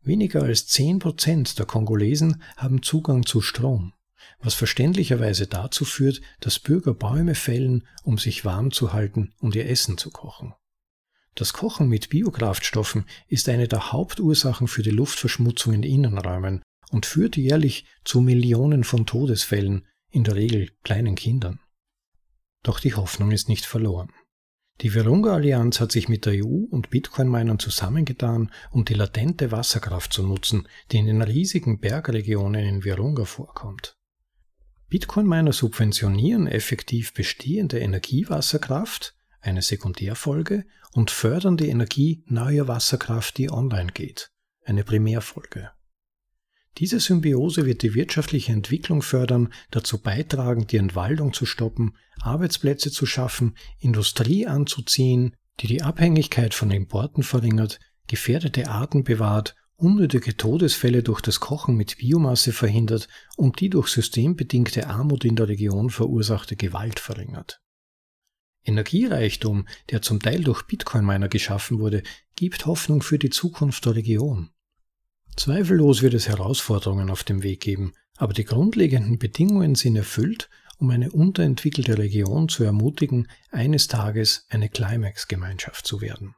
Weniger 0.00 0.42
als 0.42 0.66
zehn 0.66 0.98
Prozent 0.98 1.58
der 1.58 1.66
Kongolesen 1.66 2.42
haben 2.56 2.82
Zugang 2.82 3.26
zu 3.26 3.42
Strom, 3.42 3.92
was 4.38 4.54
verständlicherweise 4.54 5.46
dazu 5.46 5.84
führt, 5.84 6.22
dass 6.40 6.58
Bürger 6.58 6.94
Bäume 6.94 7.34
fällen, 7.34 7.86
um 8.02 8.16
sich 8.16 8.44
warm 8.44 8.70
zu 8.70 8.94
halten 8.94 9.34
und 9.38 9.54
ihr 9.54 9.68
Essen 9.68 9.98
zu 9.98 10.10
kochen. 10.10 10.54
Das 11.34 11.52
Kochen 11.52 11.88
mit 11.88 12.10
Biokraftstoffen 12.10 13.06
ist 13.26 13.48
eine 13.48 13.66
der 13.66 13.92
Hauptursachen 13.92 14.68
für 14.68 14.82
die 14.82 14.90
Luftverschmutzung 14.90 15.74
in 15.74 15.82
Innenräumen 15.82 16.62
und 16.90 17.06
führt 17.06 17.36
jährlich 17.36 17.86
zu 18.04 18.20
Millionen 18.20 18.84
von 18.84 19.04
Todesfällen, 19.04 19.86
in 20.10 20.22
der 20.22 20.36
Regel 20.36 20.70
kleinen 20.84 21.16
Kindern. 21.16 21.58
Doch 22.62 22.78
die 22.78 22.94
Hoffnung 22.94 23.32
ist 23.32 23.48
nicht 23.48 23.66
verloren. 23.66 24.12
Die 24.80 24.94
Virunga-Allianz 24.94 25.80
hat 25.80 25.92
sich 25.92 26.08
mit 26.08 26.24
der 26.26 26.44
EU 26.44 26.66
und 26.70 26.90
Bitcoin-Minern 26.90 27.58
zusammengetan, 27.58 28.50
um 28.70 28.84
die 28.84 28.94
latente 28.94 29.52
Wasserkraft 29.52 30.12
zu 30.12 30.24
nutzen, 30.24 30.68
die 30.90 30.98
in 30.98 31.06
den 31.06 31.22
riesigen 31.22 31.80
Bergregionen 31.80 32.64
in 32.64 32.84
Virunga 32.84 33.24
vorkommt. 33.24 33.96
Bitcoin-Miner 34.88 35.52
subventionieren 35.52 36.46
effektiv 36.46 37.14
bestehende 37.14 37.78
Energiewasserkraft, 37.80 39.14
eine 39.40 39.62
Sekundärfolge, 39.62 40.64
und 40.94 41.10
fördern 41.10 41.56
die 41.56 41.68
Energie 41.68 42.22
neuer 42.26 42.68
Wasserkraft, 42.68 43.36
die 43.36 43.50
online 43.50 43.92
geht, 43.92 44.30
eine 44.64 44.84
Primärfolge. 44.84 45.70
Diese 46.78 46.98
Symbiose 47.00 47.66
wird 47.66 47.82
die 47.82 47.94
wirtschaftliche 47.94 48.52
Entwicklung 48.52 49.02
fördern, 49.02 49.52
dazu 49.70 50.00
beitragen, 50.00 50.66
die 50.66 50.76
Entwaldung 50.76 51.32
zu 51.32 51.46
stoppen, 51.46 51.96
Arbeitsplätze 52.20 52.90
zu 52.90 53.06
schaffen, 53.06 53.56
Industrie 53.78 54.46
anzuziehen, 54.46 55.36
die 55.60 55.66
die 55.66 55.82
Abhängigkeit 55.82 56.54
von 56.54 56.70
Importen 56.70 57.22
verringert, 57.22 57.80
gefährdete 58.06 58.68
Arten 58.68 59.04
bewahrt, 59.04 59.54
unnötige 59.76 60.36
Todesfälle 60.36 61.02
durch 61.02 61.20
das 61.20 61.40
Kochen 61.40 61.76
mit 61.76 61.98
Biomasse 61.98 62.52
verhindert 62.52 63.08
und 63.36 63.60
die 63.60 63.70
durch 63.70 63.88
systembedingte 63.88 64.88
Armut 64.88 65.24
in 65.24 65.36
der 65.36 65.48
Region 65.48 65.90
verursachte 65.90 66.54
Gewalt 66.54 67.00
verringert. 67.00 67.63
Energiereichtum, 68.64 69.66
der 69.90 70.02
zum 70.02 70.20
Teil 70.20 70.42
durch 70.42 70.62
Bitcoin-Miner 70.62 71.28
geschaffen 71.28 71.78
wurde, 71.78 72.02
gibt 72.36 72.66
Hoffnung 72.66 73.02
für 73.02 73.18
die 73.18 73.30
Zukunft 73.30 73.84
der 73.86 73.96
Region. 73.96 74.50
Zweifellos 75.36 76.02
wird 76.02 76.14
es 76.14 76.28
Herausforderungen 76.28 77.10
auf 77.10 77.24
dem 77.24 77.42
Weg 77.42 77.60
geben, 77.60 77.92
aber 78.16 78.32
die 78.32 78.44
grundlegenden 78.44 79.18
Bedingungen 79.18 79.74
sind 79.74 79.96
erfüllt 79.96 80.48
um 80.78 80.90
eine 80.90 81.10
unterentwickelte 81.10 81.98
Region 81.98 82.48
zu 82.48 82.64
ermutigen, 82.64 83.28
eines 83.50 83.88
Tages 83.88 84.46
eine 84.48 84.68
Climax-Gemeinschaft 84.68 85.86
zu 85.86 86.00
werden. 86.00 86.34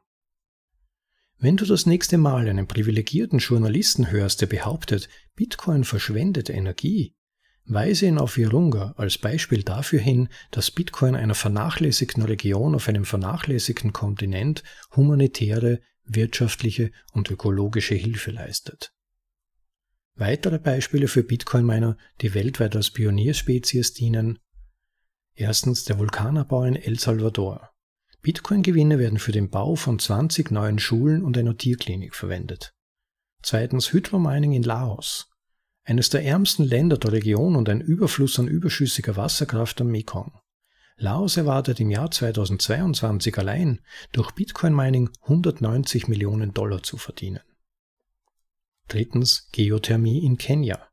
Wenn 1.39 1.57
du 1.57 1.65
das 1.65 1.85
nächste 1.85 2.17
Mal 2.17 2.47
einen 2.47 2.67
privilegierten 2.67 3.39
Journalisten 3.39 4.09
hörst, 4.09 4.41
der 4.41 4.47
behauptet, 4.47 5.07
Bitcoin 5.35 5.83
verschwendet 5.83 6.49
Energie, 6.49 7.15
weise 7.67 8.07
ihn 8.07 8.17
auf 8.17 8.37
Virunga 8.37 8.93
als 8.97 9.17
Beispiel 9.17 9.63
dafür 9.63 9.99
hin, 9.99 10.29
dass 10.51 10.71
Bitcoin 10.71 11.15
einer 11.15 11.35
vernachlässigten 11.35 12.23
Region 12.23 12.75
auf 12.75 12.87
einem 12.87 13.05
vernachlässigten 13.05 13.93
Kontinent 13.93 14.63
humanitäre, 14.95 15.81
wirtschaftliche 16.05 16.91
und 17.11 17.29
ökologische 17.29 17.95
Hilfe 17.95 18.31
leistet. 18.31 18.93
Weitere 20.15 20.57
Beispiele 20.57 21.07
für 21.07 21.23
Bitcoin-Miner, 21.23 21.97
die 22.21 22.33
weltweit 22.33 22.75
als 22.75 22.89
Pionierspezies 22.89 23.93
dienen. 23.93 24.39
Erstens 25.35 25.83
der 25.83 25.99
Vulkanabbau 25.99 26.63
in 26.63 26.75
El 26.75 26.97
Salvador. 26.97 27.69
Bitcoin-Gewinne 28.23 28.97
werden 28.97 29.19
für 29.19 29.31
den 29.31 29.49
Bau 29.49 29.75
von 29.75 29.99
20 29.99 30.49
neuen 30.49 30.79
Schulen 30.79 31.23
und 31.23 31.37
einer 31.37 31.55
Tierklinik 31.55 32.15
verwendet. 32.15 32.73
Zweitens 33.43 33.93
Hydromining 33.93 34.53
in 34.53 34.63
Laos. 34.63 35.29
Eines 35.87 36.09
der 36.09 36.25
ärmsten 36.25 36.65
Länder 36.65 36.97
der 36.97 37.13
Region 37.13 37.55
und 37.55 37.69
ein 37.69 37.79
Überfluss 37.79 38.37
an 38.39 38.49
überschüssiger 38.49 39.15
Wasserkraft 39.15 39.79
am 39.79 39.87
Mekong. 39.87 40.37
Laos 40.97 41.37
erwartet 41.37 41.79
im 41.79 41.89
Jahr 41.89 42.11
2022 42.11 43.37
allein 43.37 43.79
durch 44.11 44.31
Bitcoin-Mining 44.31 45.11
190 45.21 46.09
Millionen 46.09 46.53
Dollar 46.53 46.83
zu 46.83 46.97
verdienen. 46.97 47.39
Drittens 48.89 49.47
Geothermie 49.53 50.25
in 50.25 50.37
Kenia. 50.37 50.89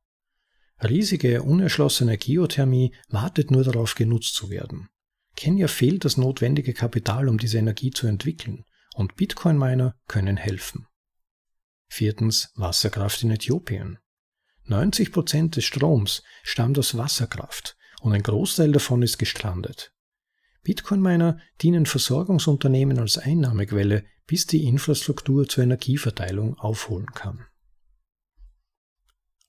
Riesige, 0.80 1.42
unerschlossene 1.42 2.16
Geothermie 2.16 2.95
wartet 3.09 3.51
nur 3.51 3.64
darauf, 3.64 3.97
genutzt 3.97 4.36
zu 4.36 4.49
werden. 4.49 4.90
Kenia 5.34 5.66
fehlt 5.66 6.05
das 6.05 6.18
notwendige 6.18 6.72
Kapital, 6.72 7.28
um 7.28 7.38
diese 7.38 7.59
Energie 7.59 7.90
zu 7.90 8.07
entwickeln, 8.07 8.64
und 8.95 9.16
Bitcoin-Miner 9.16 9.97
können 10.07 10.36
helfen. 10.36 10.86
Viertens 11.88 12.53
Wasserkraft 12.55 13.24
in 13.24 13.32
Äthiopien. 13.32 13.99
90 14.66 15.12
Prozent 15.12 15.56
des 15.56 15.64
Stroms 15.64 16.22
stammt 16.42 16.78
aus 16.78 16.96
Wasserkraft 16.96 17.76
und 18.00 18.12
ein 18.12 18.22
Großteil 18.22 18.72
davon 18.72 19.02
ist 19.02 19.18
gestrandet. 19.18 19.92
Bitcoin-Miner 20.62 21.38
dienen 21.60 21.84
Versorgungsunternehmen 21.84 22.98
als 22.98 23.18
Einnahmequelle, 23.18 24.04
bis 24.26 24.46
die 24.46 24.64
Infrastruktur 24.64 25.46
zur 25.46 25.64
Energieverteilung 25.64 26.58
aufholen 26.58 27.08
kann. 27.14 27.46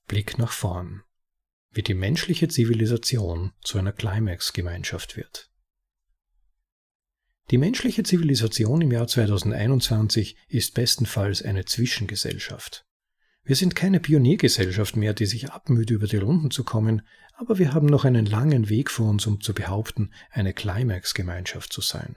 Blick 0.06 0.38
nach 0.38 0.52
vorn, 0.52 1.02
wie 1.70 1.82
die 1.82 1.94
menschliche 1.94 2.48
Zivilisation 2.48 3.52
zu 3.62 3.78
einer 3.78 3.92
Climax-Gemeinschaft 3.92 5.16
wird. 5.16 5.50
Die 7.50 7.58
menschliche 7.58 8.02
Zivilisation 8.02 8.80
im 8.82 8.90
Jahr 8.90 9.06
2021 9.06 10.36
ist 10.48 10.74
bestenfalls 10.74 11.42
eine 11.42 11.64
Zwischengesellschaft. 11.64 12.85
Wir 13.46 13.54
sind 13.54 13.76
keine 13.76 14.00
Pioniergesellschaft 14.00 14.96
mehr, 14.96 15.14
die 15.14 15.26
sich 15.26 15.52
abmüht, 15.52 15.90
über 15.90 16.08
die 16.08 16.16
Runden 16.16 16.50
zu 16.50 16.64
kommen, 16.64 17.02
aber 17.36 17.58
wir 17.58 17.72
haben 17.72 17.86
noch 17.86 18.04
einen 18.04 18.26
langen 18.26 18.68
Weg 18.68 18.90
vor 18.90 19.08
uns, 19.08 19.24
um 19.28 19.40
zu 19.40 19.54
behaupten, 19.54 20.10
eine 20.32 20.52
Climax-Gemeinschaft 20.52 21.72
zu 21.72 21.80
sein. 21.80 22.16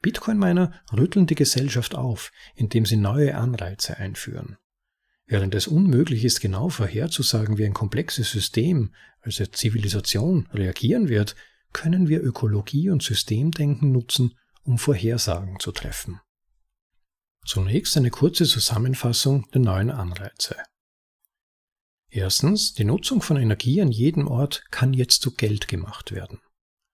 Bitcoin-Miner 0.00 0.72
rütteln 0.92 1.28
die 1.28 1.36
Gesellschaft 1.36 1.94
auf, 1.94 2.32
indem 2.56 2.84
sie 2.84 2.96
neue 2.96 3.36
Anreize 3.36 3.96
einführen. 3.96 4.56
Während 5.26 5.54
es 5.54 5.68
unmöglich 5.68 6.24
ist, 6.24 6.40
genau 6.40 6.68
vorherzusagen, 6.68 7.56
wie 7.56 7.64
ein 7.64 7.72
komplexes 7.72 8.32
System, 8.32 8.92
also 9.20 9.46
Zivilisation, 9.46 10.48
reagieren 10.52 11.08
wird, 11.08 11.36
können 11.72 12.08
wir 12.08 12.24
Ökologie 12.24 12.90
und 12.90 13.04
Systemdenken 13.04 13.92
nutzen, 13.92 14.36
um 14.64 14.78
Vorhersagen 14.78 15.60
zu 15.60 15.70
treffen. 15.70 16.20
Zunächst 17.44 17.96
eine 17.96 18.10
kurze 18.10 18.44
Zusammenfassung 18.44 19.50
der 19.50 19.60
neuen 19.60 19.90
Anreize. 19.90 20.56
Erstens, 22.08 22.74
die 22.74 22.84
Nutzung 22.84 23.22
von 23.22 23.36
Energie 23.36 23.80
an 23.80 23.90
jedem 23.90 24.28
Ort 24.28 24.64
kann 24.70 24.92
jetzt 24.92 25.22
zu 25.22 25.34
Geld 25.34 25.66
gemacht 25.66 26.12
werden. 26.12 26.40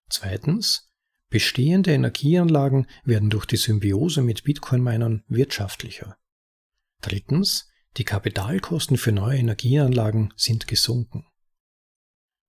Zweitens, 0.09 0.93
bestehende 1.29 1.93
Energieanlagen 1.93 2.87
werden 3.05 3.29
durch 3.29 3.45
die 3.45 3.57
Symbiose 3.57 4.23
mit 4.23 4.45
Bitcoin-Minern 4.45 5.25
wirtschaftlicher. 5.29 6.17
Drittens, 7.03 7.69
die 7.97 8.05
Kapitalkosten 8.05 8.97
für 8.97 9.13
neue 9.13 9.39
Energieanlagen 9.39 10.33
sind 10.37 10.67
gesunken. 10.67 11.27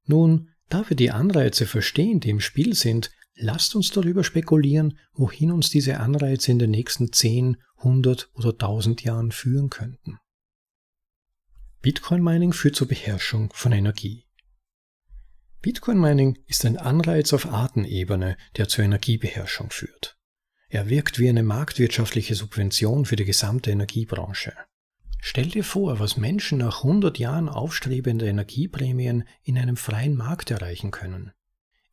Nun, 0.06 0.52
da 0.70 0.88
wir 0.90 0.96
die 0.96 1.12
Anreize 1.12 1.66
verstehen, 1.66 2.20
die 2.20 2.30
im 2.30 2.40
Spiel 2.40 2.76
sind, 2.76 3.12
lasst 3.40 3.76
uns 3.76 3.90
darüber 3.90 4.24
spekulieren, 4.24 4.98
wohin 5.14 5.52
uns 5.52 5.70
diese 5.70 6.00
Anreize 6.00 6.52
in 6.52 6.60
den 6.60 6.72
nächsten 6.72 7.12
10, 7.12 7.58
100 7.78 8.30
oder 8.34 8.52
1000 8.52 9.04
Jahren 9.04 9.32
führen 9.32 9.70
könnten. 9.70 10.20
Bitcoin 11.82 12.22
Mining 12.22 12.52
führt 12.52 12.76
zur 12.76 12.88
Beherrschung 12.88 13.52
von 13.54 13.72
Energie. 13.72 14.26
Bitcoin 15.62 16.00
Mining 16.00 16.38
ist 16.46 16.66
ein 16.66 16.78
Anreiz 16.78 17.34
auf 17.34 17.46
Artenebene, 17.46 18.38
der 18.58 18.68
zur 18.68 18.84
Energiebeherrschung 18.84 19.70
führt. 19.72 20.18
Er 20.68 20.90
wirkt 20.90 21.20
wie 21.20 21.30
eine 21.30 21.44
marktwirtschaftliche 21.44 22.36
Subvention 22.36 23.06
für 23.06 23.16
die 23.16 23.26
gesamte 23.26 23.72
Energiebranche. 23.72 24.54
Stell 25.22 25.48
dir 25.48 25.64
vor, 25.64 26.00
was 26.00 26.16
Menschen 26.16 26.60
nach 26.60 26.84
100 26.84 27.18
Jahren 27.18 27.50
aufstrebender 27.50 28.26
Energieprämien 28.28 29.26
in 29.44 29.58
einem 29.58 29.76
freien 29.76 30.16
Markt 30.16 30.52
erreichen 30.52 30.92
können. 30.92 31.32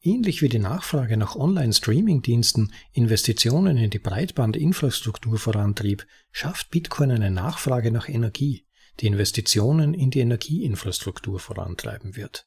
Ähnlich 0.07 0.41
wie 0.41 0.49
die 0.49 0.61
Nachfrage 0.61 1.17
nach 1.17 1.35
Online-Streaming-Diensten 1.35 2.73
Investitionen 2.93 3.77
in 3.77 3.91
die 3.91 3.99
Breitbandinfrastruktur 3.99 5.37
vorantrieb, 5.37 6.07
schafft 6.31 6.71
Bitcoin 6.71 7.11
eine 7.11 7.33
Nachfrage 7.33 7.91
nach 7.91 8.09
Energie, 8.09 8.69
die 9.01 9.09
Investitionen 9.09 9.95
in 9.95 10.13
die 10.13 10.21
Energieinfrastruktur 10.21 11.41
vorantreiben 11.41 12.15
wird. 12.15 12.47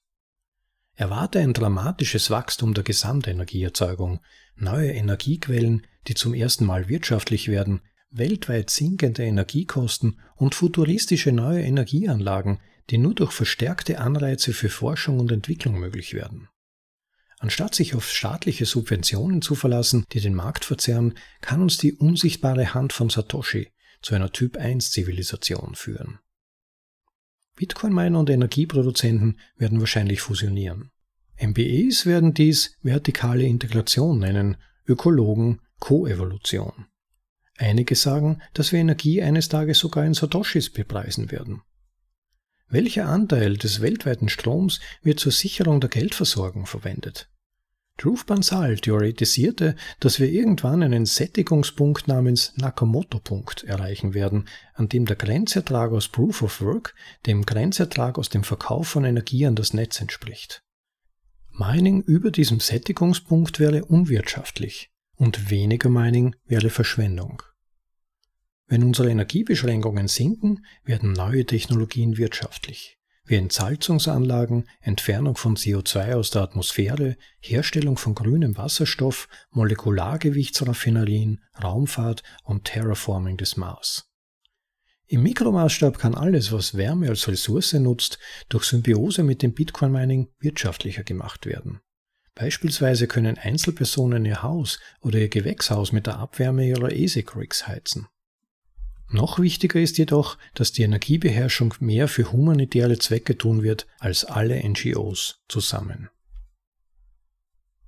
Erwarte 0.96 1.40
ein 1.40 1.52
dramatisches 1.52 2.30
Wachstum 2.30 2.74
der 2.74 2.86
Gesamtenergieerzeugung, 2.86 4.22
neue 4.56 4.94
Energiequellen, 4.94 5.86
die 6.08 6.14
zum 6.14 6.34
ersten 6.34 6.66
Mal 6.66 6.88
wirtschaftlich 6.88 7.50
werden, 7.50 7.82
weltweit 8.10 8.70
sinkende 8.70 9.24
Energiekosten 9.26 10.22
und 10.38 10.56
futuristische 10.56 11.34
neue 11.34 11.64
Energieanlagen, 11.64 12.62
die 12.90 12.98
nur 12.98 13.16
durch 13.16 13.34
verstärkte 13.34 14.00
Anreize 14.00 14.54
für 14.54 14.70
Forschung 14.70 15.20
und 15.20 15.30
Entwicklung 15.34 15.78
möglich 15.78 16.14
werden. 16.14 16.48
Anstatt 17.40 17.74
sich 17.74 17.96
auf 17.96 18.10
staatliche 18.10 18.66
Subventionen 18.66 19.42
zu 19.42 19.56
verlassen, 19.56 20.06
die 20.12 20.20
den 20.20 20.36
Markt 20.36 20.66
verzerren, 20.66 21.14
kann 21.40 21.62
uns 21.62 21.78
die 21.78 21.94
unsichtbare 21.94 22.74
Hand 22.74 22.92
von 22.92 23.10
Satoshi 23.10 23.72
zu 24.02 24.14
einer 24.14 24.32
Typ-1-Zivilisation 24.32 25.76
führen. 25.76 26.20
Bitcoin-Miner 27.56 28.20
und 28.20 28.30
Energieproduzenten 28.30 29.40
werden 29.58 29.80
wahrscheinlich 29.80 30.22
fusionieren. 30.22 30.92
MBAs 31.42 32.06
werden 32.06 32.34
dies 32.34 32.76
vertikale 32.82 33.44
Integration 33.44 34.20
nennen, 34.20 34.58
Ökologen 34.86 35.62
Koevolution. 35.80 36.88
Einige 37.58 37.96
sagen, 37.96 38.42
dass 38.54 38.72
wir 38.72 38.80
Energie 38.80 39.22
eines 39.22 39.48
Tages 39.48 39.80
sogar 39.80 40.06
in 40.06 40.14
Satoshis 40.14 40.70
bepreisen 40.70 41.32
werden. 41.32 41.62
Welcher 42.72 43.08
Anteil 43.08 43.58
des 43.58 43.82
weltweiten 43.82 44.30
Stroms 44.30 44.80
wird 45.02 45.20
zur 45.20 45.32
Sicherung 45.32 45.82
der 45.82 45.90
Geldversorgung 45.90 46.68
verwendet? 46.68 47.28
Dhruv 47.98 48.26
Bansal 48.26 48.78
theoretisierte, 48.78 49.76
dass 50.00 50.20
wir 50.20 50.30
irgendwann 50.30 50.84
einen 50.84 51.06
Sättigungspunkt 51.06 52.08
namens 52.08 52.54
Nakamoto-Punkt 52.56 53.64
erreichen 53.64 54.14
werden, 54.14 54.48
an 54.76 54.88
dem 54.88 55.06
der 55.06 55.16
Grenzertrag 55.16 55.92
aus 55.92 56.08
Proof 56.08 56.44
of 56.44 56.62
Work 56.62 56.96
dem 57.26 57.46
Grenzertrag 57.46 58.18
aus 58.18 58.30
dem 58.30 58.44
Verkauf 58.44 58.88
von 58.88 59.04
Energie 59.04 59.46
an 59.48 59.56
das 59.56 59.74
Netz 59.74 60.00
entspricht. 60.00 60.62
Mining 61.52 62.02
über 62.04 62.32
diesem 62.32 62.60
Sättigungspunkt 62.60 63.60
wäre 63.60 63.84
unwirtschaftlich 63.84 64.92
und 65.18 65.50
weniger 65.50 65.90
Mining 65.90 66.36
wäre 66.46 66.70
Verschwendung. 66.70 67.44
Wenn 68.70 68.84
unsere 68.84 69.10
Energiebeschränkungen 69.10 70.08
sinken, 70.08 70.64
werden 70.84 71.12
neue 71.12 71.44
Technologien 71.44 72.18
wirtschaftlich, 72.18 73.00
wie 73.26 73.34
Entsalzungsanlagen, 73.34 74.70
Entfernung 74.80 75.38
von 75.38 75.58
CO2 75.58 76.14
aus 76.14 76.30
der 76.30 76.44
Atmosphäre, 76.44 77.18
Herstellung 77.40 77.98
von 77.98 78.14
grünem 78.14 78.58
Wasserstoff, 78.58 79.28
Molekulargewichtsraffinerien, 79.50 81.42
Raumfahrt 81.64 82.22
und 82.44 82.66
Terraforming 82.66 83.38
des 83.38 83.58
Mars. 83.58 84.06
Im 85.08 85.24
Mikromaßstab 85.24 85.98
kann 85.98 86.14
alles, 86.14 86.52
was 86.52 86.78
Wärme 86.78 87.10
als 87.10 87.28
Ressource 87.28 87.74
nutzt, 87.74 88.20
durch 88.50 88.66
Symbiose 88.66 89.24
mit 89.24 89.42
dem 89.42 89.56
Bitcoin-Mining 89.56 90.28
wirtschaftlicher 90.40 91.04
gemacht 91.04 91.48
werden. 91.48 91.80
Beispielsweise 92.36 93.08
können 93.08 93.40
Einzelpersonen 93.40 94.26
ihr 94.26 94.44
Haus 94.44 94.80
oder 95.02 95.18
ihr 95.18 95.30
Gewächshaus 95.30 95.92
mit 95.92 96.06
der 96.06 96.20
Abwärme 96.20 96.68
ihrer 96.68 96.90
ASIC-Rigs 96.90 97.68
heizen. 97.68 98.08
Noch 99.12 99.40
wichtiger 99.40 99.80
ist 99.80 99.98
jedoch, 99.98 100.38
dass 100.54 100.72
die 100.72 100.84
Energiebeherrschung 100.84 101.74
mehr 101.80 102.08
für 102.08 102.32
humanitäre 102.32 103.00
Zwecke 103.00 103.38
tun 103.38 103.64
wird 103.64 103.88
als 103.98 104.24
alle 104.24 104.62
NGOs 104.68 105.42
zusammen. 105.48 106.10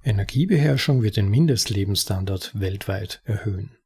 Energiebeherrschung 0.03 1.03
wird 1.03 1.17
den 1.17 1.29
Mindestlebensstandard 1.29 2.59
weltweit 2.59 3.21
erhöhen. 3.23 3.77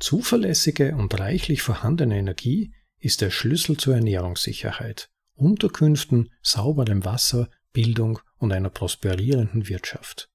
Zuverlässige 0.00 0.96
und 0.96 1.20
reichlich 1.20 1.62
vorhandene 1.62 2.18
Energie 2.18 2.74
ist 2.98 3.20
der 3.20 3.30
Schlüssel 3.30 3.76
zur 3.76 3.94
Ernährungssicherheit, 3.94 5.10
Unterkünften, 5.34 6.30
sauberem 6.42 7.04
Wasser, 7.04 7.48
Bildung 7.72 8.18
und 8.38 8.52
einer 8.52 8.70
prosperierenden 8.70 9.68
Wirtschaft. 9.68 10.28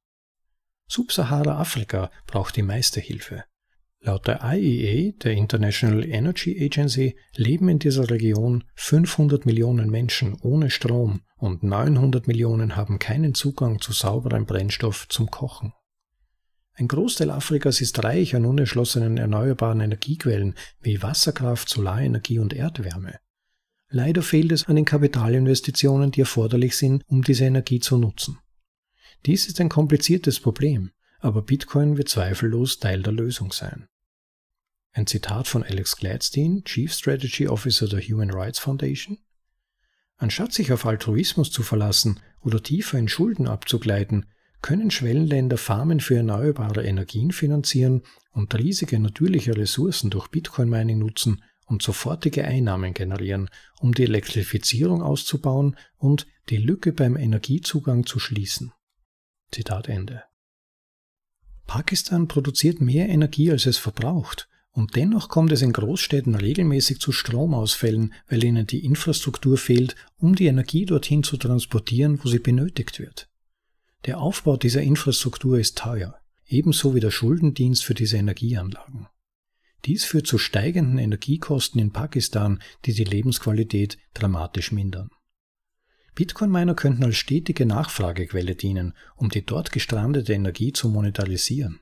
Subsahara-Afrika 0.88 2.12
braucht 2.28 2.56
die 2.56 2.62
meiste 2.62 3.02
Hilfe. 3.02 3.44
Laut 4.06 4.28
der 4.28 4.42
IEA, 4.44 5.14
der 5.24 5.32
International 5.32 6.06
Energy 6.06 6.64
Agency, 6.64 7.16
leben 7.38 7.70
in 7.70 7.80
dieser 7.80 8.08
Region 8.12 8.64
500 8.76 9.48
Millionen 9.48 9.90
Menschen 9.90 10.38
ohne 10.44 10.70
Strom 10.70 11.22
und 11.38 11.64
900 11.64 12.28
Millionen 12.28 12.76
haben 12.76 13.00
keinen 13.00 13.34
Zugang 13.34 13.82
zu 13.82 13.94
sauberem 13.94 14.46
Brennstoff 14.46 15.08
zum 15.10 15.32
Kochen. 15.32 15.74
Ein 16.74 16.88
Großteil 16.88 17.32
Afrikas 17.32 17.82
ist 17.82 18.04
reich 18.04 18.36
an 18.36 18.46
unerschlossenen 18.46 19.18
erneuerbaren 19.18 19.82
Energiequellen 19.82 20.54
wie 20.82 21.02
Wasserkraft, 21.02 21.68
Solarenergie 21.68 22.38
und 22.38 22.54
Erdwärme. 22.54 23.18
Leider 23.90 24.22
fehlt 24.22 24.52
es 24.52 24.68
an 24.68 24.76
den 24.76 24.86
Kapitalinvestitionen, 24.86 26.12
die 26.12 26.20
erforderlich 26.20 26.78
sind, 26.78 27.02
um 27.08 27.24
diese 27.24 27.46
Energie 27.46 27.80
zu 27.80 27.98
nutzen. 27.98 28.38
Dies 29.26 29.48
ist 29.48 29.60
ein 29.60 29.70
kompliziertes 29.70 30.40
Problem, 30.40 30.92
aber 31.22 31.42
Bitcoin 31.42 31.98
wird 31.98 32.10
zweifellos 32.10 32.78
Teil 32.78 33.02
der 33.02 33.14
Lösung 33.14 33.52
sein. 33.52 33.88
Ein 34.96 35.08
Zitat 35.08 35.50
von 35.50 35.62
Alex 35.62 35.98
Gladstein, 35.98 36.64
Chief 36.64 36.92
Strategy 36.94 37.50
Officer 37.50 37.90
der 37.90 38.00
Human 38.00 38.32
Rights 38.32 38.60
Foundation. 38.60 39.18
Anstatt 40.16 40.54
sich 40.54 40.72
auf 40.72 40.86
Altruismus 40.86 41.52
zu 41.52 41.64
verlassen 41.64 42.22
oder 42.40 42.64
tiefer 42.64 42.98
in 42.98 43.10
Schulden 43.10 43.46
abzugleiten, 43.46 44.28
können 44.62 44.92
Schwellenländer 44.92 45.58
Farmen 45.58 46.00
für 46.00 46.16
erneuerbare 46.16 46.86
Energien 46.86 47.34
finanzieren 47.34 48.04
und 48.32 48.56
riesige 48.56 48.98
natürliche 48.98 49.58
Ressourcen 49.58 50.12
durch 50.12 50.30
Bitcoin-Mining 50.30 51.00
nutzen 51.00 51.44
und 51.66 51.82
sofortige 51.82 52.46
Einnahmen 52.46 52.94
generieren, 52.94 53.50
um 53.82 53.94
die 53.94 54.04
Elektrifizierung 54.04 55.02
auszubauen 55.02 55.76
und 55.98 56.26
die 56.48 56.56
Lücke 56.56 56.94
beim 56.94 57.18
Energiezugang 57.18 58.06
zu 58.06 58.18
schließen. 58.18 58.72
Zitat 59.52 59.90
Ende. 59.90 60.24
Pakistan 61.68 62.30
produziert 62.30 62.80
mehr 62.80 63.10
Energie, 63.10 63.52
als 63.52 63.66
es 63.66 63.78
verbraucht, 63.78 64.48
und 64.76 64.98
dennoch 64.98 65.30
kommt 65.30 65.54
es 65.54 65.62
in 65.62 65.72
Großstädten 65.72 66.36
regelmäßig 66.36 67.00
zu 67.00 67.14
Stromausfällen, 67.14 68.14
weil 68.28 68.44
ihnen 68.44 68.68
die 68.68 68.84
Infrastruktur 68.84 69.58
fehlt, 69.58 69.96
um 70.18 70.36
die 70.36 70.48
Energie 70.48 70.86
dorthin 70.86 71.24
zu 71.24 71.38
transportieren, 71.38 72.20
wo 72.22 72.28
sie 72.28 72.40
benötigt 72.40 73.00
wird. 73.00 73.30
Der 74.04 74.20
Aufbau 74.20 74.58
dieser 74.58 74.82
Infrastruktur 74.82 75.58
ist 75.58 75.78
teuer, 75.78 76.20
ebenso 76.46 76.94
wie 76.94 77.00
der 77.00 77.12
Schuldendienst 77.12 77.86
für 77.86 77.94
diese 77.94 78.18
Energieanlagen. 78.18 79.08
Dies 79.86 80.04
führt 80.04 80.28
zu 80.28 80.38
steigenden 80.38 80.98
Energiekosten 80.98 81.80
in 81.80 81.94
Pakistan, 81.94 82.60
die 82.84 82.94
die 82.94 83.06
Lebensqualität 83.06 83.98
dramatisch 84.14 84.74
mindern. 84.74 85.10
Bitcoin-Miner 86.16 86.76
könnten 86.76 87.06
als 87.06 87.16
stetige 87.16 87.66
Nachfragequelle 87.66 88.56
dienen, 88.56 88.94
um 89.16 89.30
die 89.30 89.46
dort 89.46 89.72
gestrandete 89.72 90.34
Energie 90.34 90.74
zu 90.74 90.90
monetarisieren. 90.90 91.80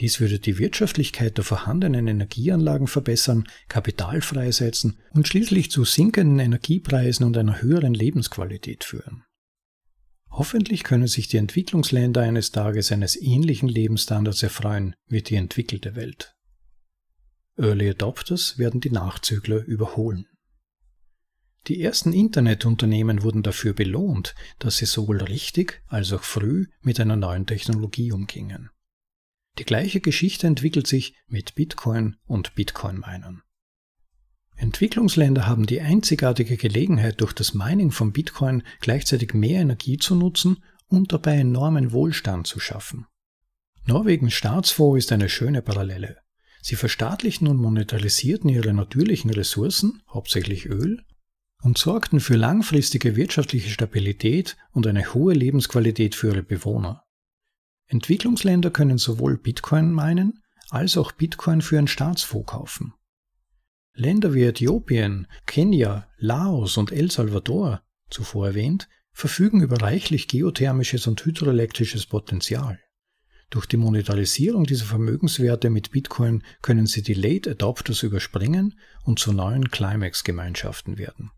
Dies 0.00 0.20
würde 0.20 0.38
die 0.38 0.58
Wirtschaftlichkeit 0.58 1.38
der 1.38 1.44
vorhandenen 1.44 2.06
Energieanlagen 2.06 2.86
verbessern, 2.86 3.48
Kapital 3.68 4.20
freisetzen 4.20 4.98
und 5.12 5.26
schließlich 5.26 5.70
zu 5.70 5.84
sinkenden 5.84 6.38
Energiepreisen 6.38 7.24
und 7.24 7.36
einer 7.38 7.62
höheren 7.62 7.94
Lebensqualität 7.94 8.84
führen. 8.84 9.24
Hoffentlich 10.30 10.84
können 10.84 11.06
sich 11.06 11.28
die 11.28 11.38
Entwicklungsländer 11.38 12.20
eines 12.20 12.52
Tages 12.52 12.92
eines 12.92 13.16
ähnlichen 13.16 13.70
Lebensstandards 13.70 14.42
erfreuen 14.42 14.94
wie 15.06 15.22
die 15.22 15.36
entwickelte 15.36 15.96
Welt. 15.96 16.34
Early 17.56 17.88
Adopters 17.88 18.58
werden 18.58 18.82
die 18.82 18.90
Nachzügler 18.90 19.64
überholen. 19.64 20.26
Die 21.68 21.80
ersten 21.80 22.12
Internetunternehmen 22.12 23.22
wurden 23.22 23.42
dafür 23.42 23.72
belohnt, 23.72 24.34
dass 24.58 24.76
sie 24.76 24.84
sowohl 24.84 25.22
richtig 25.22 25.82
als 25.86 26.12
auch 26.12 26.22
früh 26.22 26.66
mit 26.82 27.00
einer 27.00 27.16
neuen 27.16 27.46
Technologie 27.46 28.12
umgingen. 28.12 28.68
Die 29.58 29.64
gleiche 29.64 30.00
Geschichte 30.00 30.46
entwickelt 30.46 30.86
sich 30.86 31.14
mit 31.26 31.54
Bitcoin 31.54 32.16
und 32.26 32.54
Bitcoin-Minern. 32.54 33.42
Entwicklungsländer 34.56 35.46
haben 35.46 35.66
die 35.66 35.80
einzigartige 35.80 36.56
Gelegenheit, 36.56 37.20
durch 37.20 37.32
das 37.32 37.54
Mining 37.54 37.90
von 37.90 38.12
Bitcoin 38.12 38.62
gleichzeitig 38.80 39.34
mehr 39.34 39.60
Energie 39.60 39.98
zu 39.98 40.14
nutzen 40.14 40.62
und 40.88 41.12
dabei 41.12 41.36
enormen 41.38 41.92
Wohlstand 41.92 42.46
zu 42.46 42.58
schaffen. 42.58 43.06
Norwegens 43.84 44.34
Staatsfonds 44.34 45.04
ist 45.04 45.12
eine 45.12 45.28
schöne 45.28 45.62
Parallele. 45.62 46.18
Sie 46.62 46.74
verstaatlichten 46.74 47.46
und 47.46 47.58
monetarisierten 47.58 48.50
ihre 48.50 48.74
natürlichen 48.74 49.30
Ressourcen, 49.30 50.02
hauptsächlich 50.08 50.66
Öl, 50.66 51.04
und 51.62 51.78
sorgten 51.78 52.20
für 52.20 52.36
langfristige 52.36 53.14
wirtschaftliche 53.14 53.70
Stabilität 53.70 54.56
und 54.72 54.86
eine 54.86 55.14
hohe 55.14 55.34
Lebensqualität 55.34 56.14
für 56.14 56.28
ihre 56.28 56.42
Bewohner. 56.42 57.05
Entwicklungsländer 57.86 58.70
können 58.70 58.98
sowohl 58.98 59.38
Bitcoin 59.38 59.92
meinen, 59.92 60.42
als 60.70 60.96
auch 60.96 61.12
Bitcoin 61.12 61.60
für 61.62 61.78
ein 61.78 61.88
Staatsfonds 61.88 62.50
kaufen. 62.50 62.94
Länder 63.94 64.34
wie 64.34 64.44
Äthiopien, 64.44 65.26
Kenia, 65.46 66.08
Laos 66.18 66.76
und 66.76 66.92
El 66.92 67.10
Salvador, 67.10 67.82
zuvor 68.10 68.48
erwähnt, 68.48 68.88
verfügen 69.12 69.62
über 69.62 69.80
reichlich 69.80 70.28
geothermisches 70.28 71.06
und 71.06 71.24
hydroelektrisches 71.24 72.06
Potenzial. 72.06 72.78
Durch 73.48 73.66
die 73.66 73.76
Monetarisierung 73.76 74.64
dieser 74.64 74.84
Vermögenswerte 74.84 75.70
mit 75.70 75.92
Bitcoin 75.92 76.42
können 76.60 76.86
sie 76.86 77.02
die 77.02 77.14
Late 77.14 77.52
Adopters 77.52 78.02
überspringen 78.02 78.78
und 79.04 79.18
zu 79.18 79.32
neuen 79.32 79.70
Climax-Gemeinschaften 79.70 80.98
werden. 80.98 81.30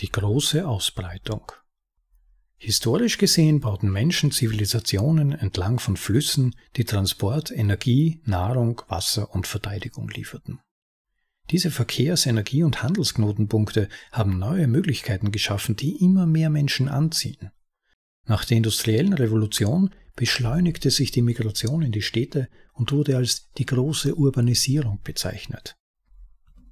Die 0.00 0.10
große 0.10 0.66
Ausbreitung 0.66 1.52
Historisch 2.56 3.18
gesehen 3.18 3.60
bauten 3.60 3.90
Menschen 3.90 4.30
Zivilisationen 4.30 5.32
entlang 5.32 5.78
von 5.78 5.96
Flüssen, 5.96 6.54
die 6.76 6.84
Transport, 6.84 7.50
Energie, 7.50 8.20
Nahrung, 8.24 8.80
Wasser 8.88 9.34
und 9.34 9.46
Verteidigung 9.46 10.08
lieferten. 10.08 10.60
Diese 11.50 11.70
Verkehrs-, 11.70 12.26
Energie- 12.26 12.62
und 12.62 12.82
Handelsknotenpunkte 12.82 13.88
haben 14.12 14.38
neue 14.38 14.66
Möglichkeiten 14.66 15.30
geschaffen, 15.30 15.76
die 15.76 16.02
immer 16.02 16.26
mehr 16.26 16.48
Menschen 16.48 16.88
anziehen. 16.88 17.50
Nach 18.26 18.44
der 18.44 18.56
industriellen 18.56 19.12
Revolution 19.12 19.90
beschleunigte 20.16 20.90
sich 20.90 21.10
die 21.10 21.22
Migration 21.22 21.82
in 21.82 21.92
die 21.92 22.02
Städte 22.02 22.48
und 22.72 22.92
wurde 22.92 23.16
als 23.16 23.50
die 23.58 23.66
große 23.66 24.14
Urbanisierung 24.14 25.00
bezeichnet. 25.02 25.76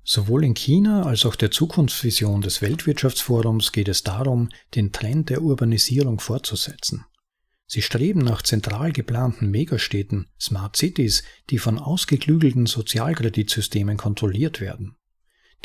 Sowohl 0.04 0.44
in 0.44 0.54
China 0.54 1.04
als 1.04 1.24
auch 1.24 1.36
der 1.36 1.52
Zukunftsvision 1.52 2.40
des 2.40 2.60
Weltwirtschaftsforums 2.60 3.70
geht 3.70 3.88
es 3.88 4.02
darum, 4.02 4.48
den 4.74 4.90
Trend 4.90 5.30
der 5.30 5.42
Urbanisierung 5.42 6.18
fortzusetzen. 6.18 7.04
Sie 7.66 7.82
streben 7.82 8.20
nach 8.20 8.42
zentral 8.42 8.92
geplanten 8.92 9.50
Megastädten, 9.50 10.26
Smart 10.38 10.76
Cities, 10.76 11.22
die 11.50 11.58
von 11.58 11.78
ausgeklügelten 11.78 12.66
Sozialkreditsystemen 12.66 13.96
kontrolliert 13.96 14.60
werden. 14.60 14.96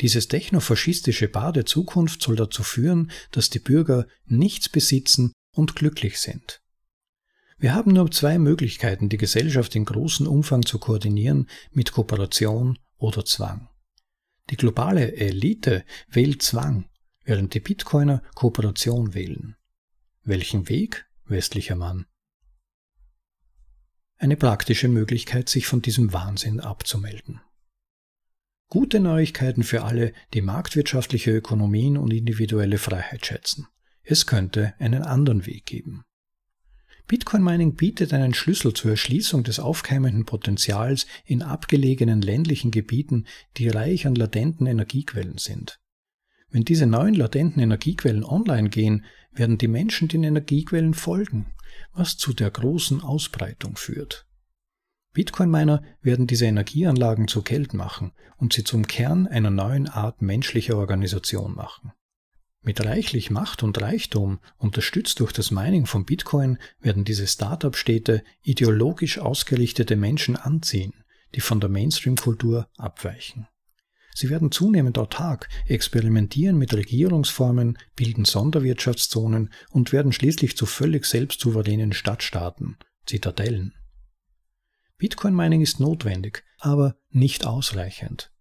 Dieses 0.00 0.28
technofaschistische 0.28 1.28
Bad 1.28 1.56
der 1.56 1.66
Zukunft 1.66 2.22
soll 2.22 2.36
dazu 2.36 2.62
führen, 2.62 3.10
dass 3.32 3.50
die 3.50 3.58
Bürger 3.58 4.06
nichts 4.24 4.68
besitzen 4.68 5.32
und 5.54 5.74
glücklich 5.74 6.20
sind. 6.20 6.62
Wir 7.58 7.74
haben 7.74 7.92
nur 7.92 8.10
zwei 8.12 8.38
Möglichkeiten, 8.38 9.08
die 9.08 9.16
Gesellschaft 9.16 9.74
in 9.74 9.84
großem 9.84 10.28
Umfang 10.28 10.64
zu 10.64 10.78
koordinieren, 10.78 11.48
mit 11.72 11.90
Kooperation 11.90 12.78
oder 12.96 13.24
Zwang. 13.24 13.68
Die 14.50 14.56
globale 14.56 15.14
Elite 15.14 15.84
wählt 16.08 16.42
Zwang, 16.42 16.88
während 17.24 17.54
die 17.54 17.60
Bitcoiner 17.60 18.22
Kooperation 18.34 19.14
wählen. 19.14 19.56
Welchen 20.22 20.68
Weg, 20.68 21.06
westlicher 21.26 21.76
Mann? 21.76 22.06
Eine 24.16 24.36
praktische 24.36 24.88
Möglichkeit, 24.88 25.48
sich 25.48 25.66
von 25.66 25.82
diesem 25.82 26.12
Wahnsinn 26.12 26.60
abzumelden. 26.60 27.40
Gute 28.68 29.00
Neuigkeiten 29.00 29.62
für 29.62 29.84
alle, 29.84 30.12
die 30.34 30.42
marktwirtschaftliche 30.42 31.30
Ökonomien 31.30 31.96
und 31.96 32.12
individuelle 32.12 32.78
Freiheit 32.78 33.24
schätzen. 33.24 33.66
Es 34.02 34.26
könnte 34.26 34.74
einen 34.78 35.02
anderen 35.02 35.46
Weg 35.46 35.66
geben. 35.66 36.04
Bitcoin 37.08 37.42
Mining 37.42 37.74
bietet 37.74 38.12
einen 38.12 38.34
Schlüssel 38.34 38.74
zur 38.74 38.90
Erschließung 38.90 39.42
des 39.42 39.60
aufkeimenden 39.60 40.26
Potenzials 40.26 41.06
in 41.24 41.42
abgelegenen 41.42 42.20
ländlichen 42.20 42.70
Gebieten, 42.70 43.24
die 43.56 43.70
reich 43.70 44.06
an 44.06 44.14
latenten 44.14 44.66
Energiequellen 44.66 45.38
sind. 45.38 45.80
Wenn 46.50 46.64
diese 46.64 46.86
neuen 46.86 47.14
latenten 47.14 47.62
Energiequellen 47.62 48.24
online 48.24 48.68
gehen, 48.68 49.06
werden 49.32 49.56
die 49.56 49.68
Menschen 49.68 50.08
den 50.08 50.22
Energiequellen 50.22 50.92
folgen, 50.92 51.46
was 51.94 52.18
zu 52.18 52.34
der 52.34 52.50
großen 52.50 53.00
Ausbreitung 53.00 53.76
führt. 53.76 54.26
Bitcoin-Miner 55.14 55.82
werden 56.02 56.26
diese 56.26 56.44
Energieanlagen 56.44 57.26
zu 57.26 57.40
Geld 57.40 57.72
machen 57.72 58.12
und 58.36 58.52
sie 58.52 58.64
zum 58.64 58.86
Kern 58.86 59.26
einer 59.26 59.50
neuen 59.50 59.88
Art 59.88 60.20
menschlicher 60.20 60.76
Organisation 60.76 61.54
machen. 61.54 61.92
Mit 62.60 62.84
reichlich 62.84 63.30
Macht 63.30 63.62
und 63.62 63.80
Reichtum, 63.80 64.40
unterstützt 64.56 65.20
durch 65.20 65.32
das 65.32 65.50
Mining 65.50 65.86
von 65.86 66.04
Bitcoin, 66.04 66.58
werden 66.80 67.04
diese 67.04 67.26
Startup-Städte 67.26 68.24
ideologisch 68.42 69.18
ausgerichtete 69.18 69.96
Menschen 69.96 70.36
anziehen, 70.36 70.92
die 71.34 71.40
von 71.40 71.60
der 71.60 71.68
Mainstream-Kultur 71.68 72.68
abweichen. 72.76 73.46
Sie 74.14 74.30
werden 74.30 74.50
zunehmend 74.50 74.98
autark, 74.98 75.48
experimentieren 75.66 76.58
mit 76.58 76.74
Regierungsformen, 76.74 77.78
bilden 77.94 78.24
Sonderwirtschaftszonen 78.24 79.52
und 79.70 79.92
werden 79.92 80.10
schließlich 80.10 80.56
zu 80.56 80.66
völlig 80.66 81.04
selbstsouveränen 81.04 81.92
Stadtstaaten, 81.92 82.78
Zitadellen. 83.06 83.74
Bitcoin-Mining 84.96 85.60
ist 85.60 85.78
notwendig, 85.78 86.42
aber 86.58 86.96
nicht 87.10 87.46
ausreichend. 87.46 88.32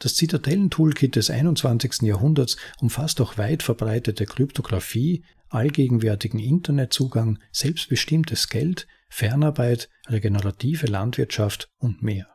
Das 0.00 0.14
Zitadellen-Toolkit 0.14 1.14
des 1.14 1.28
21. 1.28 2.02
Jahrhunderts 2.02 2.56
umfasst 2.80 3.20
auch 3.20 3.36
weit 3.36 3.62
verbreitete 3.62 4.24
Kryptographie, 4.24 5.24
allgegenwärtigen 5.50 6.40
Internetzugang, 6.40 7.38
selbstbestimmtes 7.52 8.48
Geld, 8.48 8.86
Fernarbeit, 9.10 9.90
regenerative 10.08 10.86
Landwirtschaft 10.86 11.70
und 11.76 12.02
mehr. 12.02 12.34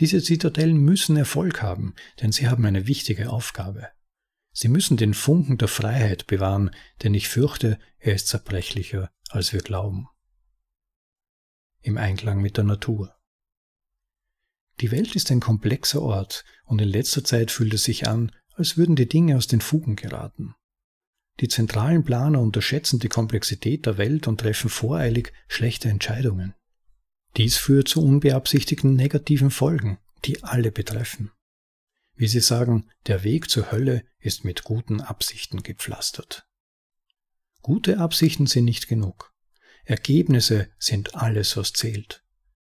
Diese 0.00 0.20
Zitadellen 0.20 0.78
müssen 0.78 1.16
Erfolg 1.16 1.62
haben, 1.62 1.94
denn 2.20 2.32
sie 2.32 2.48
haben 2.48 2.66
eine 2.66 2.88
wichtige 2.88 3.30
Aufgabe. 3.30 3.90
Sie 4.50 4.68
müssen 4.68 4.96
den 4.96 5.14
Funken 5.14 5.58
der 5.58 5.68
Freiheit 5.68 6.26
bewahren, 6.26 6.72
denn 7.04 7.14
ich 7.14 7.28
fürchte, 7.28 7.78
er 7.98 8.14
ist 8.14 8.26
zerbrechlicher, 8.26 9.10
als 9.30 9.52
wir 9.52 9.60
glauben. 9.60 10.08
Im 11.82 11.98
Einklang 11.98 12.42
mit 12.42 12.56
der 12.56 12.64
Natur. 12.64 13.14
Die 14.80 14.90
Welt 14.90 15.14
ist 15.14 15.30
ein 15.30 15.40
komplexer 15.40 16.02
Ort 16.02 16.44
und 16.64 16.80
in 16.80 16.88
letzter 16.88 17.24
Zeit 17.24 17.50
fühlt 17.50 17.74
es 17.74 17.84
sich 17.84 18.08
an, 18.08 18.32
als 18.54 18.76
würden 18.76 18.96
die 18.96 19.08
Dinge 19.08 19.36
aus 19.36 19.46
den 19.46 19.60
Fugen 19.60 19.96
geraten. 19.96 20.54
Die 21.40 21.48
zentralen 21.48 22.04
Planer 22.04 22.40
unterschätzen 22.40 23.00
die 23.00 23.08
Komplexität 23.08 23.86
der 23.86 23.98
Welt 23.98 24.28
und 24.28 24.40
treffen 24.40 24.70
voreilig 24.70 25.32
schlechte 25.48 25.88
Entscheidungen. 25.88 26.54
Dies 27.36 27.56
führt 27.56 27.88
zu 27.88 28.04
unbeabsichtigten 28.04 28.94
negativen 28.94 29.50
Folgen, 29.50 29.98
die 30.24 30.44
alle 30.44 30.70
betreffen. 30.70 31.32
Wie 32.14 32.28
sie 32.28 32.40
sagen, 32.40 32.88
der 33.06 33.24
Weg 33.24 33.50
zur 33.50 33.72
Hölle 33.72 34.04
ist 34.18 34.44
mit 34.44 34.62
guten 34.62 35.00
Absichten 35.00 35.64
gepflastert. 35.64 36.46
Gute 37.60 37.98
Absichten 37.98 38.46
sind 38.46 38.66
nicht 38.66 38.86
genug. 38.86 39.32
Ergebnisse 39.84 40.68
sind 40.78 41.16
alles, 41.16 41.56
was 41.56 41.72
zählt. 41.72 42.23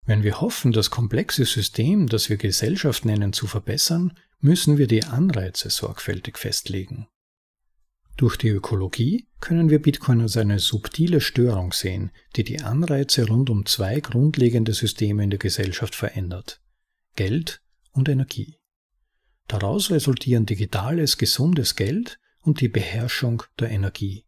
Wenn 0.06 0.22
wir 0.22 0.40
hoffen, 0.40 0.72
das 0.72 0.90
komplexe 0.90 1.44
System, 1.44 2.06
das 2.06 2.28
wir 2.28 2.36
Gesellschaft 2.36 3.04
nennen, 3.04 3.32
zu 3.32 3.46
verbessern, 3.46 4.14
müssen 4.40 4.78
wir 4.78 4.86
die 4.86 5.04
Anreize 5.04 5.70
sorgfältig 5.70 6.38
festlegen. 6.38 7.06
Durch 8.16 8.36
die 8.36 8.48
Ökologie 8.48 9.28
können 9.40 9.70
wir 9.70 9.80
Bitcoin 9.80 10.20
als 10.20 10.36
eine 10.36 10.58
subtile 10.58 11.20
Störung 11.20 11.72
sehen, 11.72 12.10
die 12.36 12.44
die 12.44 12.60
Anreize 12.60 13.26
rund 13.26 13.48
um 13.48 13.64
zwei 13.64 14.00
grundlegende 14.00 14.74
Systeme 14.74 15.24
in 15.24 15.30
der 15.30 15.38
Gesellschaft 15.38 15.94
verändert. 15.94 16.60
Geld 17.16 17.62
und 17.92 18.08
Energie. 18.08 18.58
Daraus 19.46 19.90
resultieren 19.90 20.46
digitales, 20.46 21.16
gesundes 21.18 21.76
Geld 21.76 22.18
und 22.42 22.60
die 22.60 22.68
Beherrschung 22.68 23.42
der 23.58 23.70
Energie. 23.70 24.24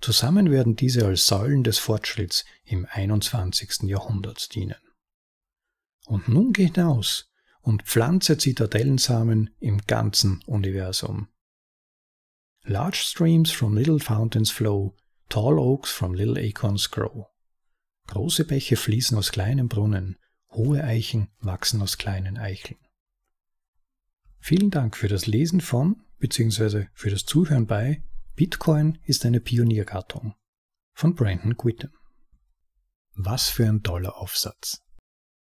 Zusammen 0.00 0.50
werden 0.50 0.76
diese 0.76 1.06
als 1.06 1.26
Säulen 1.26 1.62
des 1.62 1.78
Fortschritts 1.78 2.44
im 2.64 2.86
21. 2.90 3.82
Jahrhundert 3.82 4.54
dienen. 4.54 4.80
Und 6.06 6.28
nun 6.28 6.52
geh 6.52 6.66
hinaus 6.66 7.30
und 7.60 7.82
pflanze 7.82 8.38
Zitadellensamen 8.38 9.50
im 9.60 9.78
ganzen 9.86 10.42
Universum. 10.46 11.28
Large 12.64 13.02
streams 13.04 13.50
from 13.50 13.76
little 13.76 13.98
fountains 13.98 14.50
flow, 14.50 14.96
tall 15.28 15.58
oaks 15.58 15.90
from 15.90 16.14
little 16.14 16.38
acorns 16.38 16.90
grow. 16.90 17.26
Große 18.06 18.44
Bäche 18.44 18.76
fließen 18.76 19.16
aus 19.16 19.32
kleinen 19.32 19.68
Brunnen, 19.68 20.16
hohe 20.50 20.82
Eichen 20.82 21.28
wachsen 21.40 21.82
aus 21.82 21.98
kleinen 21.98 22.38
Eicheln. 22.38 22.80
Vielen 24.38 24.70
Dank 24.70 24.96
für 24.96 25.08
das 25.08 25.26
Lesen 25.26 25.60
von 25.60 26.02
bzw. 26.18 26.86
für 26.94 27.10
das 27.10 27.26
Zuhören 27.26 27.66
bei 27.66 28.02
Bitcoin 28.36 28.98
ist 29.04 29.26
eine 29.26 29.40
Pioniergattung 29.40 30.34
von 30.94 31.14
Brandon 31.14 31.56
Quittem. 31.56 31.90
Was 33.14 33.48
für 33.48 33.66
ein 33.66 33.82
toller 33.82 34.16
Aufsatz. 34.16 34.82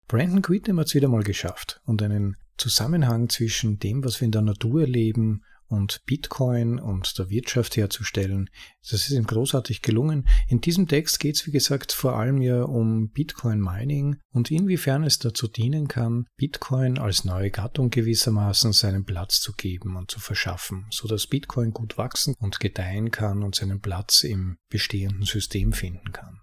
Brandon 0.08 0.42
Quittem 0.42 0.80
hat 0.80 0.86
es 0.86 0.94
wieder 0.94 1.08
mal 1.08 1.22
geschafft 1.22 1.80
und 1.84 2.02
einen 2.02 2.36
Zusammenhang 2.56 3.28
zwischen 3.28 3.78
dem, 3.78 4.04
was 4.04 4.20
wir 4.20 4.26
in 4.26 4.32
der 4.32 4.42
Natur 4.42 4.80
erleben 4.80 5.44
und 5.68 6.00
Bitcoin 6.06 6.78
und 6.78 7.18
der 7.18 7.30
Wirtschaft 7.30 7.76
herzustellen. 7.76 8.50
Das 8.82 9.08
ist 9.08 9.10
ihm 9.10 9.26
großartig 9.26 9.82
gelungen. 9.82 10.26
In 10.48 10.60
diesem 10.60 10.88
Text 10.88 11.20
geht 11.20 11.36
es, 11.36 11.46
wie 11.46 11.50
gesagt, 11.50 11.92
vor 11.92 12.16
allem 12.16 12.40
ja 12.40 12.62
um 12.62 13.10
Bitcoin 13.10 13.60
Mining 13.60 14.16
und 14.32 14.50
inwiefern 14.50 15.04
es 15.04 15.18
dazu 15.18 15.46
dienen 15.46 15.88
kann, 15.88 16.26
Bitcoin 16.36 16.98
als 16.98 17.24
neue 17.24 17.50
Gattung 17.50 17.90
gewissermaßen 17.90 18.72
seinen 18.72 19.04
Platz 19.04 19.40
zu 19.40 19.52
geben 19.52 19.96
und 19.96 20.10
zu 20.10 20.20
verschaffen, 20.20 20.86
so 20.90 21.06
dass 21.06 21.26
Bitcoin 21.26 21.72
gut 21.72 21.98
wachsen 21.98 22.34
und 22.38 22.60
gedeihen 22.60 23.10
kann 23.10 23.42
und 23.42 23.54
seinen 23.54 23.80
Platz 23.80 24.24
im 24.24 24.56
bestehenden 24.70 25.24
System 25.24 25.72
finden 25.72 26.12
kann. 26.12 26.40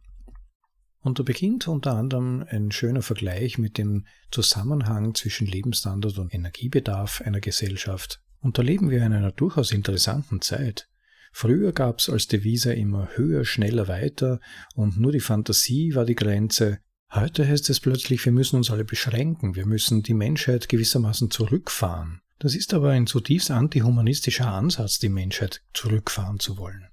Und 1.06 1.20
da 1.20 1.24
beginnt 1.24 1.68
unter 1.68 1.94
anderem 1.94 2.44
ein 2.50 2.72
schöner 2.72 3.04
Vergleich 3.04 3.60
mit 3.60 3.78
dem 3.78 4.08
Zusammenhang 4.32 5.14
zwischen 5.14 5.46
Lebensstandard 5.46 6.18
und 6.18 6.34
Energiebedarf 6.34 7.22
einer 7.22 7.42
Gesellschaft 7.42 8.24
und 8.46 8.60
da 8.60 8.62
leben 8.62 8.92
wir 8.92 9.04
in 9.04 9.12
einer 9.12 9.32
durchaus 9.32 9.72
interessanten 9.72 10.40
Zeit. 10.40 10.88
Früher 11.34 11.72
gab 11.72 11.98
es 11.98 12.12
als 12.12 12.28
Devise 12.28 12.74
immer 12.74 13.10
höher, 13.16 13.44
schneller, 13.44 13.88
weiter 13.88 14.40
und 14.76 15.00
nur 15.00 15.12
die 15.12 15.20
Fantasie 15.20 15.96
war 15.96 16.06
die 16.06 16.14
Grenze. 16.14 16.78
Heute 17.12 17.48
heißt 17.48 17.72
es 17.72 17.80
plötzlich, 17.80 18.24
wir 18.24 18.32
müssen 18.32 18.58
uns 18.58 18.70
alle 18.70 18.86
beschränken, 18.86 19.56
wir 19.56 19.66
müssen 19.66 20.04
die 20.04 20.14
Menschheit 20.14 20.70
gewissermaßen 20.70 21.32
zurückfahren. 21.32 22.22
Das 22.38 22.54
ist 22.54 22.76
aber 22.76 22.92
ein 22.92 23.08
zutiefst 23.08 23.50
antihumanistischer 23.50 24.54
Ansatz, 24.54 25.00
die 25.00 25.10
Menschheit 25.10 25.64
zurückfahren 25.74 26.40
zu 26.40 26.60
wollen. 26.60 26.86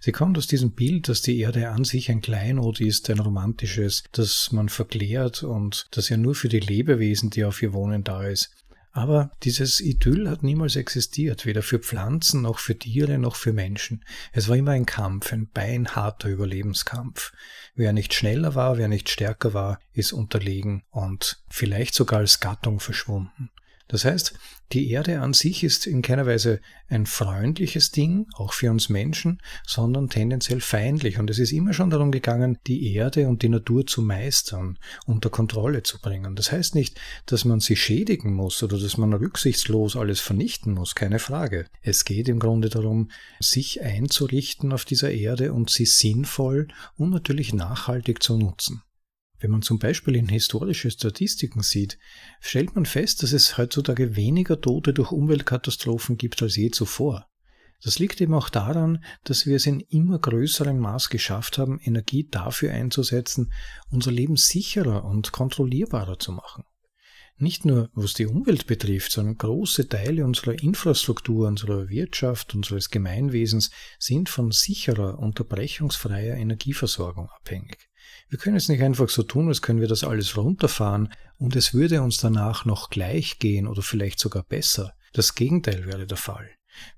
Sie 0.00 0.12
kommt 0.12 0.38
aus 0.38 0.46
diesem 0.46 0.72
Bild, 0.72 1.10
dass 1.10 1.20
die 1.20 1.38
Erde 1.38 1.68
an 1.68 1.84
sich 1.84 2.10
ein 2.10 2.22
Kleinod 2.22 2.80
ist, 2.80 3.10
ein 3.10 3.18
romantisches, 3.18 4.04
das 4.12 4.52
man 4.52 4.70
verklärt 4.70 5.42
und 5.42 5.86
das 5.90 6.08
ja 6.08 6.16
nur 6.16 6.34
für 6.34 6.48
die 6.48 6.60
Lebewesen, 6.60 7.28
die 7.28 7.44
auf 7.44 7.60
ihr 7.60 7.74
wohnen, 7.74 8.04
da 8.04 8.24
ist. 8.24 8.53
Aber 8.96 9.32
dieses 9.42 9.80
Idyll 9.80 10.30
hat 10.30 10.44
niemals 10.44 10.76
existiert, 10.76 11.46
weder 11.46 11.62
für 11.62 11.80
Pflanzen 11.80 12.42
noch 12.42 12.60
für 12.60 12.78
Tiere 12.78 13.18
noch 13.18 13.34
für 13.34 13.52
Menschen. 13.52 14.04
Es 14.30 14.48
war 14.48 14.54
immer 14.54 14.70
ein 14.70 14.86
Kampf, 14.86 15.32
ein 15.32 15.48
beinharter 15.48 16.28
Überlebenskampf. 16.28 17.32
Wer 17.74 17.92
nicht 17.92 18.14
schneller 18.14 18.54
war, 18.54 18.78
wer 18.78 18.86
nicht 18.86 19.08
stärker 19.08 19.52
war, 19.52 19.80
ist 19.92 20.12
unterlegen 20.12 20.84
und 20.90 21.42
vielleicht 21.48 21.92
sogar 21.92 22.20
als 22.20 22.38
Gattung 22.38 22.78
verschwunden. 22.78 23.50
Das 23.88 24.04
heißt, 24.04 24.34
die 24.72 24.90
Erde 24.90 25.20
an 25.20 25.34
sich 25.34 25.62
ist 25.62 25.86
in 25.86 26.02
keiner 26.02 26.26
Weise 26.26 26.60
ein 26.88 27.06
freundliches 27.06 27.90
Ding, 27.90 28.26
auch 28.34 28.52
für 28.52 28.70
uns 28.70 28.88
Menschen, 28.88 29.40
sondern 29.66 30.08
tendenziell 30.08 30.60
feindlich. 30.60 31.18
Und 31.18 31.30
es 31.30 31.38
ist 31.38 31.52
immer 31.52 31.72
schon 31.72 31.90
darum 31.90 32.10
gegangen, 32.10 32.58
die 32.66 32.94
Erde 32.94 33.28
und 33.28 33.42
die 33.42 33.48
Natur 33.48 33.86
zu 33.86 34.02
meistern, 34.02 34.78
unter 35.06 35.30
Kontrolle 35.30 35.82
zu 35.82 36.00
bringen. 36.00 36.34
Das 36.34 36.50
heißt 36.50 36.74
nicht, 36.74 37.00
dass 37.26 37.44
man 37.44 37.60
sie 37.60 37.76
schädigen 37.76 38.32
muss 38.34 38.62
oder 38.62 38.78
dass 38.78 38.96
man 38.96 39.12
rücksichtslos 39.12 39.96
alles 39.96 40.20
vernichten 40.20 40.74
muss, 40.74 40.94
keine 40.94 41.18
Frage. 41.18 41.66
Es 41.82 42.04
geht 42.04 42.28
im 42.28 42.38
Grunde 42.38 42.68
darum, 42.68 43.10
sich 43.40 43.82
einzurichten 43.82 44.72
auf 44.72 44.84
dieser 44.84 45.12
Erde 45.12 45.52
und 45.52 45.70
sie 45.70 45.86
sinnvoll 45.86 46.68
und 46.96 47.10
natürlich 47.10 47.52
nachhaltig 47.52 48.22
zu 48.22 48.36
nutzen. 48.36 48.82
Wenn 49.40 49.50
man 49.50 49.62
zum 49.62 49.78
Beispiel 49.78 50.16
in 50.16 50.28
historische 50.28 50.90
Statistiken 50.90 51.62
sieht, 51.62 51.98
stellt 52.40 52.74
man 52.74 52.86
fest, 52.86 53.22
dass 53.22 53.32
es 53.32 53.58
heutzutage 53.58 54.16
weniger 54.16 54.60
Tote 54.60 54.92
durch 54.92 55.12
Umweltkatastrophen 55.12 56.16
gibt 56.16 56.42
als 56.42 56.56
je 56.56 56.70
zuvor. 56.70 57.26
Das 57.82 57.98
liegt 57.98 58.20
eben 58.20 58.32
auch 58.32 58.48
daran, 58.48 59.04
dass 59.24 59.44
wir 59.44 59.56
es 59.56 59.66
in 59.66 59.80
immer 59.80 60.18
größerem 60.18 60.78
Maß 60.78 61.10
geschafft 61.10 61.58
haben, 61.58 61.78
Energie 61.80 62.26
dafür 62.30 62.72
einzusetzen, 62.72 63.52
unser 63.90 64.10
Leben 64.10 64.36
sicherer 64.36 65.04
und 65.04 65.32
kontrollierbarer 65.32 66.18
zu 66.18 66.32
machen. 66.32 66.64
Nicht 67.36 67.64
nur 67.64 67.90
was 67.94 68.14
die 68.14 68.26
Umwelt 68.26 68.66
betrifft, 68.66 69.10
sondern 69.10 69.36
große 69.36 69.88
Teile 69.88 70.24
unserer 70.24 70.54
Infrastruktur, 70.62 71.48
unserer 71.48 71.88
Wirtschaft, 71.88 72.54
unseres 72.54 72.90
Gemeinwesens 72.90 73.70
sind 73.98 74.28
von 74.28 74.52
sicherer, 74.52 75.18
unterbrechungsfreier 75.18 76.36
Energieversorgung 76.36 77.28
abhängig. 77.28 77.90
Wir 78.28 78.38
können 78.38 78.56
es 78.56 78.68
nicht 78.68 78.82
einfach 78.82 79.08
so 79.08 79.22
tun, 79.22 79.48
als 79.48 79.62
können 79.62 79.80
wir 79.80 79.88
das 79.88 80.04
alles 80.04 80.36
runterfahren 80.36 81.12
und 81.38 81.56
es 81.56 81.74
würde 81.74 82.02
uns 82.02 82.18
danach 82.18 82.64
noch 82.64 82.90
gleich 82.90 83.38
gehen 83.38 83.66
oder 83.66 83.82
vielleicht 83.82 84.18
sogar 84.18 84.42
besser. 84.42 84.94
Das 85.12 85.34
Gegenteil 85.34 85.86
wäre 85.86 86.06
der 86.06 86.16
Fall. 86.16 86.48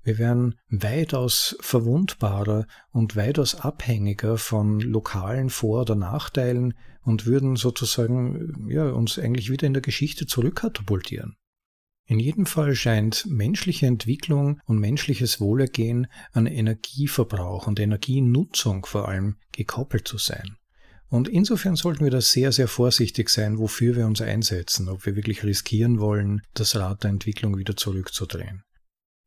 Wir 0.03 0.17
wären 0.17 0.55
weitaus 0.69 1.55
verwundbarer 1.59 2.65
und 2.91 3.15
weitaus 3.15 3.55
abhängiger 3.55 4.37
von 4.37 4.79
lokalen 4.79 5.49
Vor- 5.49 5.81
oder 5.81 5.95
Nachteilen 5.95 6.73
und 7.01 7.25
würden 7.25 7.55
sozusagen 7.55 8.67
ja, 8.69 8.89
uns 8.89 9.19
eigentlich 9.19 9.51
wieder 9.51 9.67
in 9.67 9.73
der 9.73 9.81
Geschichte 9.81 10.25
zurückkatapultieren. 10.25 11.35
In 12.05 12.19
jedem 12.19 12.45
Fall 12.45 12.73
scheint 12.73 13.25
menschliche 13.27 13.85
Entwicklung 13.85 14.61
und 14.65 14.79
menschliches 14.79 15.41
Wohlergehen 15.41 16.07
an 16.31 16.45
Energieverbrauch 16.45 17.67
und 17.67 17.79
Energienutzung 17.79 18.85
vor 18.85 19.09
allem 19.09 19.35
gekoppelt 19.51 20.07
zu 20.07 20.17
sein. 20.17 20.57
Und 21.09 21.29
insofern 21.29 21.75
sollten 21.75 22.03
wir 22.03 22.11
da 22.11 22.19
sehr, 22.19 22.51
sehr 22.51 22.67
vorsichtig 22.67 23.29
sein, 23.29 23.59
wofür 23.59 23.95
wir 23.95 24.05
uns 24.05 24.21
einsetzen, 24.21 24.89
ob 24.89 25.05
wir 25.05 25.15
wirklich 25.15 25.43
riskieren 25.43 25.99
wollen, 25.99 26.41
das 26.53 26.75
Rad 26.75 27.03
der 27.03 27.11
Entwicklung 27.11 27.57
wieder 27.57 27.77
zurückzudrehen. 27.77 28.63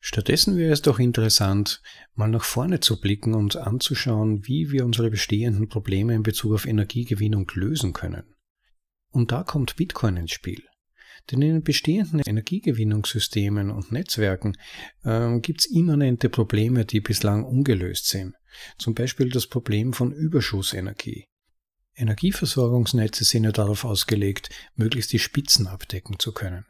Stattdessen 0.03 0.57
wäre 0.57 0.73
es 0.73 0.83
doch 0.83 0.99
interessant, 0.99 1.83
mal 2.15 2.29
nach 2.29 2.45
vorne 2.45 2.81
zu 2.81 3.01
blicken 3.01 3.35
und 3.35 3.57
anzuschauen, 3.57 4.47
wie 4.47 4.71
wir 4.71 4.85
unsere 4.85 5.11
bestehenden 5.11 5.69
Probleme 5.69 6.15
in 6.15 6.23
Bezug 6.23 6.55
auf 6.55 6.67
Energiegewinnung 6.67 7.51
lösen 7.55 7.93
können. 7.93 8.35
Und 9.11 9.33
da 9.33 9.43
kommt 9.43 9.77
Bitcoin 9.77 10.17
ins 10.17 10.33
Spiel. 10.33 10.63
Denn 11.31 11.43
in 11.43 11.55
den 11.55 11.63
bestehenden 11.63 12.21
Energiegewinnungssystemen 12.21 13.71
und 13.71 13.93
Netzwerken 13.93 14.57
äh, 15.05 15.39
gibt 15.41 15.61
es 15.61 15.67
immanente 15.67 16.31
Probleme, 16.31 16.87
die 16.87 17.01
bislang 17.01 17.45
ungelöst 17.45 18.09
sind. 18.09 18.35
Zum 18.79 18.95
Beispiel 18.95 19.29
das 19.29 19.47
Problem 19.47 19.93
von 19.93 20.13
Überschussenergie. 20.13 21.27
Energieversorgungsnetze 22.01 23.25
sind 23.25 23.45
ja 23.45 23.53
darauf 23.53 23.85
ausgelegt, 23.85 24.49
möglichst 24.75 25.13
die 25.13 25.19
Spitzen 25.19 25.67
abdecken 25.67 26.19
zu 26.19 26.33
können. 26.33 26.67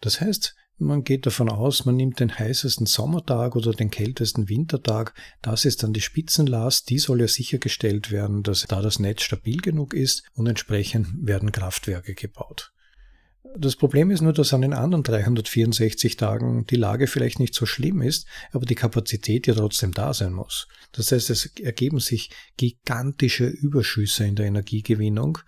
Das 0.00 0.20
heißt, 0.20 0.54
man 0.78 1.04
geht 1.04 1.26
davon 1.26 1.48
aus, 1.48 1.84
man 1.84 1.96
nimmt 1.96 2.18
den 2.18 2.36
heißesten 2.36 2.86
Sommertag 2.86 3.54
oder 3.54 3.72
den 3.72 3.90
kältesten 3.90 4.48
Wintertag. 4.48 5.14
Das 5.40 5.64
ist 5.64 5.82
dann 5.82 5.92
die 5.92 6.00
Spitzenlast. 6.00 6.90
Die 6.90 6.98
soll 6.98 7.20
ja 7.20 7.28
sichergestellt 7.28 8.10
werden, 8.10 8.42
dass 8.42 8.66
da 8.66 8.82
das 8.82 8.98
Netz 8.98 9.22
stabil 9.22 9.60
genug 9.60 9.94
ist 9.94 10.24
und 10.32 10.46
entsprechend 10.46 11.26
werden 11.26 11.52
Kraftwerke 11.52 12.14
gebaut. 12.14 12.72
Das 13.58 13.76
Problem 13.76 14.10
ist 14.10 14.22
nur, 14.22 14.32
dass 14.32 14.54
an 14.54 14.62
den 14.62 14.72
anderen 14.72 15.02
364 15.02 16.16
Tagen 16.16 16.66
die 16.66 16.76
Lage 16.76 17.06
vielleicht 17.06 17.38
nicht 17.38 17.54
so 17.54 17.66
schlimm 17.66 18.00
ist, 18.00 18.26
aber 18.52 18.64
die 18.64 18.74
Kapazität 18.74 19.46
ja 19.46 19.54
trotzdem 19.54 19.92
da 19.92 20.14
sein 20.14 20.32
muss. 20.32 20.68
Das 20.92 21.12
heißt, 21.12 21.28
es 21.30 21.46
ergeben 21.60 22.00
sich 22.00 22.30
gigantische 22.56 23.46
Überschüsse 23.46 24.24
in 24.24 24.36
der 24.36 24.46
Energiegewinnung, 24.46 25.38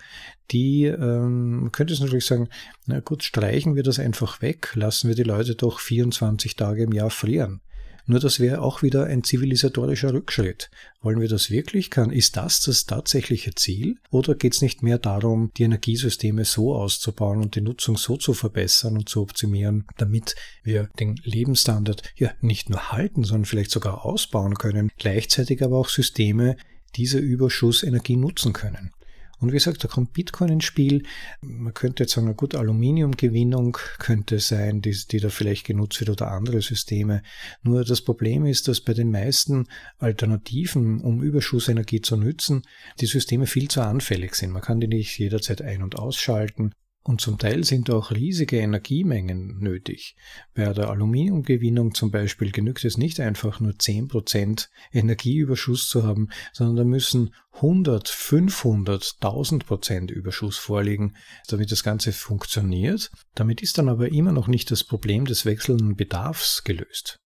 die, 0.51 0.85
ähm, 0.85 1.71
könnte 1.73 1.95
es 1.95 2.01
natürlich 2.01 2.27
sagen, 2.27 2.49
na 2.87 3.01
gut, 3.01 3.23
streichen 3.23 3.75
wir 3.75 3.83
das 3.83 3.99
einfach 3.99 4.43
weg, 4.43 4.73
lassen 4.75 5.09
wir 5.09 5.15
die 5.15 5.23
Leute 5.23 5.55
doch 5.55 5.81
24 5.81 6.57
Tage 6.57 6.83
im 6.83 6.93
Jahr 6.93 7.11
frieren. 7.11 7.63
Nur 8.07 8.21
das 8.21 8.39
wäre 8.39 8.61
auch 8.61 8.83
wieder 8.83 9.07
ein 9.07 9.25
zivilisatorischer 9.25 10.13
Rückschritt. 10.13 10.71
Wollen 11.01 11.21
wir 11.21 11.29
das 11.29 11.51
wirklich? 11.51 11.91
Kann, 11.91 12.11
ist 12.11 12.37
das 12.37 12.61
das 12.61 12.85
tatsächliche 12.85 13.55
Ziel? 13.55 13.97
Oder 14.11 14.35
geht 14.35 14.55
es 14.55 14.63
nicht 14.63 14.83
mehr 14.83 14.99
darum, 14.99 15.51
die 15.57 15.63
Energiesysteme 15.63 16.45
so 16.45 16.75
auszubauen 16.75 17.41
und 17.41 17.55
die 17.55 17.63
Nutzung 17.63 17.97
so 17.97 18.17
zu 18.17 18.35
verbessern 18.35 18.99
und 18.99 19.09
zu 19.09 19.23
optimieren, 19.23 19.87
damit 19.97 20.35
wir 20.63 20.91
den 21.01 21.17
Lebensstandard 21.25 22.03
ja 22.17 22.31
nicht 22.41 22.69
nur 22.69 22.93
halten, 22.93 23.25
sondern 23.25 23.47
vielleicht 23.47 23.71
sogar 23.71 24.05
ausbauen 24.05 24.57
können, 24.57 24.91
gleichzeitig 24.99 25.63
aber 25.63 25.79
auch 25.79 25.89
Systeme 25.89 26.57
diese 26.97 27.19
Überschussenergie 27.19 28.17
nutzen 28.17 28.53
können? 28.53 28.93
Und 29.39 29.49
wie 29.49 29.57
gesagt, 29.57 29.83
da 29.85 29.89
kommt 29.89 30.13
Bitcoin 30.13 30.51
ins 30.51 30.65
Spiel. 30.65 31.03
Man 31.41 31.75
könnte 31.75 32.05
jetzt 32.05 32.13
sagen, 32.13 32.27
na 32.27 32.33
gut, 32.33 32.55
Aluminiumgewinnung 32.55 33.77
könnte 33.99 34.39
sein, 34.39 34.81
die, 34.81 34.97
die 35.11 35.21
da 35.21 35.29
vielleicht 35.29 35.67
genutzt 35.67 36.01
wird 36.01 36.11
oder 36.11 36.31
andere 36.31 36.63
Systeme. 36.63 37.23
Nur 37.63 37.85
das 37.85 38.03
Problem 38.03 38.47
ist, 38.47 38.69
dass 38.69 38.81
bei 38.81 38.95
den 38.95 39.11
meisten 39.11 39.67
Alternativen, 39.99 41.01
um 41.01 41.23
Überschussenergie 41.23 42.01
zu 42.01 42.17
nutzen, 42.17 42.63
die 43.01 43.07
Systeme 43.07 43.47
viel 43.47 43.69
zu 43.69 43.83
anfällig 43.83 44.35
sind. 44.35 44.51
Man 44.51 44.63
kann 44.63 44.81
die 44.81 44.89
nicht 44.89 45.19
jederzeit 45.19 45.63
ein- 45.63 45.83
und 45.83 45.97
ausschalten. 45.97 46.73
Und 47.07 47.21
zum 47.21 47.39
Teil 47.39 47.65
sind 47.65 47.91
auch 47.91 48.13
riesige 48.13 48.57
Energiemengen 48.57 49.59
nötig. 49.59 50.17
Bei 50.55 50.73
der 50.73 50.89
Aluminiumgewinnung 50.89 51.93
zum 51.93 52.11
Beispiel 52.11 52.51
genügt 52.51 52.83
es 52.87 52.97
nicht 52.97 53.21
einfach 53.21 53.61
nur 53.61 53.73
10% 53.73 54.69
Energieüberschuss 54.91 55.91
zu 55.91 56.05
haben, 56.05 56.31
sondern 56.55 56.77
da 56.77 56.85
müssen 56.85 57.35
100, 57.53 58.09
500, 58.09 59.03
1000% 59.21 60.11
Überschuss 60.13 60.57
vorliegen, 60.57 61.15
damit 61.47 61.71
das 61.73 61.85
Ganze 61.85 62.11
funktioniert. 62.13 63.11
Damit 63.35 63.61
ist 63.61 63.77
dann 63.77 63.91
aber 63.91 64.11
immer 64.11 64.33
noch 64.33 64.49
nicht 64.49 64.71
das 64.71 64.83
Problem 64.83 65.27
des 65.27 65.45
wechselnden 65.45 65.97
Bedarfs 65.97 66.65
gelöst. 66.65 67.21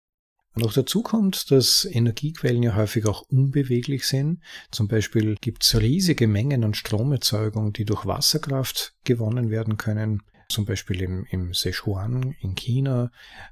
Noch 0.58 0.72
dazu 0.72 1.02
kommt, 1.02 1.52
dass 1.52 1.84
Energiequellen 1.84 2.64
ja 2.64 2.74
häufig 2.74 3.06
auch 3.06 3.22
unbeweglich 3.30 4.04
sind. 4.04 4.40
Zum 4.72 4.88
Beispiel 4.88 5.36
gibt 5.40 5.62
es 5.62 5.78
riesige 5.80 6.26
Mengen 6.26 6.64
an 6.64 6.74
Stromerzeugung, 6.74 7.72
die 7.72 7.84
durch 7.84 8.06
Wasserkraft 8.06 8.94
gewonnen 9.04 9.50
werden 9.50 9.76
können 9.76 10.22
zum 10.48 10.64
Beispiel 10.64 11.02
im, 11.02 11.26
im 11.30 11.52
Sichuan 11.52 12.34
in 12.40 12.54
China. 12.54 13.10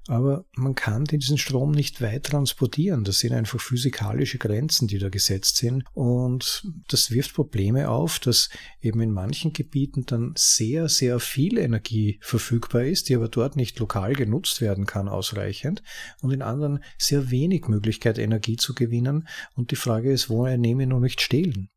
Aber 0.09 0.47
man 0.55 0.75
kann 0.75 1.05
diesen 1.05 1.37
Strom 1.37 1.73
nicht 1.73 2.01
weit 2.01 2.25
transportieren. 2.25 3.05
Das 3.05 3.19
sind 3.19 3.33
einfach 3.33 3.61
physikalische 3.61 4.39
Grenzen, 4.39 4.89
die 4.89 4.99
da 4.99 5.11
gesetzt 5.11 5.57
sind. 5.57 5.85
Und 5.93 6.67
das 6.89 7.11
wirft 7.11 7.35
Probleme 7.35 7.91
auf, 7.91 8.19
dass 8.19 8.49
eben 8.81 9.01
in 9.03 9.13
manchen 9.13 9.53
Gebieten 9.53 10.07
dann 10.07 10.33
sehr, 10.37 10.89
sehr 10.89 11.21
viel 11.21 11.59
Energie 11.59 12.19
verfügbar 12.23 12.85
ist, 12.85 13.09
die 13.09 13.17
aber 13.17 13.29
dort 13.29 13.57
nicht 13.57 13.79
lokal 13.79 14.15
genutzt 14.15 14.61
werden 14.63 14.87
kann 14.87 15.09
ausreichend. 15.09 15.83
Und 16.23 16.31
in 16.31 16.43
anderen 16.43 16.83
sehr 16.99 17.31
wenig 17.31 17.69
Möglichkeit, 17.69 18.19
Energie 18.19 18.57
zu 18.57 18.75
gewinnen. 18.75 19.29
Und 19.55 19.71
die 19.71 19.77
Frage 19.77 20.11
ist, 20.11 20.31
woher 20.31 20.57
nehme 20.57 20.85
ich 20.85 20.89
noch 20.89 21.01
nicht 21.01 21.21
stehlen? 21.21 21.69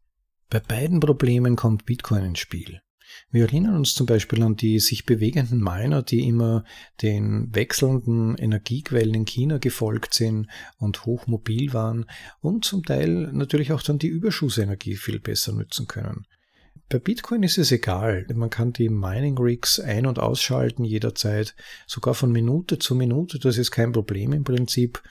Bei 0.49 0.59
beiden 0.59 0.99
Problemen 0.99 1.55
kommt 1.55 1.85
Bitcoin 1.85 2.23
ins 2.23 2.39
Spiel. 2.39 2.81
Wir 3.31 3.43
erinnern 3.43 3.75
uns 3.75 3.93
zum 3.93 4.07
Beispiel 4.07 4.41
an 4.41 4.55
die 4.55 4.79
sich 4.79 5.05
bewegenden 5.05 5.59
Miner, 5.59 6.01
die 6.01 6.27
immer 6.27 6.63
den 7.03 7.53
wechselnden 7.53 8.35
Energiequellen 8.37 9.13
in 9.13 9.25
China 9.25 9.59
gefolgt 9.59 10.15
sind 10.15 10.47
und 10.79 11.05
hochmobil 11.05 11.73
waren 11.73 12.05
und 12.41 12.65
zum 12.65 12.83
Teil 12.83 13.29
natürlich 13.31 13.71
auch 13.71 13.83
dann 13.83 13.99
die 13.99 14.07
Überschussenergie 14.07 14.95
viel 14.95 15.19
besser 15.19 15.53
nutzen 15.53 15.85
können. 15.85 16.25
Bei 16.89 16.97
Bitcoin 16.97 17.43
ist 17.43 17.59
es 17.59 17.71
egal. 17.71 18.25
Man 18.33 18.49
kann 18.49 18.73
die 18.73 18.89
Mining 18.89 19.37
Rigs 19.37 19.79
ein- 19.79 20.07
und 20.07 20.17
ausschalten 20.17 20.83
jederzeit, 20.83 21.55
sogar 21.85 22.15
von 22.15 22.31
Minute 22.31 22.79
zu 22.79 22.95
Minute. 22.95 23.37
Das 23.37 23.59
ist 23.59 23.69
kein 23.69 23.91
Problem 23.91 24.33
im 24.33 24.43
Prinzip. 24.43 25.03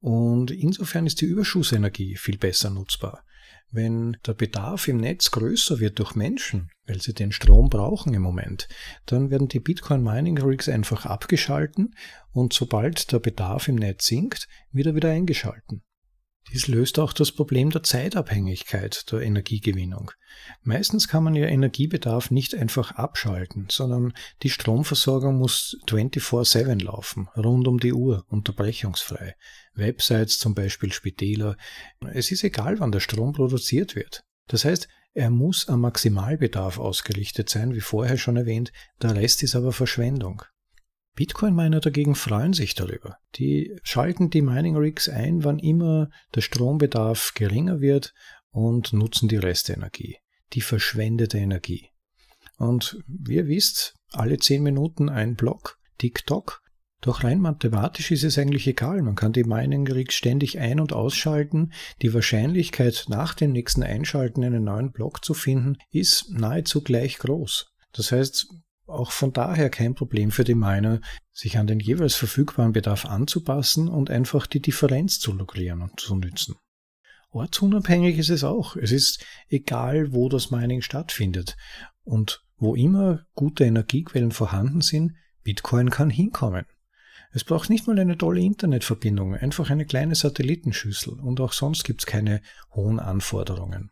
Und 0.00 0.50
insofern 0.50 1.06
ist 1.06 1.22
die 1.22 1.26
Überschussenergie 1.26 2.16
viel 2.16 2.36
besser 2.36 2.68
nutzbar. 2.68 3.24
Wenn 3.74 4.18
der 4.26 4.34
Bedarf 4.34 4.86
im 4.86 4.98
Netz 4.98 5.30
größer 5.30 5.80
wird 5.80 5.98
durch 5.98 6.14
Menschen, 6.14 6.70
weil 6.86 7.00
sie 7.00 7.14
den 7.14 7.32
Strom 7.32 7.70
brauchen 7.70 8.12
im 8.12 8.20
Moment, 8.20 8.68
dann 9.06 9.30
werden 9.30 9.48
die 9.48 9.60
Bitcoin 9.60 10.02
Mining 10.02 10.36
Rigs 10.36 10.68
einfach 10.68 11.06
abgeschalten 11.06 11.94
und 12.32 12.52
sobald 12.52 13.10
der 13.12 13.18
Bedarf 13.18 13.68
im 13.68 13.76
Netz 13.76 14.06
sinkt, 14.06 14.46
wieder 14.72 14.94
wieder 14.94 15.10
eingeschalten. 15.10 15.82
Dies 16.52 16.68
löst 16.68 16.98
auch 16.98 17.14
das 17.14 17.32
Problem 17.32 17.70
der 17.70 17.82
Zeitabhängigkeit 17.82 19.10
der 19.10 19.22
Energiegewinnung. 19.22 20.10
Meistens 20.62 21.08
kann 21.08 21.24
man 21.24 21.34
ja 21.34 21.46
Energiebedarf 21.46 22.30
nicht 22.30 22.54
einfach 22.54 22.92
abschalten, 22.92 23.68
sondern 23.70 24.12
die 24.42 24.50
Stromversorgung 24.50 25.38
muss 25.38 25.78
24/7 25.88 26.80
laufen, 26.80 27.28
rund 27.36 27.66
um 27.66 27.80
die 27.80 27.94
Uhr, 27.94 28.26
unterbrechungsfrei. 28.28 29.34
Websites 29.74 30.38
zum 30.38 30.54
Beispiel 30.54 30.92
Spitäler. 30.92 31.56
Es 32.12 32.30
ist 32.30 32.44
egal, 32.44 32.80
wann 32.80 32.92
der 32.92 33.00
Strom 33.00 33.32
produziert 33.32 33.96
wird. 33.96 34.24
Das 34.48 34.66
heißt, 34.66 34.88
er 35.14 35.30
muss 35.30 35.68
am 35.68 35.80
Maximalbedarf 35.80 36.78
ausgerichtet 36.78 37.48
sein, 37.48 37.74
wie 37.74 37.80
vorher 37.80 38.18
schon 38.18 38.36
erwähnt, 38.36 38.72
der 39.00 39.14
Rest 39.14 39.42
ist 39.42 39.54
aber 39.54 39.72
Verschwendung. 39.72 40.42
Bitcoin-Miner 41.14 41.80
dagegen 41.80 42.14
freuen 42.14 42.52
sich 42.52 42.74
darüber. 42.74 43.16
Die 43.36 43.76
schalten 43.82 44.30
die 44.30 44.42
Mining 44.42 44.76
Rigs 44.76 45.08
ein, 45.08 45.44
wann 45.44 45.58
immer 45.58 46.08
der 46.34 46.40
Strombedarf 46.40 47.32
geringer 47.34 47.80
wird 47.80 48.14
und 48.50 48.92
nutzen 48.92 49.28
die 49.28 49.36
Restenergie, 49.36 50.16
die 50.54 50.62
verschwendete 50.62 51.38
Energie. 51.38 51.88
Und 52.56 52.98
wie 53.06 53.36
ihr 53.36 53.46
wisst, 53.48 53.94
alle 54.12 54.38
10 54.38 54.62
Minuten 54.62 55.08
ein 55.08 55.36
Block, 55.36 55.78
TikTok. 55.98 56.60
Doch 57.00 57.24
rein 57.24 57.40
mathematisch 57.40 58.12
ist 58.12 58.22
es 58.22 58.38
eigentlich 58.38 58.66
egal. 58.68 59.02
Man 59.02 59.16
kann 59.16 59.32
die 59.32 59.42
Mining 59.42 59.88
Rigs 59.88 60.14
ständig 60.14 60.60
ein- 60.60 60.78
und 60.78 60.92
ausschalten. 60.92 61.72
Die 62.00 62.14
Wahrscheinlichkeit, 62.14 63.06
nach 63.08 63.34
dem 63.34 63.50
nächsten 63.50 63.82
Einschalten 63.82 64.44
einen 64.44 64.64
neuen 64.64 64.92
Block 64.92 65.24
zu 65.24 65.34
finden, 65.34 65.78
ist 65.90 66.30
nahezu 66.30 66.82
gleich 66.82 67.18
groß. 67.18 67.72
Das 67.92 68.12
heißt, 68.12 68.54
auch 68.92 69.10
von 69.10 69.32
daher 69.32 69.70
kein 69.70 69.94
Problem 69.94 70.30
für 70.30 70.44
die 70.44 70.54
Miner, 70.54 71.00
sich 71.32 71.58
an 71.58 71.66
den 71.66 71.80
jeweils 71.80 72.14
verfügbaren 72.14 72.72
Bedarf 72.72 73.06
anzupassen 73.06 73.88
und 73.88 74.10
einfach 74.10 74.46
die 74.46 74.60
Differenz 74.60 75.18
zu 75.18 75.32
lukrieren 75.32 75.82
und 75.82 75.98
zu 75.98 76.14
nützen. 76.14 76.56
Ortsunabhängig 77.30 78.18
ist 78.18 78.28
es 78.28 78.44
auch. 78.44 78.76
Es 78.76 78.92
ist 78.92 79.24
egal, 79.48 80.12
wo 80.12 80.28
das 80.28 80.50
Mining 80.50 80.82
stattfindet. 80.82 81.56
Und 82.04 82.44
wo 82.58 82.74
immer 82.74 83.24
gute 83.34 83.64
Energiequellen 83.64 84.32
vorhanden 84.32 84.82
sind, 84.82 85.14
Bitcoin 85.42 85.90
kann 85.90 86.10
hinkommen. 86.10 86.66
Es 87.32 87.44
braucht 87.44 87.70
nicht 87.70 87.86
mal 87.86 87.98
eine 87.98 88.18
tolle 88.18 88.42
Internetverbindung, 88.42 89.34
einfach 89.34 89.70
eine 89.70 89.86
kleine 89.86 90.14
Satellitenschüssel 90.14 91.18
und 91.18 91.40
auch 91.40 91.54
sonst 91.54 91.84
gibt 91.84 92.02
es 92.02 92.06
keine 92.06 92.42
hohen 92.74 93.00
Anforderungen. 93.00 93.90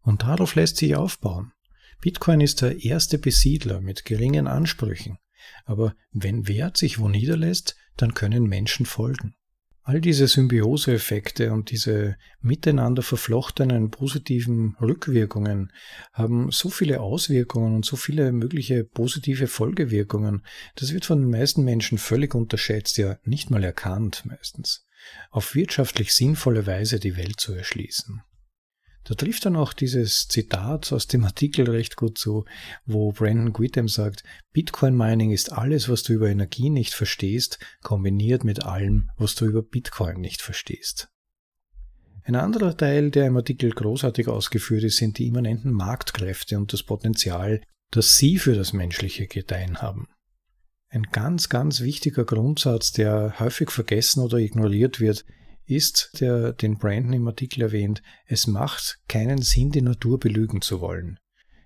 Und 0.00 0.22
darauf 0.22 0.54
lässt 0.54 0.78
sich 0.78 0.96
aufbauen. 0.96 1.52
Bitcoin 2.00 2.40
ist 2.40 2.62
der 2.62 2.82
erste 2.84 3.18
Besiedler 3.18 3.80
mit 3.80 4.04
geringen 4.04 4.46
Ansprüchen. 4.46 5.18
Aber 5.64 5.94
wenn 6.12 6.48
Wert 6.48 6.76
sich 6.76 6.98
wo 6.98 7.08
niederlässt, 7.08 7.76
dann 7.96 8.14
können 8.14 8.44
Menschen 8.44 8.86
folgen. 8.86 9.34
All 9.82 10.00
diese 10.00 10.28
Symbioseeffekte 10.28 11.52
und 11.52 11.70
diese 11.70 12.16
miteinander 12.40 13.02
verflochtenen 13.02 13.90
positiven 13.90 14.76
Rückwirkungen 14.80 15.72
haben 16.12 16.50
so 16.50 16.68
viele 16.68 17.00
Auswirkungen 17.00 17.74
und 17.74 17.84
so 17.84 17.96
viele 17.96 18.30
mögliche 18.30 18.84
positive 18.84 19.46
Folgewirkungen. 19.46 20.44
Das 20.76 20.92
wird 20.92 21.06
von 21.06 21.20
den 21.20 21.30
meisten 21.30 21.64
Menschen 21.64 21.98
völlig 21.98 22.34
unterschätzt, 22.34 22.98
ja 22.98 23.18
nicht 23.24 23.50
mal 23.50 23.64
erkannt 23.64 24.22
meistens. 24.26 24.86
Auf 25.30 25.54
wirtschaftlich 25.54 26.12
sinnvolle 26.12 26.66
Weise 26.66 27.00
die 27.00 27.16
Welt 27.16 27.40
zu 27.40 27.54
erschließen. 27.54 28.22
Da 29.04 29.14
trifft 29.14 29.46
dann 29.46 29.56
auch 29.56 29.72
dieses 29.72 30.28
Zitat 30.28 30.92
aus 30.92 31.06
dem 31.06 31.24
Artikel 31.24 31.68
recht 31.68 31.96
gut 31.96 32.18
zu, 32.18 32.44
wo 32.84 33.12
Brandon 33.12 33.52
Guitham 33.52 33.88
sagt, 33.88 34.22
Bitcoin 34.52 34.96
Mining 34.96 35.30
ist 35.30 35.52
alles, 35.52 35.88
was 35.88 36.02
du 36.02 36.12
über 36.12 36.28
Energie 36.28 36.70
nicht 36.70 36.94
verstehst, 36.94 37.58
kombiniert 37.82 38.44
mit 38.44 38.64
allem, 38.64 39.10
was 39.16 39.34
du 39.34 39.46
über 39.46 39.62
Bitcoin 39.62 40.20
nicht 40.20 40.42
verstehst. 40.42 41.08
Ein 42.24 42.36
anderer 42.36 42.76
Teil, 42.76 43.10
der 43.10 43.26
im 43.26 43.36
Artikel 43.36 43.70
großartig 43.70 44.28
ausgeführt 44.28 44.84
ist, 44.84 44.98
sind 44.98 45.18
die 45.18 45.26
immanenten 45.26 45.72
Marktkräfte 45.72 46.58
und 46.58 46.72
das 46.72 46.82
Potenzial, 46.82 47.62
das 47.90 48.18
sie 48.18 48.38
für 48.38 48.54
das 48.54 48.72
menschliche 48.72 49.26
Gedeihen 49.26 49.80
haben. 49.80 50.06
Ein 50.90 51.04
ganz, 51.04 51.48
ganz 51.48 51.80
wichtiger 51.80 52.24
Grundsatz, 52.24 52.92
der 52.92 53.40
häufig 53.40 53.70
vergessen 53.70 54.20
oder 54.20 54.38
ignoriert 54.38 55.00
wird, 55.00 55.24
ist, 55.70 56.10
der 56.20 56.52
den 56.52 56.78
Brandon 56.78 57.12
im 57.12 57.28
Artikel 57.28 57.62
erwähnt, 57.62 58.02
es 58.26 58.46
macht 58.46 58.98
keinen 59.08 59.42
Sinn, 59.42 59.70
die 59.70 59.82
Natur 59.82 60.18
belügen 60.18 60.60
zu 60.60 60.80
wollen. 60.80 61.18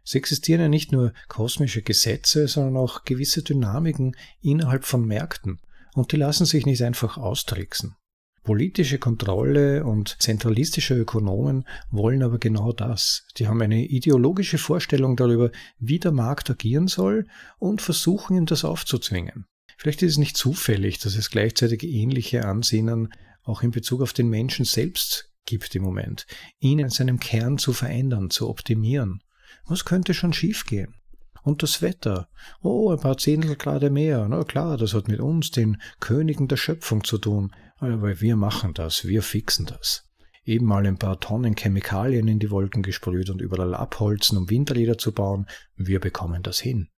Es 0.05 0.15
existieren 0.15 0.61
ja 0.61 0.69
nicht 0.69 0.93
nur 0.93 1.13
kosmische 1.29 1.83
Gesetze, 1.83 2.47
sondern 2.47 2.77
auch 2.77 3.05
gewisse 3.05 3.43
Dynamiken 3.43 4.15
innerhalb 4.43 4.85
von 4.85 5.07
Märkten, 5.07 5.61
und 5.95 6.13
die 6.13 6.17
lassen 6.17 6.45
sich 6.45 6.67
nicht 6.67 6.83
einfach 6.83 7.17
austricksen. 7.17 7.97
Politische 8.43 8.99
Kontrolle 8.99 9.87
und 9.87 10.21
zentralistische 10.21 10.95
Ökonomen 10.95 11.65
wollen 11.91 12.23
aber 12.23 12.39
genau 12.39 12.73
das. 12.73 13.27
Die 13.39 13.49
haben 13.49 13.63
eine 13.63 13.87
ideologische 13.87 14.59
Vorstellung 14.59 15.17
darüber, 15.17 15.51
wie 15.79 15.99
der 15.99 16.13
Markt 16.13 16.51
agieren 16.51 16.87
soll 16.87 17.27
und 17.59 17.81
versuchen 17.81 18.37
ihm 18.37 18.45
das 18.45 18.67
aufzuzwingen. 18.67 19.47
Vielleicht 19.79 20.03
ist 20.03 20.13
es 20.13 20.19
nicht 20.19 20.37
zufällig, 20.37 20.99
dass 20.99 21.17
es 21.17 21.31
gleichzeitig 21.31 21.85
ähnliche 21.85 22.45
Ansinnen 22.45 23.15
auch 23.45 23.63
in 23.63 23.71
Bezug 23.71 24.03
auf 24.03 24.13
den 24.13 24.29
Menschen 24.29 24.65
selbst 24.65 25.31
gibt 25.47 25.75
im 25.75 25.83
Moment, 25.83 26.27
ihn 26.59 26.79
in 26.79 26.89
seinem 26.89 27.21
Kern 27.21 27.59
zu 27.59 27.73
verändern, 27.73 28.31
zu 28.31 28.49
optimieren. 28.49 29.23
Was 29.67 29.85
könnte 29.85 30.15
schon 30.15 30.33
schiefgehen? 30.33 30.95
Und 31.43 31.63
das 31.63 31.83
Wetter. 31.83 32.29
Oh, 32.63 32.91
ein 32.91 33.01
paar 33.01 33.19
Zehntelgrade 33.19 33.91
mehr. 33.91 34.27
Na 34.29 34.45
klar, 34.45 34.79
das 34.79 34.95
hat 34.95 35.09
mit 35.09 35.21
uns, 35.21 35.51
den 35.51 35.81
Königen 36.01 36.49
der 36.49 36.57
Schöpfung, 36.57 37.05
zu 37.05 37.19
tun. 37.19 37.55
Aber 37.77 38.21
wir 38.23 38.37
machen 38.37 38.73
das, 38.73 39.05
wir 39.07 39.23
fixen 39.23 39.67
das. 39.67 40.09
Eben 40.45 40.65
mal 40.65 40.87
ein 40.87 40.99
paar 40.99 41.21
Tonnen 41.21 41.55
Chemikalien 41.55 42.29
in 42.29 42.39
die 42.39 42.51
Wolken 42.51 42.83
gesprüht 42.83 43.29
und 43.29 43.43
überall 43.43 43.75
abholzen, 43.75 44.39
um 44.39 44.49
Windräder 44.49 44.97
zu 44.97 45.13
bauen. 45.13 45.47
Wir 45.77 46.01
bekommen 46.01 46.43
das 46.43 46.61
hin 46.61 46.89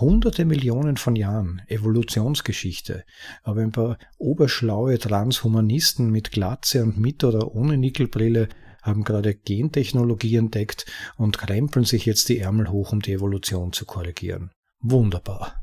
hunderte 0.00 0.44
Millionen 0.44 0.96
von 0.96 1.16
Jahren 1.16 1.62
Evolutionsgeschichte, 1.68 3.04
aber 3.42 3.62
ein 3.62 3.72
paar 3.72 3.98
oberschlaue 4.18 4.98
Transhumanisten 4.98 6.10
mit 6.10 6.30
Glatze 6.30 6.82
und 6.82 6.98
mit 6.98 7.22
oder 7.24 7.54
ohne 7.54 7.76
Nickelbrille 7.76 8.48
haben 8.82 9.04
gerade 9.04 9.34
Gentechnologie 9.34 10.36
entdeckt 10.36 10.84
und 11.16 11.38
krempeln 11.38 11.84
sich 11.84 12.04
jetzt 12.06 12.28
die 12.28 12.38
Ärmel 12.38 12.70
hoch, 12.70 12.92
um 12.92 13.00
die 13.00 13.12
Evolution 13.12 13.72
zu 13.72 13.86
korrigieren. 13.86 14.50
Wunderbar. 14.80 15.54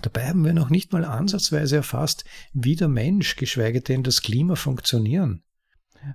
Dabei 0.00 0.28
haben 0.28 0.44
wir 0.44 0.54
noch 0.54 0.70
nicht 0.70 0.92
mal 0.92 1.04
ansatzweise 1.04 1.76
erfasst, 1.76 2.24
wie 2.52 2.76
der 2.76 2.88
Mensch, 2.88 3.36
geschweige 3.36 3.80
denn 3.80 4.02
das 4.02 4.22
Klima 4.22 4.54
funktionieren. 4.54 5.42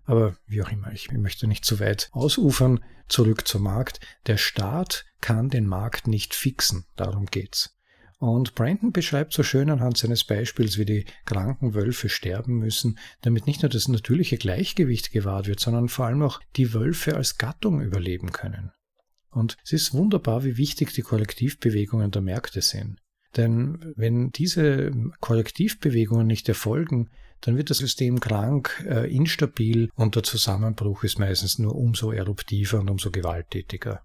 Aber 0.05 0.35
wie 0.47 0.61
auch 0.61 0.71
immer, 0.71 0.91
ich 0.91 1.11
möchte 1.11 1.47
nicht 1.47 1.65
zu 1.65 1.79
weit 1.79 2.09
ausufern. 2.11 2.83
Zurück 3.09 3.47
zum 3.47 3.63
Markt. 3.63 3.99
Der 4.27 4.37
Staat 4.37 5.05
kann 5.21 5.49
den 5.49 5.67
Markt 5.67 6.07
nicht 6.07 6.33
fixen. 6.33 6.85
Darum 6.95 7.25
geht's. 7.25 7.77
Und 8.19 8.55
Brandon 8.55 8.93
beschreibt 8.93 9.33
so 9.33 9.43
schön 9.43 9.69
anhand 9.69 9.97
seines 9.97 10.23
Beispiels, 10.23 10.77
wie 10.77 10.85
die 10.85 11.05
kranken 11.25 11.73
Wölfe 11.73 12.07
sterben 12.07 12.57
müssen, 12.57 12.97
damit 13.21 13.47
nicht 13.47 13.63
nur 13.63 13.69
das 13.69 13.89
natürliche 13.89 14.37
Gleichgewicht 14.37 15.11
gewahrt 15.11 15.47
wird, 15.47 15.59
sondern 15.59 15.89
vor 15.89 16.05
allem 16.05 16.21
auch 16.21 16.39
die 16.55 16.73
Wölfe 16.73 17.17
als 17.17 17.37
Gattung 17.37 17.81
überleben 17.81 18.31
können. 18.31 18.71
Und 19.29 19.57
es 19.65 19.73
ist 19.73 19.93
wunderbar, 19.93 20.45
wie 20.45 20.55
wichtig 20.55 20.93
die 20.93 21.01
Kollektivbewegungen 21.01 22.11
der 22.11 22.21
Märkte 22.21 22.61
sind. 22.61 23.01
Denn 23.35 23.93
wenn 23.97 24.31
diese 24.31 24.91
Kollektivbewegungen 25.19 26.27
nicht 26.27 26.47
erfolgen, 26.47 27.09
dann 27.43 27.57
wird 27.57 27.69
das 27.69 27.79
System 27.79 28.21
krank, 28.21 28.85
äh, 28.87 29.13
instabil 29.13 29.89
und 29.95 30.15
der 30.15 30.23
Zusammenbruch 30.23 31.03
ist 31.03 31.19
meistens 31.19 31.59
nur 31.59 31.75
umso 31.75 32.11
eruptiver 32.11 32.79
und 32.79 32.89
umso 32.89 33.11
gewalttätiger. 33.11 34.01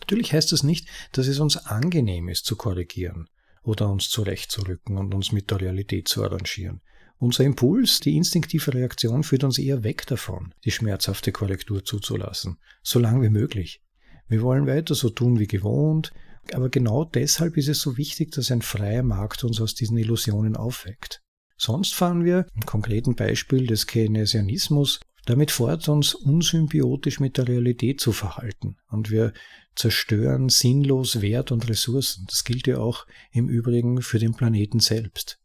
Natürlich 0.00 0.32
heißt 0.32 0.52
das 0.52 0.62
nicht, 0.62 0.88
dass 1.12 1.26
es 1.26 1.40
uns 1.40 1.58
angenehm 1.58 2.28
ist 2.28 2.46
zu 2.46 2.56
korrigieren 2.56 3.28
oder 3.62 3.90
uns 3.90 4.08
zurechtzurücken 4.08 4.96
und 4.96 5.14
uns 5.14 5.30
mit 5.30 5.50
der 5.50 5.60
Realität 5.60 6.08
zu 6.08 6.24
arrangieren. 6.24 6.80
Unser 7.18 7.44
Impuls, 7.44 8.00
die 8.00 8.16
instinktive 8.16 8.72
Reaktion 8.72 9.24
führt 9.24 9.44
uns 9.44 9.58
eher 9.58 9.82
weg 9.82 10.06
davon, 10.06 10.54
die 10.64 10.70
schmerzhafte 10.70 11.32
Korrektur 11.32 11.84
zuzulassen, 11.84 12.58
so 12.82 12.98
lange 12.98 13.22
wie 13.22 13.30
möglich. 13.30 13.82
Wir 14.26 14.40
wollen 14.40 14.66
weiter 14.66 14.94
so 14.94 15.10
tun 15.10 15.38
wie 15.38 15.48
gewohnt, 15.48 16.12
aber 16.54 16.70
genau 16.70 17.04
deshalb 17.04 17.58
ist 17.58 17.68
es 17.68 17.80
so 17.80 17.98
wichtig, 17.98 18.30
dass 18.30 18.50
ein 18.50 18.62
freier 18.62 19.02
Markt 19.02 19.44
uns 19.44 19.60
aus 19.60 19.74
diesen 19.74 19.98
Illusionen 19.98 20.56
aufweckt. 20.56 21.20
Sonst 21.58 21.94
fahren 21.94 22.24
wir, 22.24 22.46
im 22.54 22.64
konkreten 22.64 23.16
Beispiel 23.16 23.66
des 23.66 23.86
Keynesianismus, 23.86 25.00
damit 25.26 25.50
fort, 25.50 25.86
uns 25.88 26.14
unsymbiotisch 26.14 27.20
mit 27.20 27.36
der 27.36 27.48
Realität 27.48 28.00
zu 28.00 28.12
verhalten. 28.12 28.76
Und 28.88 29.10
wir 29.10 29.34
zerstören 29.74 30.48
sinnlos 30.48 31.20
Wert 31.20 31.52
und 31.52 31.68
Ressourcen. 31.68 32.24
Das 32.28 32.44
gilt 32.44 32.66
ja 32.66 32.78
auch 32.78 33.06
im 33.32 33.48
Übrigen 33.48 34.00
für 34.00 34.18
den 34.18 34.34
Planeten 34.34 34.80
selbst. 34.80 35.38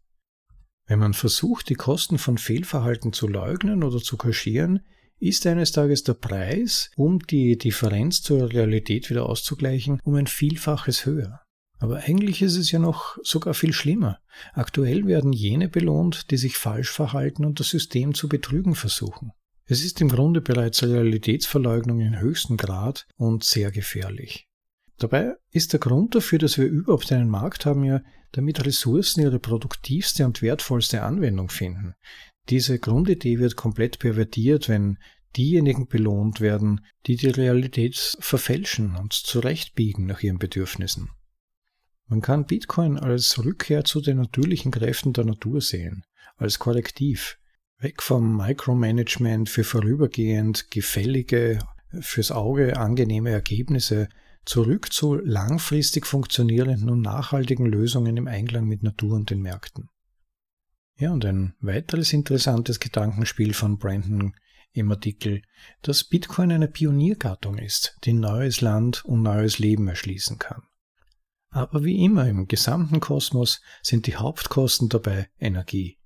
Wenn 0.85 0.99
man 0.99 1.13
versucht, 1.13 1.69
die 1.69 1.75
Kosten 1.75 2.17
von 2.17 2.37
Fehlverhalten 2.37 3.11
zu 3.11 3.27
leugnen 3.27 3.83
oder 3.83 3.97
zu 3.99 4.15
kaschieren, 4.15 4.81
ist 5.19 5.45
eines 5.47 5.71
Tages 5.71 6.03
der 6.03 6.13
Preis, 6.13 6.91
um 6.95 7.19
die 7.19 7.57
Differenz 7.57 8.21
zur 8.21 8.51
Realität 8.51 9.09
wieder 9.09 9.27
auszugleichen, 9.27 9.99
um 10.03 10.15
ein 10.15 10.27
Vielfaches 10.27 11.05
höher. 11.05 11.42
Aber 11.83 11.97
eigentlich 11.97 12.41
ist 12.41 12.55
es 12.55 12.71
ja 12.71 12.79
noch 12.79 13.17
sogar 13.23 13.53
viel 13.53 13.73
schlimmer. 13.73 14.19
Aktuell 14.53 15.05
werden 15.05 15.33
jene 15.33 15.67
belohnt, 15.67 16.31
die 16.31 16.37
sich 16.37 16.55
falsch 16.55 16.89
verhalten 16.89 17.43
und 17.43 17.59
das 17.59 17.71
System 17.71 18.13
zu 18.13 18.29
betrügen 18.29 18.73
versuchen. 18.73 19.33
Es 19.65 19.83
ist 19.83 19.99
im 19.99 20.07
Grunde 20.07 20.39
bereits 20.39 20.81
Realitätsverleugnung 20.81 21.99
in 21.99 22.21
höchstem 22.21 22.55
Grad 22.55 23.05
und 23.17 23.43
sehr 23.43 23.69
gefährlich. 23.69 24.47
Dabei 24.97 25.33
ist 25.51 25.73
der 25.73 25.81
Grund 25.81 26.15
dafür, 26.15 26.39
dass 26.39 26.57
wir 26.57 26.67
überhaupt 26.67 27.11
einen 27.11 27.27
Markt 27.27 27.65
haben, 27.65 27.83
ja, 27.83 27.99
damit 28.31 28.65
Ressourcen 28.65 29.19
ihre 29.19 29.39
produktivste 29.39 30.25
und 30.25 30.41
wertvollste 30.41 31.03
Anwendung 31.03 31.49
finden. 31.49 31.95
Diese 32.47 32.79
Grundidee 32.79 33.39
wird 33.39 33.57
komplett 33.57 33.99
pervertiert, 33.99 34.69
wenn 34.69 34.99
diejenigen 35.35 35.89
belohnt 35.89 36.39
werden, 36.39 36.79
die 37.07 37.17
die 37.17 37.27
Realität 37.27 38.15
verfälschen 38.21 38.95
und 38.95 39.11
zurechtbiegen 39.11 40.05
nach 40.05 40.23
ihren 40.23 40.39
Bedürfnissen. 40.39 41.09
Man 42.13 42.21
kann 42.21 42.45
Bitcoin 42.45 42.99
als 42.99 43.43
Rückkehr 43.43 43.85
zu 43.85 43.99
den 43.99 44.17
natürlichen 44.17 44.71
Kräften 44.71 45.13
der 45.13 45.25
Natur 45.25 45.61
sehen, 45.61 46.05
als 46.37 46.59
Korrektiv. 46.59 47.39
Weg 47.79 48.03
vom 48.03 48.37
Micromanagement 48.37 49.49
für 49.49 49.63
vorübergehend 49.63 50.69
gefällige, 50.69 51.57
fürs 52.01 52.29
Auge 52.29 52.77
angenehme 52.77 53.31
Ergebnisse, 53.31 54.09
zurück 54.45 54.93
zu 54.93 55.15
langfristig 55.15 56.05
funktionierenden 56.05 56.91
und 56.91 57.01
nachhaltigen 57.01 57.65
Lösungen 57.65 58.15
im 58.15 58.27
Einklang 58.27 58.67
mit 58.67 58.83
Natur 58.83 59.15
und 59.15 59.31
den 59.31 59.41
Märkten. 59.41 59.89
Ja, 60.99 61.13
und 61.13 61.25
ein 61.25 61.55
weiteres 61.61 62.13
interessantes 62.13 62.79
Gedankenspiel 62.79 63.55
von 63.55 63.79
Brandon 63.79 64.35
im 64.71 64.91
Artikel, 64.91 65.41
dass 65.81 66.03
Bitcoin 66.03 66.51
eine 66.51 66.67
Pioniergattung 66.67 67.57
ist, 67.57 67.97
die 68.03 68.13
neues 68.13 68.61
Land 68.61 69.03
und 69.03 69.23
neues 69.23 69.57
Leben 69.57 69.87
erschließen 69.87 70.37
kann. 70.37 70.61
Aber 71.53 71.83
wie 71.83 72.03
immer 72.03 72.27
im 72.27 72.47
gesamten 72.47 72.99
Kosmos 72.99 73.61
sind 73.83 74.07
die 74.07 74.15
Hauptkosten 74.15 74.89
dabei 74.89 75.27
Energie. 75.39 75.99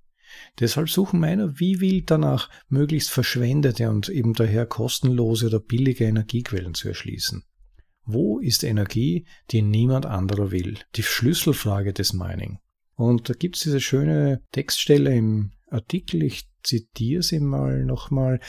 Deshalb 0.60 0.90
suchen 0.90 1.20
Miner 1.20 1.58
wie 1.58 1.80
wild 1.80 2.10
danach, 2.10 2.50
möglichst 2.68 3.10
verschwendete 3.10 3.88
und 3.88 4.10
eben 4.10 4.34
daher 4.34 4.66
kostenlose 4.66 5.46
oder 5.46 5.58
billige 5.58 6.04
Energiequellen 6.04 6.74
zu 6.74 6.88
erschließen. 6.88 7.44
Wo 8.04 8.38
ist 8.40 8.62
Energie, 8.62 9.26
die 9.50 9.62
niemand 9.62 10.04
anderer 10.04 10.50
will? 10.50 10.76
Die 10.96 11.02
Schlüsselfrage 11.02 11.94
des 11.94 12.12
Mining. 12.12 12.58
Und 12.94 13.30
da 13.30 13.32
gibt 13.32 13.56
es 13.56 13.62
diese 13.62 13.80
schöne 13.80 14.42
Textstelle 14.52 15.16
im 15.16 15.52
Artikel, 15.70 16.22
ich 16.22 16.46
zitiere 16.62 17.22
sie 17.22 17.40
mal 17.40 17.86
nochmal. 17.86 18.40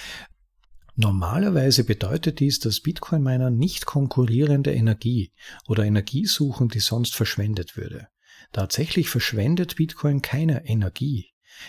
Normalerweise 1.01 1.85
bedeutet 1.85 2.41
dies, 2.41 2.59
dass 2.59 2.81
Bitcoin-Miner 2.81 3.51
nicht 3.51 3.85
konkurrierende 3.85 4.73
Energie 4.73 5.31
oder 5.65 5.85
Energie 5.85 6.26
suchen, 6.26 6.67
die 6.67 6.81
sonst 6.81 7.15
verschwendet 7.15 7.77
würde. 7.77 8.09
Tatsächlich 8.51 9.07
verschwendet 9.07 9.77
Bitcoin 9.77 10.21
keine 10.21 10.65
Energie. 10.65 11.27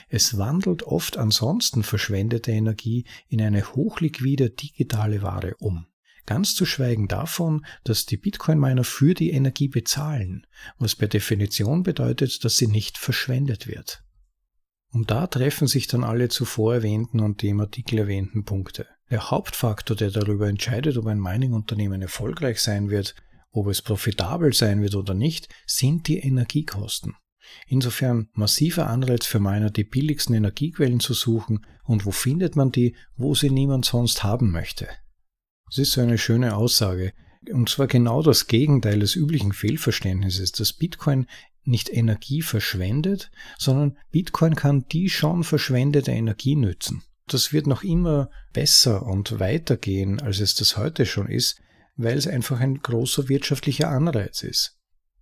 Es 0.08 0.36
wandelt 0.36 0.82
oft 0.82 1.16
ansonsten 1.16 1.84
verschwendete 1.84 2.50
Energie 2.50 3.06
in 3.28 3.40
eine 3.40 3.64
hochliquide 3.72 4.50
digitale 4.50 5.22
Ware 5.22 5.54
um. 5.60 5.86
Ganz 6.26 6.56
zu 6.56 6.66
schweigen 6.66 7.06
davon, 7.06 7.64
dass 7.84 8.06
die 8.06 8.16
Bitcoin-Miner 8.16 8.82
für 8.82 9.14
die 9.14 9.30
Energie 9.30 9.68
bezahlen, 9.68 10.44
was 10.76 10.96
per 10.96 11.06
Definition 11.06 11.84
bedeutet, 11.84 12.44
dass 12.44 12.56
sie 12.56 12.66
nicht 12.66 12.98
verschwendet 12.98 13.68
wird. 13.68 14.02
Und 14.90 15.12
da 15.12 15.28
treffen 15.28 15.68
sich 15.68 15.86
dann 15.86 16.02
alle 16.02 16.30
zuvor 16.30 16.74
erwähnten 16.74 17.20
und 17.20 17.42
dem 17.42 17.60
Artikel 17.60 18.00
erwähnten 18.00 18.44
Punkte. 18.44 18.88
Der 19.10 19.30
Hauptfaktor, 19.30 19.96
der 19.96 20.10
darüber 20.10 20.48
entscheidet, 20.48 20.96
ob 20.96 21.06
ein 21.06 21.20
Mining-Unternehmen 21.20 22.00
erfolgreich 22.00 22.60
sein 22.60 22.90
wird, 22.90 23.16
ob 23.50 23.66
es 23.66 23.82
profitabel 23.82 24.52
sein 24.52 24.82
wird 24.82 24.94
oder 24.94 25.14
nicht, 25.14 25.48
sind 25.66 26.06
die 26.06 26.18
Energiekosten. 26.18 27.16
Insofern 27.66 28.28
massiver 28.34 28.88
Anreiz 28.88 29.26
für 29.26 29.40
Miner, 29.40 29.70
die 29.70 29.82
billigsten 29.82 30.34
Energiequellen 30.34 31.00
zu 31.00 31.14
suchen 31.14 31.66
und 31.84 32.06
wo 32.06 32.12
findet 32.12 32.54
man 32.54 32.70
die, 32.70 32.94
wo 33.16 33.34
sie 33.34 33.50
niemand 33.50 33.84
sonst 33.84 34.22
haben 34.22 34.52
möchte. 34.52 34.88
Das 35.66 35.78
ist 35.78 35.92
so 35.92 36.00
eine 36.00 36.18
schöne 36.18 36.56
Aussage. 36.56 37.12
Und 37.50 37.68
zwar 37.68 37.86
genau 37.86 38.22
das 38.22 38.46
Gegenteil 38.46 39.00
des 39.00 39.16
üblichen 39.16 39.52
Fehlverständnisses, 39.52 40.52
dass 40.52 40.72
Bitcoin 40.72 41.26
nicht 41.64 41.88
Energie 41.88 42.42
verschwendet, 42.42 43.30
sondern 43.58 43.96
Bitcoin 44.10 44.54
kann 44.54 44.86
die 44.88 45.08
schon 45.10 45.42
verschwendete 45.42 46.12
Energie 46.12 46.56
nützen. 46.56 47.02
Das 47.30 47.52
wird 47.52 47.68
noch 47.68 47.84
immer 47.84 48.28
besser 48.52 49.06
und 49.06 49.38
weitergehen, 49.38 50.20
als 50.20 50.40
es 50.40 50.56
das 50.56 50.76
heute 50.76 51.06
schon 51.06 51.28
ist, 51.28 51.60
weil 51.96 52.18
es 52.18 52.26
einfach 52.26 52.58
ein 52.58 52.80
großer 52.80 53.28
wirtschaftlicher 53.28 53.88
Anreiz 53.88 54.42
ist. 54.42 54.76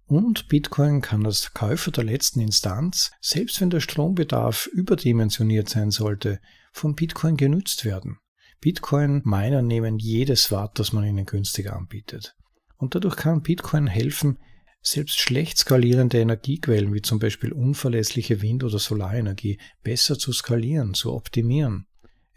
Und 0.06 0.48
Bitcoin 0.48 1.02
kann 1.02 1.26
als 1.26 1.52
Käufer 1.52 1.90
der 1.90 2.04
letzten 2.04 2.40
Instanz, 2.40 3.10
selbst 3.20 3.60
wenn 3.60 3.68
der 3.68 3.80
Strombedarf 3.80 4.66
überdimensioniert 4.72 5.68
sein 5.68 5.90
sollte, 5.90 6.40
von 6.72 6.94
Bitcoin 6.94 7.36
genützt 7.36 7.84
werden. 7.84 8.16
Bitcoin-Miner 8.62 9.60
nehmen 9.60 9.98
jedes 9.98 10.50
Watt, 10.50 10.78
das 10.78 10.94
man 10.94 11.04
ihnen 11.04 11.26
günstig 11.26 11.70
anbietet. 11.70 12.36
Und 12.78 12.94
dadurch 12.94 13.16
kann 13.16 13.42
Bitcoin 13.42 13.86
helfen, 13.86 14.38
selbst 14.80 15.20
schlecht 15.20 15.58
skalierende 15.58 16.18
Energiequellen 16.18 16.94
wie 16.94 17.02
zum 17.02 17.18
Beispiel 17.18 17.52
unverlässliche 17.52 18.40
Wind- 18.40 18.64
oder 18.64 18.78
Solarenergie 18.78 19.60
besser 19.82 20.18
zu 20.18 20.32
skalieren, 20.32 20.94
zu 20.94 21.12
optimieren. 21.12 21.87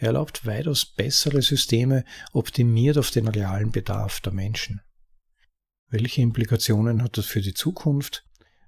Er 0.01 0.07
erlaubt 0.07 0.47
weitaus 0.47 0.83
bessere 0.83 1.43
Systeme, 1.43 2.05
optimiert 2.33 2.97
auf 2.97 3.11
den 3.11 3.27
realen 3.27 3.71
Bedarf 3.71 4.19
der 4.19 4.33
Menschen. 4.33 4.81
Welche 5.89 6.23
Implikationen 6.23 7.03
hat 7.03 7.19
das 7.19 7.27
für 7.27 7.41
die 7.41 7.53
Zukunft? 7.53 8.25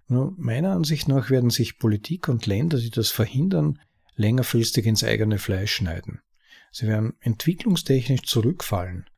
Nur 0.08 0.36
meiner 0.38 0.74
Ansicht 0.74 1.08
nach 1.08 1.32
werden 1.32 1.50
sich 1.50 1.80
Politik 1.80 2.28
und 2.28 2.46
Länder, 2.46 2.78
die 2.78 2.92
das 2.92 3.10
verhindern, 3.10 3.80
längerfristig 4.14 4.86
ins 4.86 5.04
eigene 5.04 5.40
Fleisch 5.40 5.74
schneiden. 5.74 6.22
Sie 6.72 6.86
werden 6.86 7.14
entwicklungstechnisch 7.20 8.24
zurückfallen. 8.24 9.10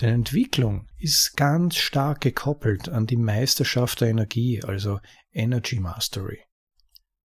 Denn 0.00 0.12
Entwicklung 0.12 0.88
ist 0.98 1.36
ganz 1.36 1.76
stark 1.76 2.20
gekoppelt 2.20 2.88
an 2.88 3.06
die 3.06 3.16
Meisterschaft 3.16 4.00
der 4.00 4.08
Energie, 4.08 4.60
also 4.64 4.98
Energy 5.32 5.78
Mastery. 5.78 6.40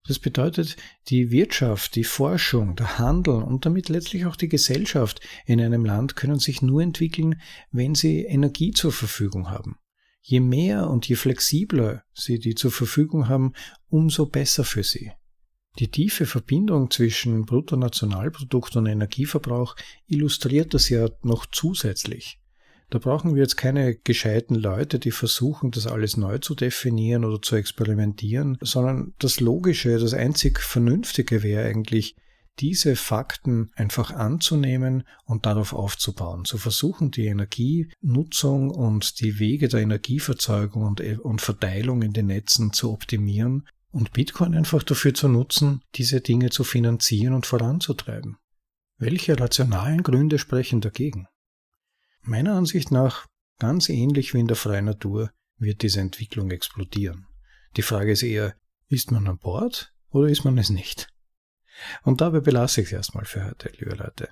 Das 0.07 0.19
bedeutet, 0.19 0.77
die 1.09 1.31
Wirtschaft, 1.31 1.97
die 1.97 2.05
Forschung, 2.05 2.77
der 2.77 2.99
Handel 2.99 3.43
und 3.43 3.65
damit 3.65 3.89
letztlich 3.89 4.27
auch 4.27 4.37
die 4.37 4.49
Gesellschaft 4.51 5.21
in 5.47 5.61
einem 5.61 5.85
Land 5.85 6.15
können 6.15 6.39
sich 6.39 6.61
nur 6.61 6.83
entwickeln, 6.83 7.41
wenn 7.73 7.95
sie 7.95 8.25
Energie 8.25 8.73
zur 8.73 8.93
Verfügung 8.93 9.51
haben. 9.51 9.79
Je 10.21 10.41
mehr 10.41 10.91
und 10.91 11.09
je 11.09 11.17
flexibler 11.17 12.05
sie 12.13 12.39
die 12.39 12.55
zur 12.55 12.71
Verfügung 12.71 13.29
haben, 13.29 13.55
umso 13.89 14.27
besser 14.27 14.65
für 14.65 14.83
sie. 14.83 15.13
Die 15.79 15.91
tiefe 15.91 16.27
Verbindung 16.27 16.91
zwischen 16.91 17.47
Bruttonationalprodukt 17.47 18.77
und 18.77 18.87
Energieverbrauch 18.87 19.75
illustriert 20.07 20.73
das 20.73 20.89
ja 20.89 21.09
noch 21.23 21.47
zusätzlich. 21.47 22.39
Da 22.90 22.98
brauchen 22.98 23.35
wir 23.35 23.43
jetzt 23.43 23.56
keine 23.56 23.97
gescheiten 23.97 24.55
Leute, 24.55 24.98
die 24.98 25.11
versuchen, 25.11 25.70
das 25.70 25.86
alles 25.86 26.16
neu 26.16 26.39
zu 26.39 26.55
definieren 26.55 27.24
oder 27.24 27.40
zu 27.40 27.56
experimentieren, 27.56 28.59
sondern 28.61 29.15
das 29.19 29.40
Logische, 29.40 29.98
das 29.98 30.15
einzig 30.15 30.61
Vernünftige 30.61 31.43
wäre 31.43 31.66
eigentlich, 31.66 32.16
diese 32.61 32.94
Fakten 32.94 33.70
einfach 33.74 34.12
anzunehmen 34.12 35.05
und 35.24 35.44
darauf 35.44 35.73
aufzubauen, 35.73 36.44
zu 36.44 36.56
versuchen, 36.59 37.11
die 37.11 37.27
Energienutzung 37.27 38.70
und 38.70 39.20
die 39.20 39.39
Wege 39.39 39.69
der 39.69 39.81
Energieverzeugung 39.81 40.85
und, 40.85 41.01
und 41.20 41.40
Verteilung 41.40 42.02
in 42.02 42.12
den 42.12 42.27
Netzen 42.27 42.73
zu 42.73 42.93
optimieren 42.93 43.66
und 43.90 44.12
Bitcoin 44.12 44.55
einfach 44.55 44.82
dafür 44.82 45.15
zu 45.15 45.28
nutzen, 45.28 45.81
diese 45.94 46.20
Dinge 46.20 46.51
zu 46.51 46.65
finanzieren 46.65 47.35
und 47.35 47.47
voranzutreiben. 47.47 48.36
Welche 48.98 49.39
rationalen 49.39 50.02
Gründe 50.02 50.39
sprechen 50.39 50.81
dagegen? 50.81 51.27
Meiner 52.27 52.55
Ansicht 52.55 52.91
nach, 52.91 53.27
ganz 53.59 53.91
ähnlich 53.91 54.33
wie 54.33 54.41
in 54.41 54.47
der 54.47 54.57
freien 54.57 54.87
Natur, 54.87 55.31
wird 55.59 55.83
diese 55.83 56.01
Entwicklung 56.01 56.51
explodieren. 56.51 57.27
Die 57.77 57.83
Frage 57.83 58.13
ist 58.13 58.23
eher, 58.23 58.55
ist 58.89 59.11
man 59.11 59.27
an 59.27 59.37
Bord 59.37 59.93
oder 60.09 60.29
ist 60.29 60.43
man 60.43 60.57
es 60.57 60.71
nicht? 60.71 61.09
Und 62.03 62.23
dabei 62.23 62.41
belasse 62.41 62.81
ich 62.81 62.87
es 62.87 62.93
erstmal 62.95 63.27
für 63.27 63.45
heute, 63.45 63.71
liebe 63.79 63.95
Leute. 63.95 64.31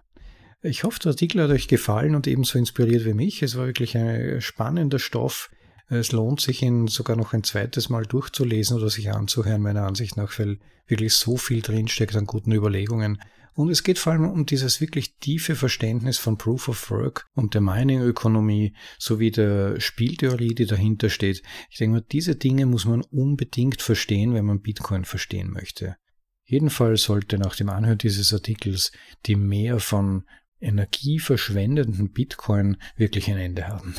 Ich 0.62 0.85
hoffe, 0.85 1.01
der 1.01 1.10
Artikel 1.10 1.43
hat 1.43 1.51
euch 1.51 1.69
gefallen 1.69 2.14
und 2.14 2.27
ebenso 2.27 2.59
inspiriert 2.59 3.05
wie 3.05 3.12
mich. 3.12 3.43
Es 3.43 3.59
war 3.59 3.66
wirklich 3.66 3.94
ein 3.94 4.40
spannender 4.40 4.98
Stoff. 4.98 5.51
Es 5.89 6.12
lohnt 6.12 6.40
sich, 6.40 6.62
ihn 6.62 6.86
sogar 6.86 7.16
noch 7.16 7.35
ein 7.35 7.44
zweites 7.44 7.90
Mal 7.90 8.06
durchzulesen 8.06 8.78
oder 8.78 8.89
sich 8.89 9.10
anzuhören, 9.10 9.60
meiner 9.60 9.86
Ansicht 9.86 10.16
nach, 10.16 10.39
weil 10.39 10.60
wirklich 10.86 11.14
so 11.14 11.36
viel 11.36 11.60
drinsteckt 11.60 12.16
an 12.16 12.24
guten 12.24 12.52
Überlegungen. 12.52 13.20
Und 13.54 13.68
es 13.70 13.82
geht 13.82 13.98
vor 13.98 14.12
allem 14.12 14.28
um 14.28 14.46
dieses 14.46 14.80
wirklich 14.80 15.18
tiefe 15.18 15.56
Verständnis 15.56 16.16
von 16.16 16.38
Proof 16.38 16.68
of 16.68 16.90
Work 16.90 17.26
und 17.34 17.54
der 17.54 17.60
Mining-Ökonomie 17.60 18.74
sowie 18.98 19.30
der 19.30 19.78
Spieltheorie, 19.78 20.54
die 20.54 20.66
dahinter 20.66 21.10
steht. 21.10 21.42
Ich 21.70 21.76
denke 21.78 21.96
mal, 21.96 22.06
diese 22.10 22.34
Dinge 22.34 22.64
muss 22.64 22.86
man 22.86 23.02
unbedingt 23.02 23.82
verstehen, 23.82 24.32
wenn 24.32 24.46
man 24.46 24.62
Bitcoin 24.62 25.04
verstehen 25.04 25.50
möchte. 25.50 25.96
Jedenfalls 26.44 27.02
sollte 27.02 27.38
nach 27.38 27.54
dem 27.54 27.68
Anhören 27.68 27.98
dieses 27.98 28.32
Artikels 28.32 28.90
die 29.26 29.36
Mehr 29.36 29.80
von 29.80 30.24
energieverschwendenden 30.60 32.12
Bitcoin 32.12 32.76
wirklich 32.96 33.30
ein 33.30 33.38
Ende 33.38 33.68
haben. 33.68 33.94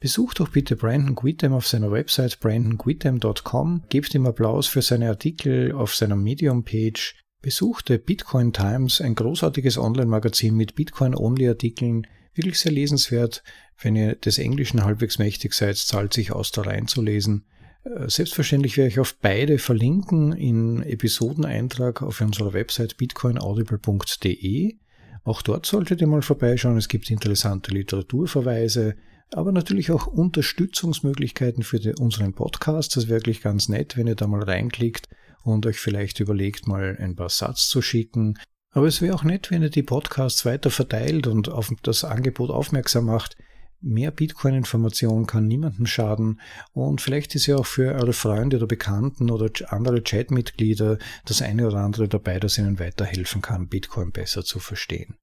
Besucht 0.00 0.40
doch 0.40 0.48
bitte 0.48 0.74
Brandon 0.74 1.14
Guitem 1.14 1.52
auf 1.52 1.68
seiner 1.68 1.92
Website 1.92 2.40
brandonguitem.com, 2.40 3.84
gebt 3.88 4.14
ihm 4.14 4.26
Applaus 4.26 4.66
für 4.66 4.82
seine 4.82 5.08
Artikel 5.08 5.70
auf 5.72 5.94
seiner 5.94 6.16
Medium-Page, 6.16 7.21
besuchte 7.42 7.98
Bitcoin 7.98 8.52
Times, 8.52 9.00
ein 9.00 9.16
großartiges 9.16 9.76
Online-Magazin 9.76 10.54
mit 10.54 10.76
Bitcoin-Only-Artikeln, 10.76 12.06
wirklich 12.34 12.58
sehr 12.58 12.72
lesenswert. 12.72 13.42
Wenn 13.80 13.96
ihr 13.96 14.14
des 14.14 14.38
Englischen 14.38 14.84
halbwegs 14.84 15.18
mächtig 15.18 15.52
seid, 15.52 15.76
zahlt 15.76 16.14
sich 16.14 16.32
aus, 16.32 16.52
da 16.52 16.62
reinzulesen. 16.62 17.44
Äh, 17.84 18.08
selbstverständlich 18.08 18.76
werde 18.76 18.90
ich 18.90 19.00
auf 19.00 19.16
beide 19.20 19.58
verlinken 19.58 20.32
in 20.32 20.82
Episodeneintrag 20.82 22.00
auf 22.00 22.20
unserer 22.20 22.52
Website 22.52 22.96
bitcoinaudible.de. 22.96 24.76
Auch 25.24 25.42
dort 25.42 25.66
solltet 25.66 26.00
ihr 26.00 26.06
mal 26.06 26.22
vorbeischauen. 26.22 26.76
Es 26.76 26.88
gibt 26.88 27.10
interessante 27.10 27.72
Literaturverweise, 27.72 28.96
aber 29.32 29.50
natürlich 29.50 29.90
auch 29.90 30.06
Unterstützungsmöglichkeiten 30.06 31.64
für 31.64 31.80
unseren 31.98 32.34
Podcast. 32.34 32.96
Das 32.96 33.08
wäre 33.08 33.18
wirklich 33.18 33.42
ganz 33.42 33.68
nett, 33.68 33.96
wenn 33.96 34.06
ihr 34.06 34.14
da 34.14 34.26
mal 34.26 34.42
reinklickt 34.42 35.08
und 35.42 35.66
euch 35.66 35.78
vielleicht 35.78 36.20
überlegt, 36.20 36.66
mal 36.66 36.96
ein 37.00 37.16
paar 37.16 37.28
Satz 37.28 37.68
zu 37.68 37.82
schicken. 37.82 38.38
Aber 38.70 38.86
es 38.86 39.02
wäre 39.02 39.14
auch 39.14 39.24
nett, 39.24 39.50
wenn 39.50 39.62
ihr 39.62 39.70
die 39.70 39.82
Podcasts 39.82 40.44
weiter 40.44 40.70
verteilt 40.70 41.26
und 41.26 41.48
auf 41.48 41.70
das 41.82 42.04
Angebot 42.04 42.50
aufmerksam 42.50 43.06
macht. 43.06 43.36
Mehr 43.84 44.12
Bitcoin-Information 44.12 45.26
kann 45.26 45.48
niemandem 45.48 45.86
schaden 45.86 46.40
und 46.72 47.00
vielleicht 47.00 47.34
ist 47.34 47.46
ja 47.46 47.56
auch 47.56 47.66
für 47.66 47.92
eure 47.94 48.12
Freunde 48.12 48.58
oder 48.58 48.68
Bekannten 48.68 49.28
oder 49.28 49.50
andere 49.72 50.02
Chatmitglieder 50.02 50.98
das 51.24 51.42
eine 51.42 51.66
oder 51.66 51.78
andere 51.78 52.06
dabei, 52.06 52.38
das 52.38 52.58
ihnen 52.58 52.78
weiterhelfen 52.78 53.42
kann, 53.42 53.66
Bitcoin 53.66 54.12
besser 54.12 54.44
zu 54.44 54.60
verstehen. 54.60 55.16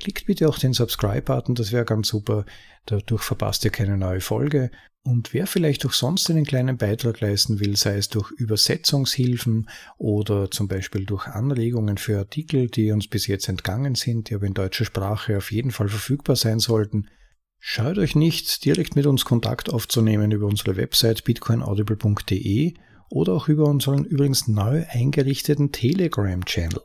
Klickt 0.00 0.26
bitte 0.26 0.48
auch 0.48 0.58
den 0.58 0.72
Subscribe-Button, 0.72 1.54
das 1.54 1.72
wäre 1.72 1.84
ganz 1.84 2.08
super. 2.08 2.44
Dadurch 2.86 3.22
verpasst 3.22 3.64
ihr 3.64 3.70
keine 3.70 3.96
neue 3.96 4.20
Folge. 4.20 4.70
Und 5.02 5.32
wer 5.32 5.46
vielleicht 5.46 5.86
auch 5.86 5.92
sonst 5.92 6.28
einen 6.30 6.44
kleinen 6.44 6.76
Beitrag 6.76 7.20
leisten 7.20 7.60
will, 7.60 7.76
sei 7.76 7.96
es 7.96 8.08
durch 8.08 8.30
Übersetzungshilfen 8.30 9.68
oder 9.96 10.50
zum 10.50 10.68
Beispiel 10.68 11.04
durch 11.04 11.26
Anregungen 11.26 11.98
für 11.98 12.18
Artikel, 12.18 12.68
die 12.68 12.92
uns 12.92 13.08
bis 13.08 13.26
jetzt 13.26 13.48
entgangen 13.48 13.94
sind, 13.94 14.30
die 14.30 14.34
aber 14.34 14.46
in 14.46 14.54
deutscher 14.54 14.84
Sprache 14.84 15.38
auf 15.38 15.50
jeden 15.50 15.70
Fall 15.70 15.88
verfügbar 15.88 16.36
sein 16.36 16.58
sollten, 16.58 17.08
Schaut 17.60 17.98
euch 17.98 18.14
nicht, 18.14 18.64
direkt 18.64 18.94
mit 18.94 19.06
uns 19.06 19.24
Kontakt 19.24 19.68
aufzunehmen 19.68 20.30
über 20.30 20.46
unsere 20.46 20.76
Website 20.76 21.24
bitcoinaudible.de 21.24 22.74
oder 23.10 23.32
auch 23.32 23.48
über 23.48 23.64
unseren 23.64 24.04
übrigens 24.04 24.46
neu 24.46 24.84
eingerichteten 24.88 25.72
Telegram-Channel 25.72 26.80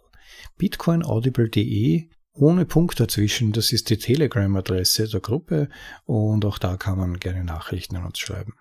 bitcoinaudible.de 0.58 2.10
ohne 2.34 2.66
Punkt 2.66 3.00
dazwischen. 3.00 3.52
Das 3.52 3.72
ist 3.72 3.90
die 3.90 3.98
Telegram-Adresse 3.98 5.08
der 5.08 5.20
Gruppe 5.20 5.70
und 6.06 6.46
auch 6.46 6.58
da 6.58 6.78
kann 6.78 6.98
man 6.98 7.20
gerne 7.20 7.44
Nachrichten 7.44 7.96
an 7.96 8.06
uns 8.06 8.20
schreiben. 8.20 8.54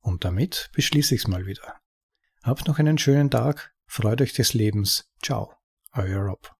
Und 0.00 0.24
damit 0.24 0.70
beschließe 0.74 1.14
ich 1.14 1.22
es 1.22 1.28
mal 1.28 1.46
wieder. 1.46 1.76
Habt 2.42 2.68
noch 2.68 2.78
einen 2.78 2.98
schönen 2.98 3.30
Tag, 3.30 3.74
freut 3.86 4.20
euch 4.20 4.32
des 4.32 4.54
Lebens. 4.54 5.10
Ciao, 5.22 5.52
euer 5.92 6.20
Rob. 6.20 6.54